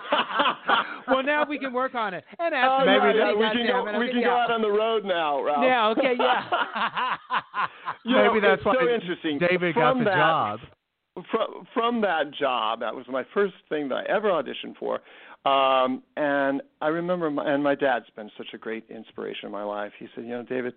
[1.09, 2.25] Well, now we can work on it.
[2.39, 3.99] And Oh, after yeah, Maybe that, we can go.
[3.99, 5.63] We can go out on the road now, Ralph.
[5.63, 5.89] Yeah.
[5.91, 6.15] Okay.
[6.19, 7.17] Yeah.
[8.05, 9.39] Maybe that's why so interesting.
[9.39, 10.61] David From got the that, job.
[11.31, 15.01] From from that job, that was my first thing that I ever auditioned for.
[15.49, 19.63] Um, and I remember, my, and my dad's been such a great inspiration in my
[19.63, 19.93] life.
[19.99, 20.75] He said, you know, David,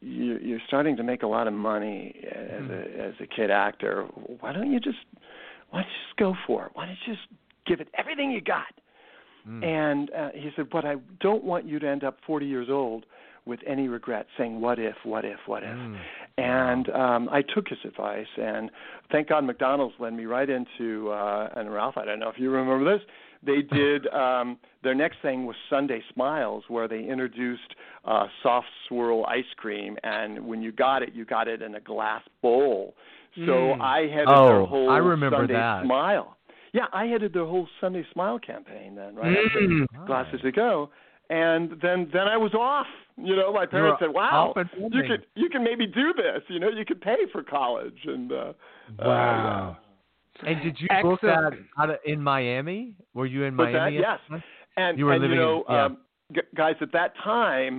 [0.00, 4.04] you, you're starting to make a lot of money as a as a kid actor.
[4.40, 4.98] Why don't you just
[5.70, 6.70] why don't you just go for it?
[6.74, 7.28] Why don't you just
[7.66, 8.72] give it everything you got?
[9.62, 13.06] And uh, he said, but I don't want you to end up 40 years old
[13.44, 15.68] with any regret, saying what if, what if, what if.
[16.36, 18.70] And um, I took his advice, and
[19.12, 21.10] thank God McDonald's led me right into.
[21.10, 23.06] Uh, and Ralph, I don't know if you remember this.
[23.44, 29.24] They did um, their next thing was Sunday Smiles, where they introduced uh, soft swirl
[29.26, 32.94] ice cream, and when you got it, you got it in a glass bowl.
[33.36, 33.80] So Mm.
[33.80, 35.84] I had Oh, their whole I remember Sunday that.
[35.84, 36.35] Smile.
[36.78, 39.36] Yeah, I headed their whole Sunday Smile campaign then, right?
[39.46, 39.86] after Mm.
[40.06, 40.90] Glasses to Go,
[41.30, 42.86] and then then I was off.
[43.16, 44.52] You know, my parents were said, "Wow,
[44.96, 46.42] you could you can maybe do this.
[46.48, 48.52] You know, you could pay for college." And uh,
[48.98, 49.78] Wow.
[50.44, 51.20] And did you Excellent.
[51.20, 52.94] book that out of, in Miami?
[53.14, 53.78] Were you in What's that?
[53.78, 53.98] Miami?
[54.04, 54.40] at Yes.
[54.76, 55.84] And You were and living you in- know, yeah.
[55.86, 55.98] um,
[56.34, 57.74] g- guys, at that time,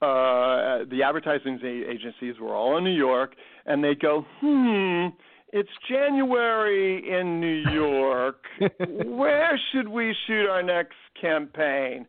[0.00, 3.34] uh, the advertising agencies were all in New York,
[3.66, 5.08] and they go, "Hmm,
[5.52, 8.44] it's January in New York.
[9.04, 12.06] Where should we shoot our next campaign?"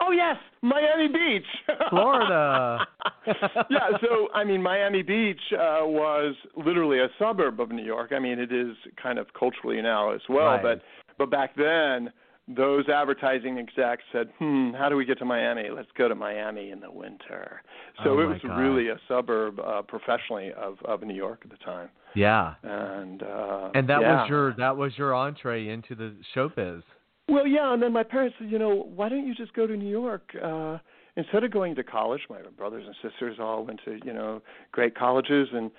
[0.00, 1.46] Oh yes, Miami Beach,
[1.90, 2.84] Florida.
[3.70, 8.12] yeah, so I mean, Miami Beach uh, was literally a suburb of New York.
[8.12, 10.62] I mean, it is kind of culturally now as well, Right.
[10.62, 10.82] but
[11.16, 12.12] but back then,
[12.48, 15.70] those advertising execs said, "Hmm, how do we get to Miami?
[15.70, 17.62] Let's go to Miami in the winter."
[18.02, 18.58] So Oh, it was God.
[18.58, 22.54] really a suburb uh, professionally of of New York at the time, yeah.
[22.62, 24.22] and uh, And that yeah.
[24.22, 26.82] was your that was your entree into the showbiz.
[27.28, 29.76] Well, yeah, and then my parents said, you know, why don't you just go to
[29.76, 30.78] New York uh
[31.16, 32.22] instead of going to college?
[32.28, 34.42] My brothers and sisters all went to, you know,
[34.72, 35.70] great colleges and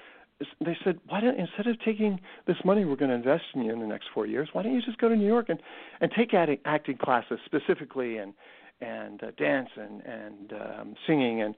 [0.60, 3.72] they said, why don't instead of taking this money we're going to invest in you
[3.72, 5.60] in the next 4 years, why don't you just go to New York and
[6.02, 8.34] and take acting, acting classes specifically and
[8.82, 11.56] and uh, dance and and um singing and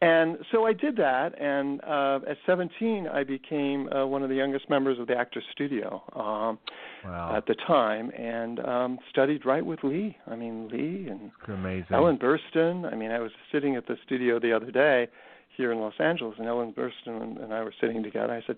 [0.00, 4.34] and so I did that, and uh, at 17, I became uh, one of the
[4.34, 6.02] youngest members of the Actors Studio.
[6.14, 6.58] Um,
[7.02, 7.34] Wow.
[7.34, 10.18] at the time and um studied right with Lee.
[10.26, 11.86] I mean Lee and Amazing.
[11.92, 12.92] Ellen Burstyn.
[12.92, 15.08] I mean I was sitting at the studio the other day
[15.56, 18.34] here in Los Angeles and Ellen Burstyn and, and I were sitting together.
[18.34, 18.56] I said,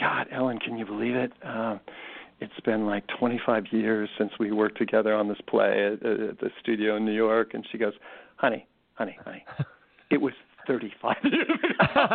[0.00, 1.30] "God, Ellen, can you believe it?
[1.44, 1.78] Um
[2.40, 6.50] it's been like 25 years since we worked together on this play at at the
[6.60, 7.92] studio in New York." And she goes,
[8.36, 9.44] "Honey, honey, honey.
[10.10, 10.32] It was
[10.68, 12.08] 35 years ago."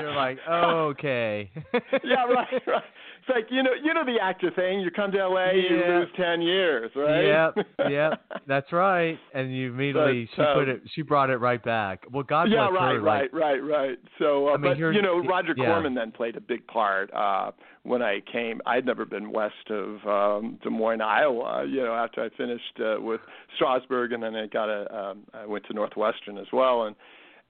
[0.00, 1.50] You're like, okay.
[2.04, 2.82] yeah, right, right.
[3.26, 4.80] It's like you know, you know the actor thing.
[4.80, 7.54] You come to LA, you lose ten years, right?
[7.56, 9.18] Yep, yep, that's right.
[9.32, 12.04] And you immediately But, she put um, it, she brought it right back.
[12.10, 13.00] Well, God yeah, bless right, her.
[13.00, 13.98] right, like, right, right.
[14.18, 15.66] So, uh, I mean, but you know, Roger yeah.
[15.66, 17.52] Corman then played a big part uh,
[17.84, 18.60] when I came.
[18.66, 21.64] I'd never been west of um, Des Moines, Iowa.
[21.68, 23.20] You know, after I finished uh, with
[23.58, 26.96] Strasberg, and then I got a, um, I went to Northwestern as well, and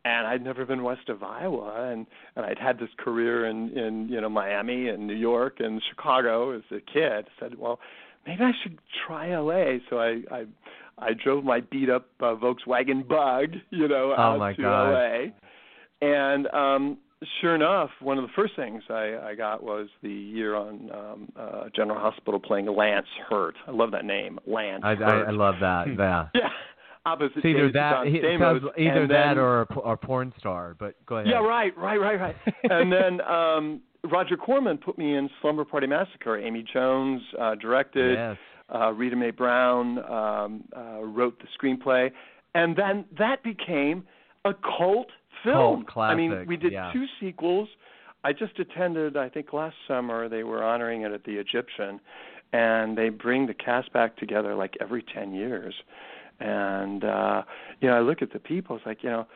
[0.04, 2.06] and I'd never been west of Iowa, and
[2.36, 6.54] and I'd had this career in in you know Miami and New York and Chicago
[6.54, 7.26] as a kid.
[7.26, 7.78] I said, well,
[8.26, 9.78] maybe I should try LA.
[9.88, 10.44] So I I
[10.98, 15.30] I drove my beat up uh, Volkswagen Bug, you know, Oh, out my to gosh.
[16.02, 16.98] LA, and um
[17.40, 21.28] sure enough, one of the first things I, I got was the year on um,
[21.38, 23.54] uh, General Hospital playing Lance Hurt.
[23.66, 24.82] I love that name, Lance.
[24.84, 25.16] I, I.
[25.22, 25.86] I love that.
[25.98, 26.28] Yeah.
[26.34, 26.48] Yeah,
[27.06, 30.74] opposite It's either that, Stamos, sounds either that then- or a, or porn star.
[30.78, 31.28] But go ahead.
[31.30, 32.36] yeah, right, right, right, right.
[32.64, 33.80] and then um
[34.10, 36.38] Roger Corman put me in Slumber Party Massacre.
[36.38, 38.18] Amy Jones uh, directed.
[38.18, 38.36] Yes.
[38.74, 42.10] Uh, Rita Mae Brown um, uh, wrote the screenplay,
[42.54, 44.04] and then that became
[44.44, 45.08] a cult
[45.42, 45.84] film.
[45.84, 46.92] Cult I mean, we did yeah.
[46.92, 47.68] two sequels.
[48.24, 49.16] I just attended.
[49.16, 52.00] I think last summer they were honoring it at the Egyptian,
[52.52, 55.74] and they bring the cast back together like every ten years.
[56.40, 57.42] And uh,
[57.80, 58.76] you know, I look at the people.
[58.76, 59.26] It's like you know.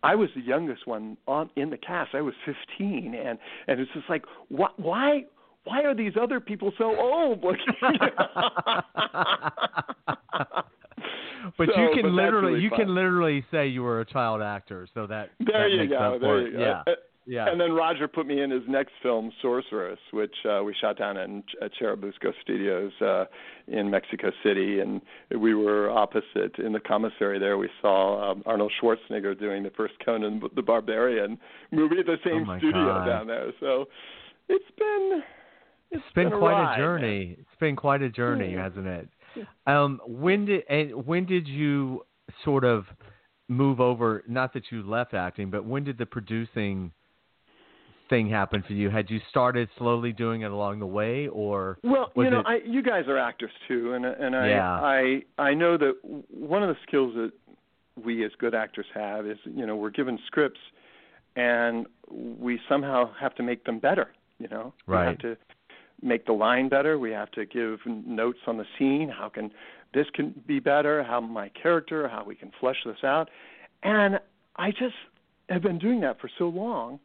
[0.00, 2.14] I was the youngest one on in the cast.
[2.14, 3.36] I was 15, and
[3.66, 4.78] and it's just like, what?
[4.78, 5.24] Why?
[5.64, 7.42] Why are these other people so old?
[11.56, 12.78] But So, you can that's literally really you fun.
[12.80, 16.18] can literally say you were a child actor, so that There that you go.
[16.20, 16.58] There you go.
[16.58, 16.82] Yeah.
[16.86, 16.96] Uh,
[17.26, 17.46] Yeah.
[17.50, 21.16] And then Roger put me in his next film, Sorceress, which uh, we shot down
[21.18, 23.26] in at Churubusco Studios uh,
[23.66, 25.00] in Mexico City, and
[25.38, 27.58] we were opposite in the commissary there.
[27.58, 31.38] We saw um, Arnold Schwarzenegger doing the first Conan the Barbarian
[31.70, 33.06] movie at the same Oh, studio God.
[33.06, 33.52] down there.
[33.60, 33.86] So
[34.48, 35.22] it's been
[35.90, 37.36] It's been, been quite ride, a journey.
[37.38, 38.64] It's been quite a journey, Yeah.
[38.64, 39.08] hasn't it?
[39.66, 42.04] Um, when did and when did you
[42.44, 42.84] sort of
[43.48, 44.22] move over?
[44.28, 46.92] Not that you left acting, but when did the producing
[48.08, 48.88] thing happen for you?
[48.90, 52.56] Had you started slowly doing it along the way, or Well, you know, it- I,
[52.64, 54.80] you guys are actors too, and and I Yeah.
[54.80, 55.94] I I know that
[56.30, 57.32] one of the skills that
[58.02, 60.60] we as good actors have is you know we're given scripts,
[61.36, 64.08] and we somehow have to make them better.
[64.38, 65.08] You know, we Right.
[65.08, 65.36] have to
[66.02, 66.98] make the line better.
[66.98, 69.08] We have to give notes on the scene.
[69.08, 69.50] How can
[69.94, 71.02] this can be better?
[71.02, 72.08] How my character?
[72.08, 73.30] How we can flesh this out?
[73.82, 74.20] And
[74.56, 74.94] I just
[75.48, 77.00] have been doing that for so long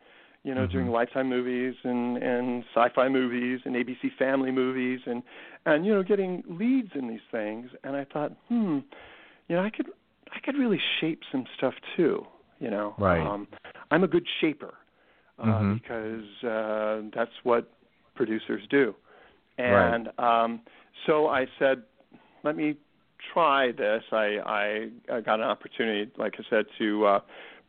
[0.46, 0.72] you know, Mhm.
[0.72, 5.24] doing Lifetime movies and and sci-fi movies and ABC Family movies and
[5.66, 7.72] and you know, getting leads in these things.
[7.86, 8.80] And I thought, hmm,
[9.48, 9.90] you know, I could
[10.34, 12.28] I could really shape some stuff too.
[12.60, 13.26] You know, Right.
[13.26, 13.48] Um,
[13.92, 14.74] I'm a good shaper.
[15.40, 15.74] uh, Mhm.
[15.82, 17.73] because uh, that's what
[18.16, 18.96] producers do.
[19.58, 20.62] And um,
[21.06, 21.84] so I said,
[22.44, 22.76] let me
[23.34, 24.04] try this.
[24.12, 27.20] I, I, I got an opportunity, like I said, to uh,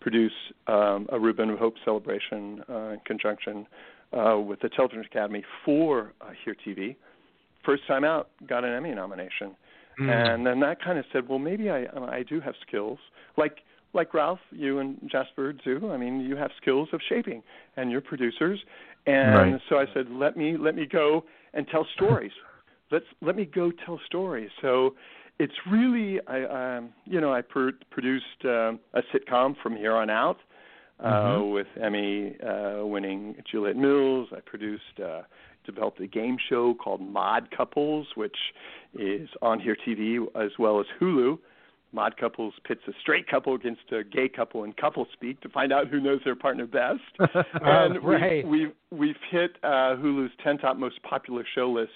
[0.01, 0.33] produce
[0.67, 3.67] um, a Ribbon of Hope celebration uh, in conjunction
[4.13, 6.97] uh, with the Television Academy for uh, Here TV.
[7.65, 9.57] First time out, got an Emmy nomination,
[10.01, 10.11] Mm.
[10.11, 12.99] and then that kind of said, well, maybe I I do have skills
[13.37, 13.59] like
[13.95, 15.91] like Ralph, you and Jasper do.
[15.93, 17.43] I mean, you have skills of shaping,
[17.77, 18.59] and you're producers.
[19.07, 19.61] And Right.
[19.69, 22.33] so I said, let me let me go and tell stories.
[22.91, 24.51] Let's let me go tell stories.
[24.61, 24.95] So
[25.39, 30.11] it's really I um, you know I pr- produced um, a sitcom from here on
[30.11, 30.39] out
[31.01, 31.53] uh, Mhm.
[31.53, 34.29] with Emmy uh, winning Juliet Mills.
[34.37, 35.01] I produced.
[35.03, 35.23] Uh,
[35.67, 38.37] developed a game show called Mod Couples, which
[38.99, 41.39] is on here TV as well as Hulu.
[41.95, 45.73] Mod Couples pits a straight couple against a gay couple in couple speak to find
[45.73, 47.01] out who knows their partner best.
[47.63, 48.47] and right.
[48.47, 51.91] we've, we've we've hit uh, Hulu's 10 top most popular show list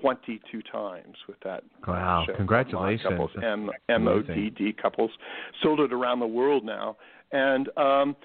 [0.00, 1.64] 22 times with that.
[1.86, 3.04] Wow, show, congratulations.
[3.04, 5.10] Mod Couples, M M O D D couples,
[5.62, 6.96] sold it around the world now,
[7.32, 8.16] and um,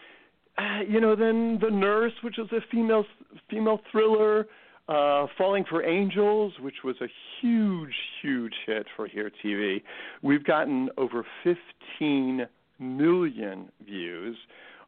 [0.58, 3.06] uh, you know, then the Nurse, which was a female
[3.50, 4.48] female thriller.
[4.92, 7.08] Uh, Falling for Angels, which was a
[7.40, 9.82] huge, huge hit for Here TV.
[10.22, 12.46] We've gotten over 15
[12.78, 14.36] million views.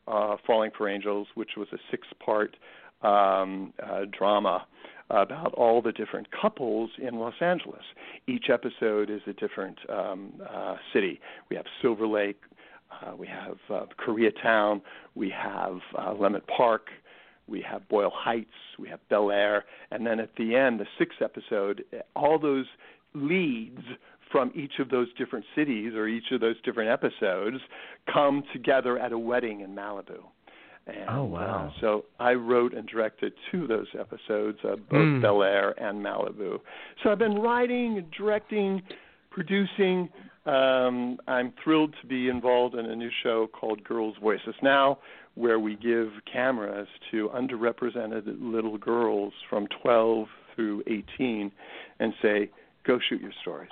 [0.05, 2.57] Uh, Falling for Angels, which was a six-part
[3.01, 4.67] um, uh, drama
[5.09, 7.83] about all the different couples in Los Angeles.
[8.27, 11.21] Each episode is a different um, uh, city.
[11.49, 12.41] We have Silver Lake,
[12.91, 14.81] uh, we have uh, Koreatown,
[15.15, 16.87] we have uh, Leimert Park,
[17.47, 18.49] we have Boyle Heights,
[18.79, 21.83] we have Bel Air, and then at the end, the sixth episode,
[22.15, 22.65] all those
[23.13, 23.81] leads
[24.31, 27.57] from each of those different cities or each of those different episodes
[28.11, 30.19] come together at a wedding in Malibu.
[30.87, 31.71] And, Oh, wow.
[31.75, 35.21] Uh, so I wrote and directed two of those episodes, uh, both Mm.
[35.21, 36.59] Bel Air and Malibu.
[37.03, 38.81] So I've been writing, directing,
[39.29, 40.09] producing.
[40.45, 44.99] Um, I'm thrilled to be involved in a new show called Girls' Voices Now,
[45.35, 51.51] where we give cameras to underrepresented little girls from 12 through 18
[51.99, 52.49] and say,
[52.85, 53.71] go shoot your stories.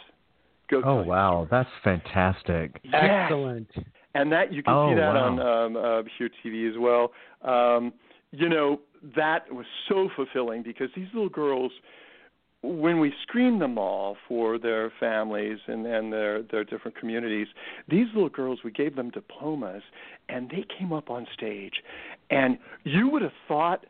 [0.70, 2.80] Go Oh wow, stories." that's fantastic.
[2.84, 3.04] Yes.
[3.26, 3.68] Excellent.
[4.16, 5.26] and that you can Oh, see that wow.
[5.26, 7.12] on um, uh, Here TV as well.
[7.44, 7.94] Um,
[8.32, 8.80] you know
[9.16, 11.72] that was so fulfilling because these little girls,
[12.64, 17.48] when we screened them all for their families and, and their their different communities,
[17.88, 19.82] these little girls we gave them diplomas,
[20.30, 21.74] and they came up on stage,
[22.30, 23.86] and you would have thought.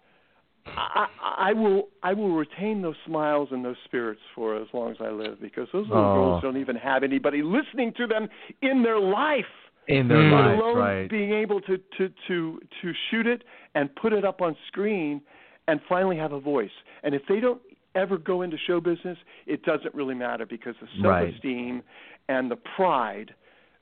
[0.77, 4.97] I, I will I will retain those smiles and those spirits for as long as
[5.01, 6.13] I live because those little Oh.
[6.13, 8.29] girls don't even have anybody listening to them
[8.61, 9.43] in their life
[9.87, 10.31] In their Mm.
[10.31, 11.09] lives, alone right?
[11.09, 13.43] being able to, to, to, to shoot it
[13.73, 15.19] and put it up on screen
[15.67, 16.71] and finally have a voice.
[17.03, 17.61] And if they don't
[17.95, 21.33] ever go into show business, it doesn't really matter because the self Right.
[21.33, 21.83] esteem
[22.29, 23.33] and the pride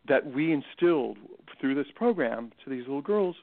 [0.07, 1.18] that we instilled
[1.60, 3.36] through this program to these little girls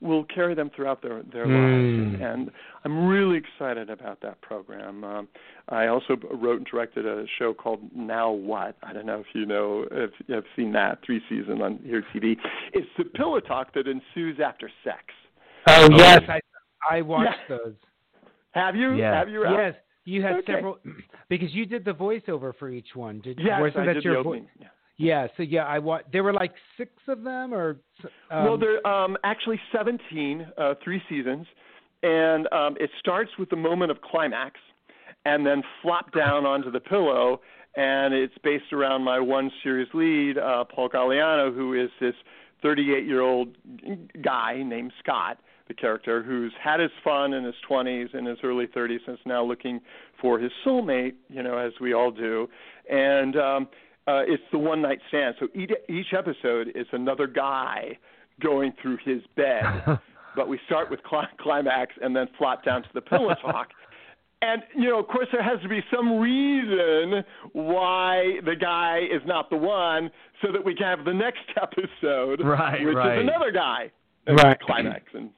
[0.00, 1.50] will carry them throughout their their Mm.
[1.50, 2.14] lives.
[2.14, 2.50] And, and
[2.84, 5.04] I'm really excited about that program.
[5.04, 5.28] Um,
[5.68, 8.76] I also wrote and directed a show called Now What.
[8.82, 12.36] I don't know if you know if you've seen that three season on here TV.
[12.72, 15.04] It's the pillow talk that ensues after sex.
[15.66, 16.40] Oh yes, I
[16.90, 17.74] I watched those.
[18.52, 18.94] Have you?
[18.94, 19.14] Yeah.
[19.18, 19.42] Have you?
[19.42, 19.58] Ralph?
[19.58, 19.74] Yes,
[20.10, 20.52] you had Okay.
[20.54, 20.78] several
[21.28, 23.20] because you did the voiceover for each one.
[23.20, 24.48] Did Yes, wasn't I that did your the vo- opening.
[24.60, 24.66] Yeah.
[25.02, 27.78] Yeah, so yeah, I wa- there were like six of them, or
[28.30, 31.46] um, well, there um, actually 17, uh, three seasons,
[32.02, 34.60] and um, it starts with the moment of climax,
[35.24, 37.40] and then flop down onto the pillow,
[37.76, 42.14] and it's based around my one series lead, uh, Paul Galliano, who is this
[42.62, 43.56] 38-year-old
[44.22, 45.38] guy named Scott,
[45.70, 49.24] the character, who's had his fun in his 20s and his early 30s, and is
[49.24, 49.80] now looking
[50.20, 52.48] for his soulmate, you know, as we all do,
[52.90, 53.68] and um,
[54.08, 55.36] uh, it's the one night stand.
[55.38, 57.96] So each, each episode is another guy
[58.42, 59.62] going through his bed.
[60.36, 63.68] but we start with cli- climax and then flop down to the pillow talk.
[64.42, 67.22] And you know, of course, there has to be some reason
[67.52, 70.10] why the guy is not the one,
[70.40, 73.18] so that we can have the next episode, Right, which right.
[73.18, 73.90] is another guy.
[74.26, 74.58] And Right.
[74.60, 75.30] Climax and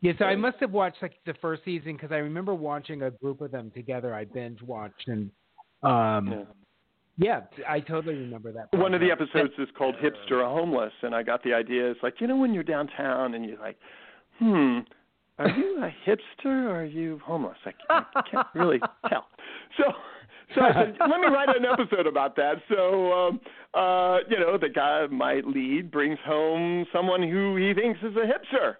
[0.00, 0.12] yeah.
[0.18, 3.40] So I must have watched like the first season because I remember watching a group
[3.40, 4.14] of them together.
[4.14, 5.30] I binge watched and
[5.82, 6.46] um,
[7.18, 7.40] Yeah.
[7.56, 8.68] yeah, I totally remember that.
[8.78, 11.90] One of the episodes is called Hipster or Homeless, and I got the idea.
[11.90, 13.76] It's like, you know, when you're downtown and you're like,
[14.38, 14.78] hmm,
[15.38, 17.56] are you a hipster or are you homeless?
[17.64, 18.78] I can't, I can't really
[19.08, 19.26] tell.
[19.76, 19.84] So,
[20.54, 22.56] so I said, let me write an episode about that.
[22.68, 23.40] So, um,
[23.74, 28.20] uh, you know, the guy, my lead, brings home someone who he thinks is a
[28.20, 28.74] hipster.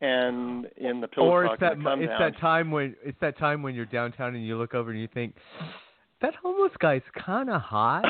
[0.00, 2.20] And in the pillow or talk it's that and come it's down.
[2.20, 5.08] that time when it's that time when you're downtown and you look over and you
[5.12, 5.34] think
[6.20, 8.04] that homeless guy's kind of hot,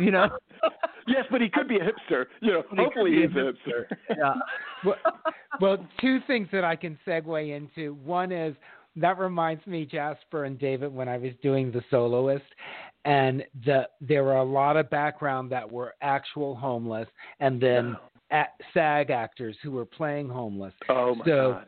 [0.00, 0.28] you know?
[1.06, 2.26] yes, but he could be a hipster.
[2.40, 3.84] You know, But he could hopefully be a he's a hipster.
[4.18, 4.34] yeah.
[4.84, 4.96] well,
[5.60, 7.94] well, two things that I can segue into.
[8.04, 8.54] One is
[8.96, 12.44] that reminds me, Jasper and David, when I was doing the soloist,
[13.04, 17.08] and the there were a lot of background that were actual homeless,
[17.38, 17.96] and then
[18.30, 20.74] at, SAG actors who were playing homeless.
[20.88, 21.66] Oh my so god.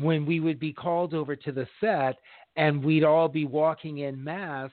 [0.00, 2.16] when we would be called over to the set,
[2.56, 4.70] and we'd all be walking in mass.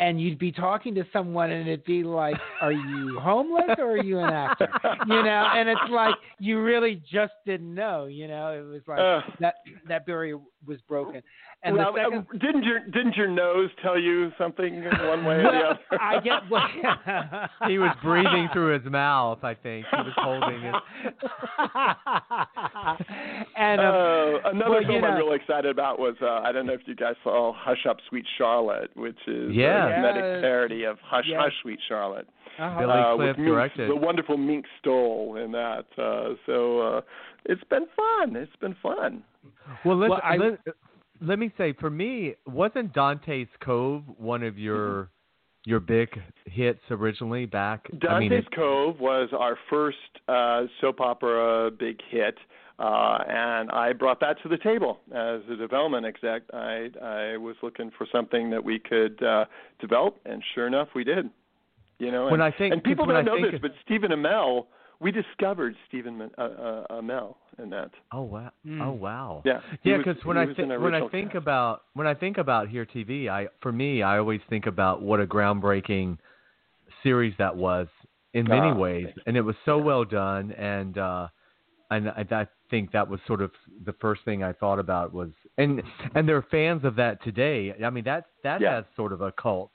[0.00, 4.02] And you'd be talking to someone, and it'd be like, "Are you homeless or are
[4.04, 4.68] you an actor?"
[5.08, 8.04] You know, and it's like you really just didn't know.
[8.04, 9.22] You know, it was like Uh.
[9.40, 9.54] that
[9.88, 11.20] that barrier was broken.
[11.64, 15.42] And well, the second, didn't your didn't your nose tell you something one way or
[15.42, 15.78] the other?
[16.00, 16.70] I get what
[17.68, 19.84] He was breathing through his mouth, I think.
[19.90, 20.74] He was holding it.
[23.56, 26.52] and um, Uh, another well, film you know, I'm really excited about was uh, I
[26.52, 29.88] don't know if you guys saw Hush Up Sweet Charlotte, which is Yeah.
[29.88, 30.42] a comedic Yes.
[30.42, 31.40] parody of Hush Yes.
[31.42, 32.28] Hush Sweet Charlotte.
[32.58, 32.78] uh-huh.
[32.80, 33.90] Billy uh, Clift with Mink, directed.
[33.90, 35.86] the wonderful Mink Stole in that.
[35.96, 37.00] Uh, so uh,
[37.46, 38.36] it's been fun.
[38.36, 39.22] It's been fun.
[39.84, 40.58] Well, let's, Well, I- let,
[41.20, 45.10] let me say, for me, wasn't Dante's Cove one of your
[45.64, 46.08] your big
[46.46, 47.84] hits originally back?
[47.90, 49.96] Dante's I mean, it, Cove was our first
[50.28, 52.36] uh, soap opera big hit,
[52.78, 56.42] uh, and I brought that to the table as a development exec.
[56.52, 59.44] I I was looking for something that we could uh,
[59.80, 61.30] develop, and sure enough, we did.
[61.98, 64.66] You know, and, When I think- and people don't I know this, but Stephen Amell,
[65.00, 67.90] we discovered Stephen uh, uh, Amell in that.
[68.12, 68.80] oh wow, Mm.
[68.82, 69.42] oh wow.
[69.44, 71.36] Yeah, he Yeah, because when he I was think when I think cast.
[71.36, 75.20] about when I think about Here TV, I for me I always think about what
[75.20, 76.18] a groundbreaking
[77.02, 77.86] series that was
[78.34, 81.28] in many Ah, ways, and it was so well done, and uh,
[81.90, 83.50] and I, I think that was sort of
[83.84, 85.82] the first thing I thought about was and
[86.14, 87.74] and there are fans of that today.
[87.84, 88.74] I mean that that Yeah.
[88.76, 89.72] has sort of a cult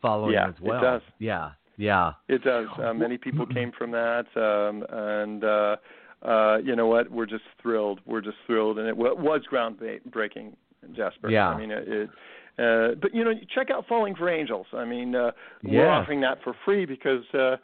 [0.00, 0.80] following Yeah, as it well.
[0.82, 1.02] does.
[1.18, 2.12] Yeah, yeah.
[2.28, 2.66] It does.
[2.82, 5.76] Uh, many people came from that, um, and uh,
[6.24, 7.10] uh, you know what?
[7.10, 8.00] We're just thrilled.
[8.06, 10.54] We're just thrilled, and it wa- was groundbreaking,
[10.94, 11.30] Jasper.
[11.30, 11.48] Yeah.
[11.48, 11.88] I mean, it.
[11.88, 12.10] it
[12.58, 14.66] uh, but you know, check out Falling for Angels.
[14.74, 15.30] I mean, uh,
[15.64, 17.56] we're offering that for free because uh,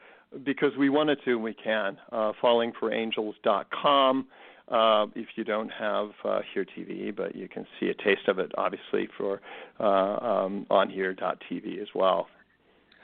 [0.44, 1.98] because we wanted to and we can.
[2.10, 4.26] Uh, fallingforangels.com.
[4.68, 8.38] Uh, if you don't have uh, Here TV, but you can see a taste of
[8.38, 9.40] it, obviously, for
[9.80, 12.28] uh, um, on here.tv as well.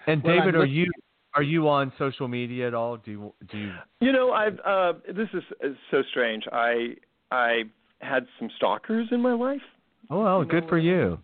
[0.06, 0.90] And David, I'm are you
[1.34, 2.96] are you on social media at all?
[2.96, 3.72] Do you do you?
[4.00, 6.44] You know, I've uh this is, is so strange.
[6.52, 6.96] I
[7.30, 7.64] I
[8.00, 9.62] had some stalkers in my life.
[10.10, 11.18] Oh, well, You good know, for you.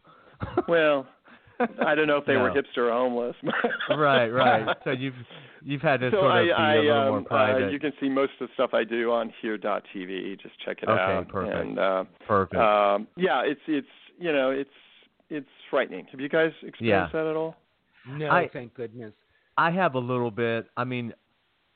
[0.69, 1.07] Well,
[1.85, 3.37] I don't know if they were hipster or homeless.
[3.91, 4.77] right, right.
[4.85, 5.15] So you've
[5.63, 7.73] you've had to so sort of I, be I a little um, more uh, private.
[7.73, 10.41] you can see most of the stuff I do on here.tv.
[10.41, 11.29] Just check it Okay, out.
[11.29, 11.55] perfect.
[11.57, 12.61] And uh, Perfect.
[12.61, 13.87] um, yeah, it's it's
[14.19, 14.71] you know it's
[15.29, 16.07] it's frightening.
[16.11, 17.57] Have you guys experienced that at all?
[18.09, 19.13] no, I- thank goodness.
[19.67, 20.67] I have a little bit.
[20.77, 21.13] I mean,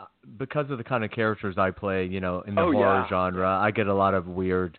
[0.00, 0.04] uh,
[0.38, 3.08] because of the kind of characters I play, you know, in the Oh, horror yeah.
[3.08, 4.78] genre, I get a lot of weird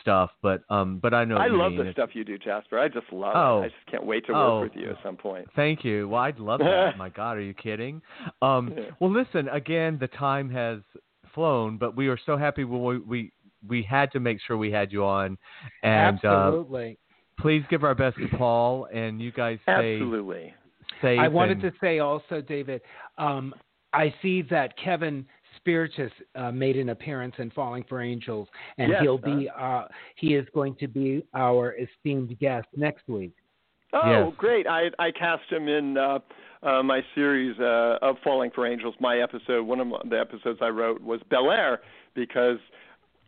[0.00, 0.30] stuff.
[0.42, 1.36] But um, but I know.
[1.36, 1.76] I love mean.
[1.78, 2.78] the It's- stuff you do, Jasper.
[2.78, 3.62] I just love Oh.
[3.62, 3.66] it.
[3.66, 4.60] I just can't wait to Oh.
[4.60, 5.48] work with you at some point.
[5.56, 6.08] Thank you.
[6.08, 6.96] Well, I'd love that.
[7.04, 8.02] My God, are you kidding?
[8.40, 8.84] Um, Yeah.
[9.00, 9.48] well, listen.
[9.48, 10.80] Again, the time has
[11.34, 13.32] flown, but we are so happy when we we,
[13.66, 15.38] we had to make sure we had you on,
[15.82, 16.98] and uh, Absolutely.
[17.38, 20.54] please give our best to Paul, and you guys stay Absolutely.
[21.02, 21.18] Safe.
[21.20, 22.80] I wanted and- to say also, David,
[23.18, 23.54] um,
[23.92, 25.26] I see that Kevin
[25.60, 28.48] Spirtas uh, made an appearance in Falling for Angels,
[28.78, 29.84] and Yes, he'll be uh,
[30.16, 33.32] he is going to be our esteemed guest next week.
[33.92, 34.32] Oh, Yes.
[34.38, 34.66] great!
[34.66, 36.20] I I cast him in uh,
[36.62, 38.94] uh, my series uh, of Falling for Angels.
[39.00, 41.82] My episode, one of the episodes I wrote was Bel Air
[42.14, 42.58] because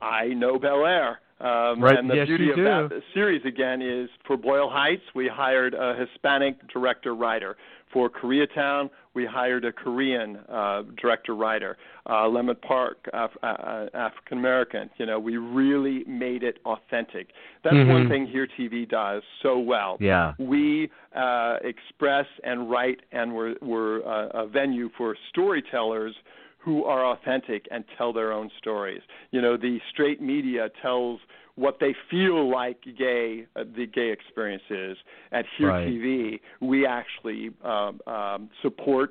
[0.00, 1.20] I know Bel Air.
[1.44, 2.64] Um, Right, And the yes, beauty of do.
[2.64, 7.56] that series again is for Boyle Heights, we hired a Hispanic director writer.
[7.92, 11.76] For Koreatown, we hired a Korean uh, director writer.
[12.06, 14.90] Uh, Leimert Park, Af- uh, African American.
[14.96, 17.28] You know, we really made it authentic.
[17.62, 18.08] That's one Mhm.
[18.08, 20.32] thing Here TV does so well Yeah.
[20.38, 26.16] we uh, express and write, and we're, we're uh, a venue for storytellers
[26.64, 29.02] who are authentic and tell their own stories.
[29.30, 31.20] You know, the straight media tells
[31.56, 34.96] what they feel like gay uh, the gay experience is.
[35.32, 35.86] At Here Right.
[35.86, 39.10] TV, we actually um, um, support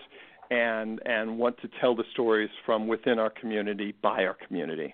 [0.49, 4.93] and and want to tell the stories from within our community by our community.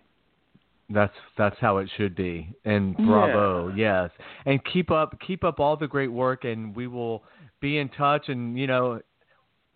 [0.90, 2.49] That's that's how it should be.
[2.65, 4.10] And bravo, yes.
[4.45, 7.23] And keep up keep up all the great work and we will
[7.61, 9.02] be in touch and you know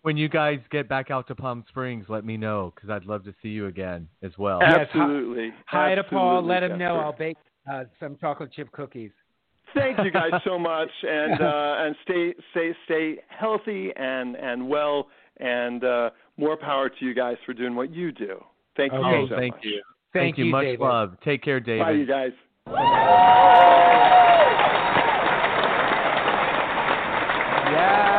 [0.04, 3.24] when you guys get back out to Palm Springs, let me know because I'd love
[3.24, 4.58] to see you again as well.
[4.60, 5.50] Yes, hi- Absolutely.
[5.66, 6.42] Hi to Paul.
[6.44, 7.38] Let him know I'll bake
[7.72, 9.12] uh, some chocolate chip cookies.
[9.74, 15.08] Thank you guys so much, and uh, and stay stay stay healthy and and well,
[15.38, 18.44] and uh, more power to you guys for doing what you do.
[18.76, 19.64] Thank you Okay, so thank much.
[19.64, 19.82] you.
[20.12, 20.44] Thank, you.
[20.44, 20.80] you, Much David.
[20.80, 21.16] love.
[21.24, 21.82] Take care, David.
[21.82, 22.32] Bye, you guys.
[27.72, 28.14] Yeah.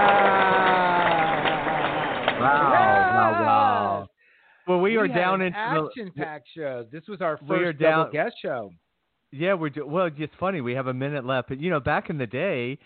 [2.40, 4.10] Wow, wow, wow.
[4.68, 6.86] Well, we, are down an into action-packed show.
[6.92, 8.72] This was our first double down- guest show.
[9.32, 9.54] yeah.
[9.54, 10.10] We're do, well.
[10.18, 10.62] It's funny.
[10.62, 12.78] We have a minute left, but you know, back in the day,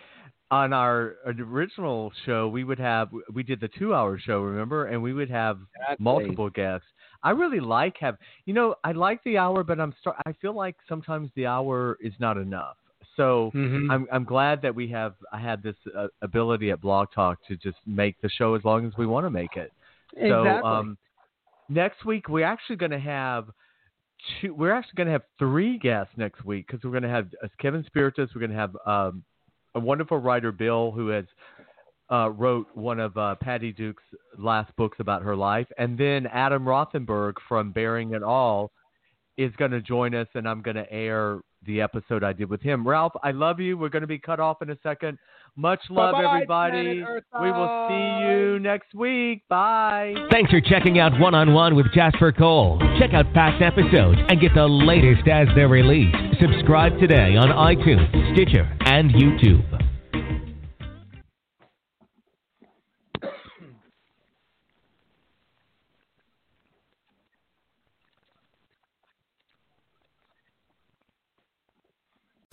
[0.52, 5.14] on our original show, we would have we did the two-hour show, remember, and we
[5.14, 5.60] would have
[6.00, 6.88] multiple guests.
[7.22, 8.16] I really like have
[8.46, 10.16] you know I like the hour, but I'm start.
[10.26, 12.78] I feel like sometimes the hour is not enough.
[13.16, 13.92] So Mhm.
[13.92, 17.58] I'm I'm glad that we have I had this uh, ability at Blog Talk to
[17.58, 19.72] just make the show as long as we want to make it.
[20.16, 20.72] So Exactly.
[20.72, 20.98] um,
[21.70, 23.50] next week we're actually going to have
[24.42, 24.54] two.
[24.54, 27.48] We're actually going to have three guests next week because we're going to have uh,
[27.60, 28.30] Kevin Spirtas.
[28.36, 29.24] We're going to have um,
[29.76, 31.26] a wonderful writer, Bill, who has
[32.12, 34.04] uh, wrote one of uh, Patty Duke's
[34.38, 38.72] last books about her life, and then Adam Rothenberg from Bearing It All
[39.38, 42.62] is going to join us, and I'm going to air the episode I did with
[42.62, 42.88] him.
[42.88, 43.78] Ralph, I love you.
[43.78, 45.18] We're going to be cut off in a second.
[45.60, 47.04] Much love, Bye-bye, everybody.
[47.42, 49.46] We will see you next week.
[49.50, 50.14] Bye.
[50.32, 52.80] Thanks for checking out One on One with Jasper Cole.
[52.98, 56.16] Check out past episodes and get the latest as they're released.
[56.40, 59.66] Subscribe today on iTunes, Stitcher, and YouTube.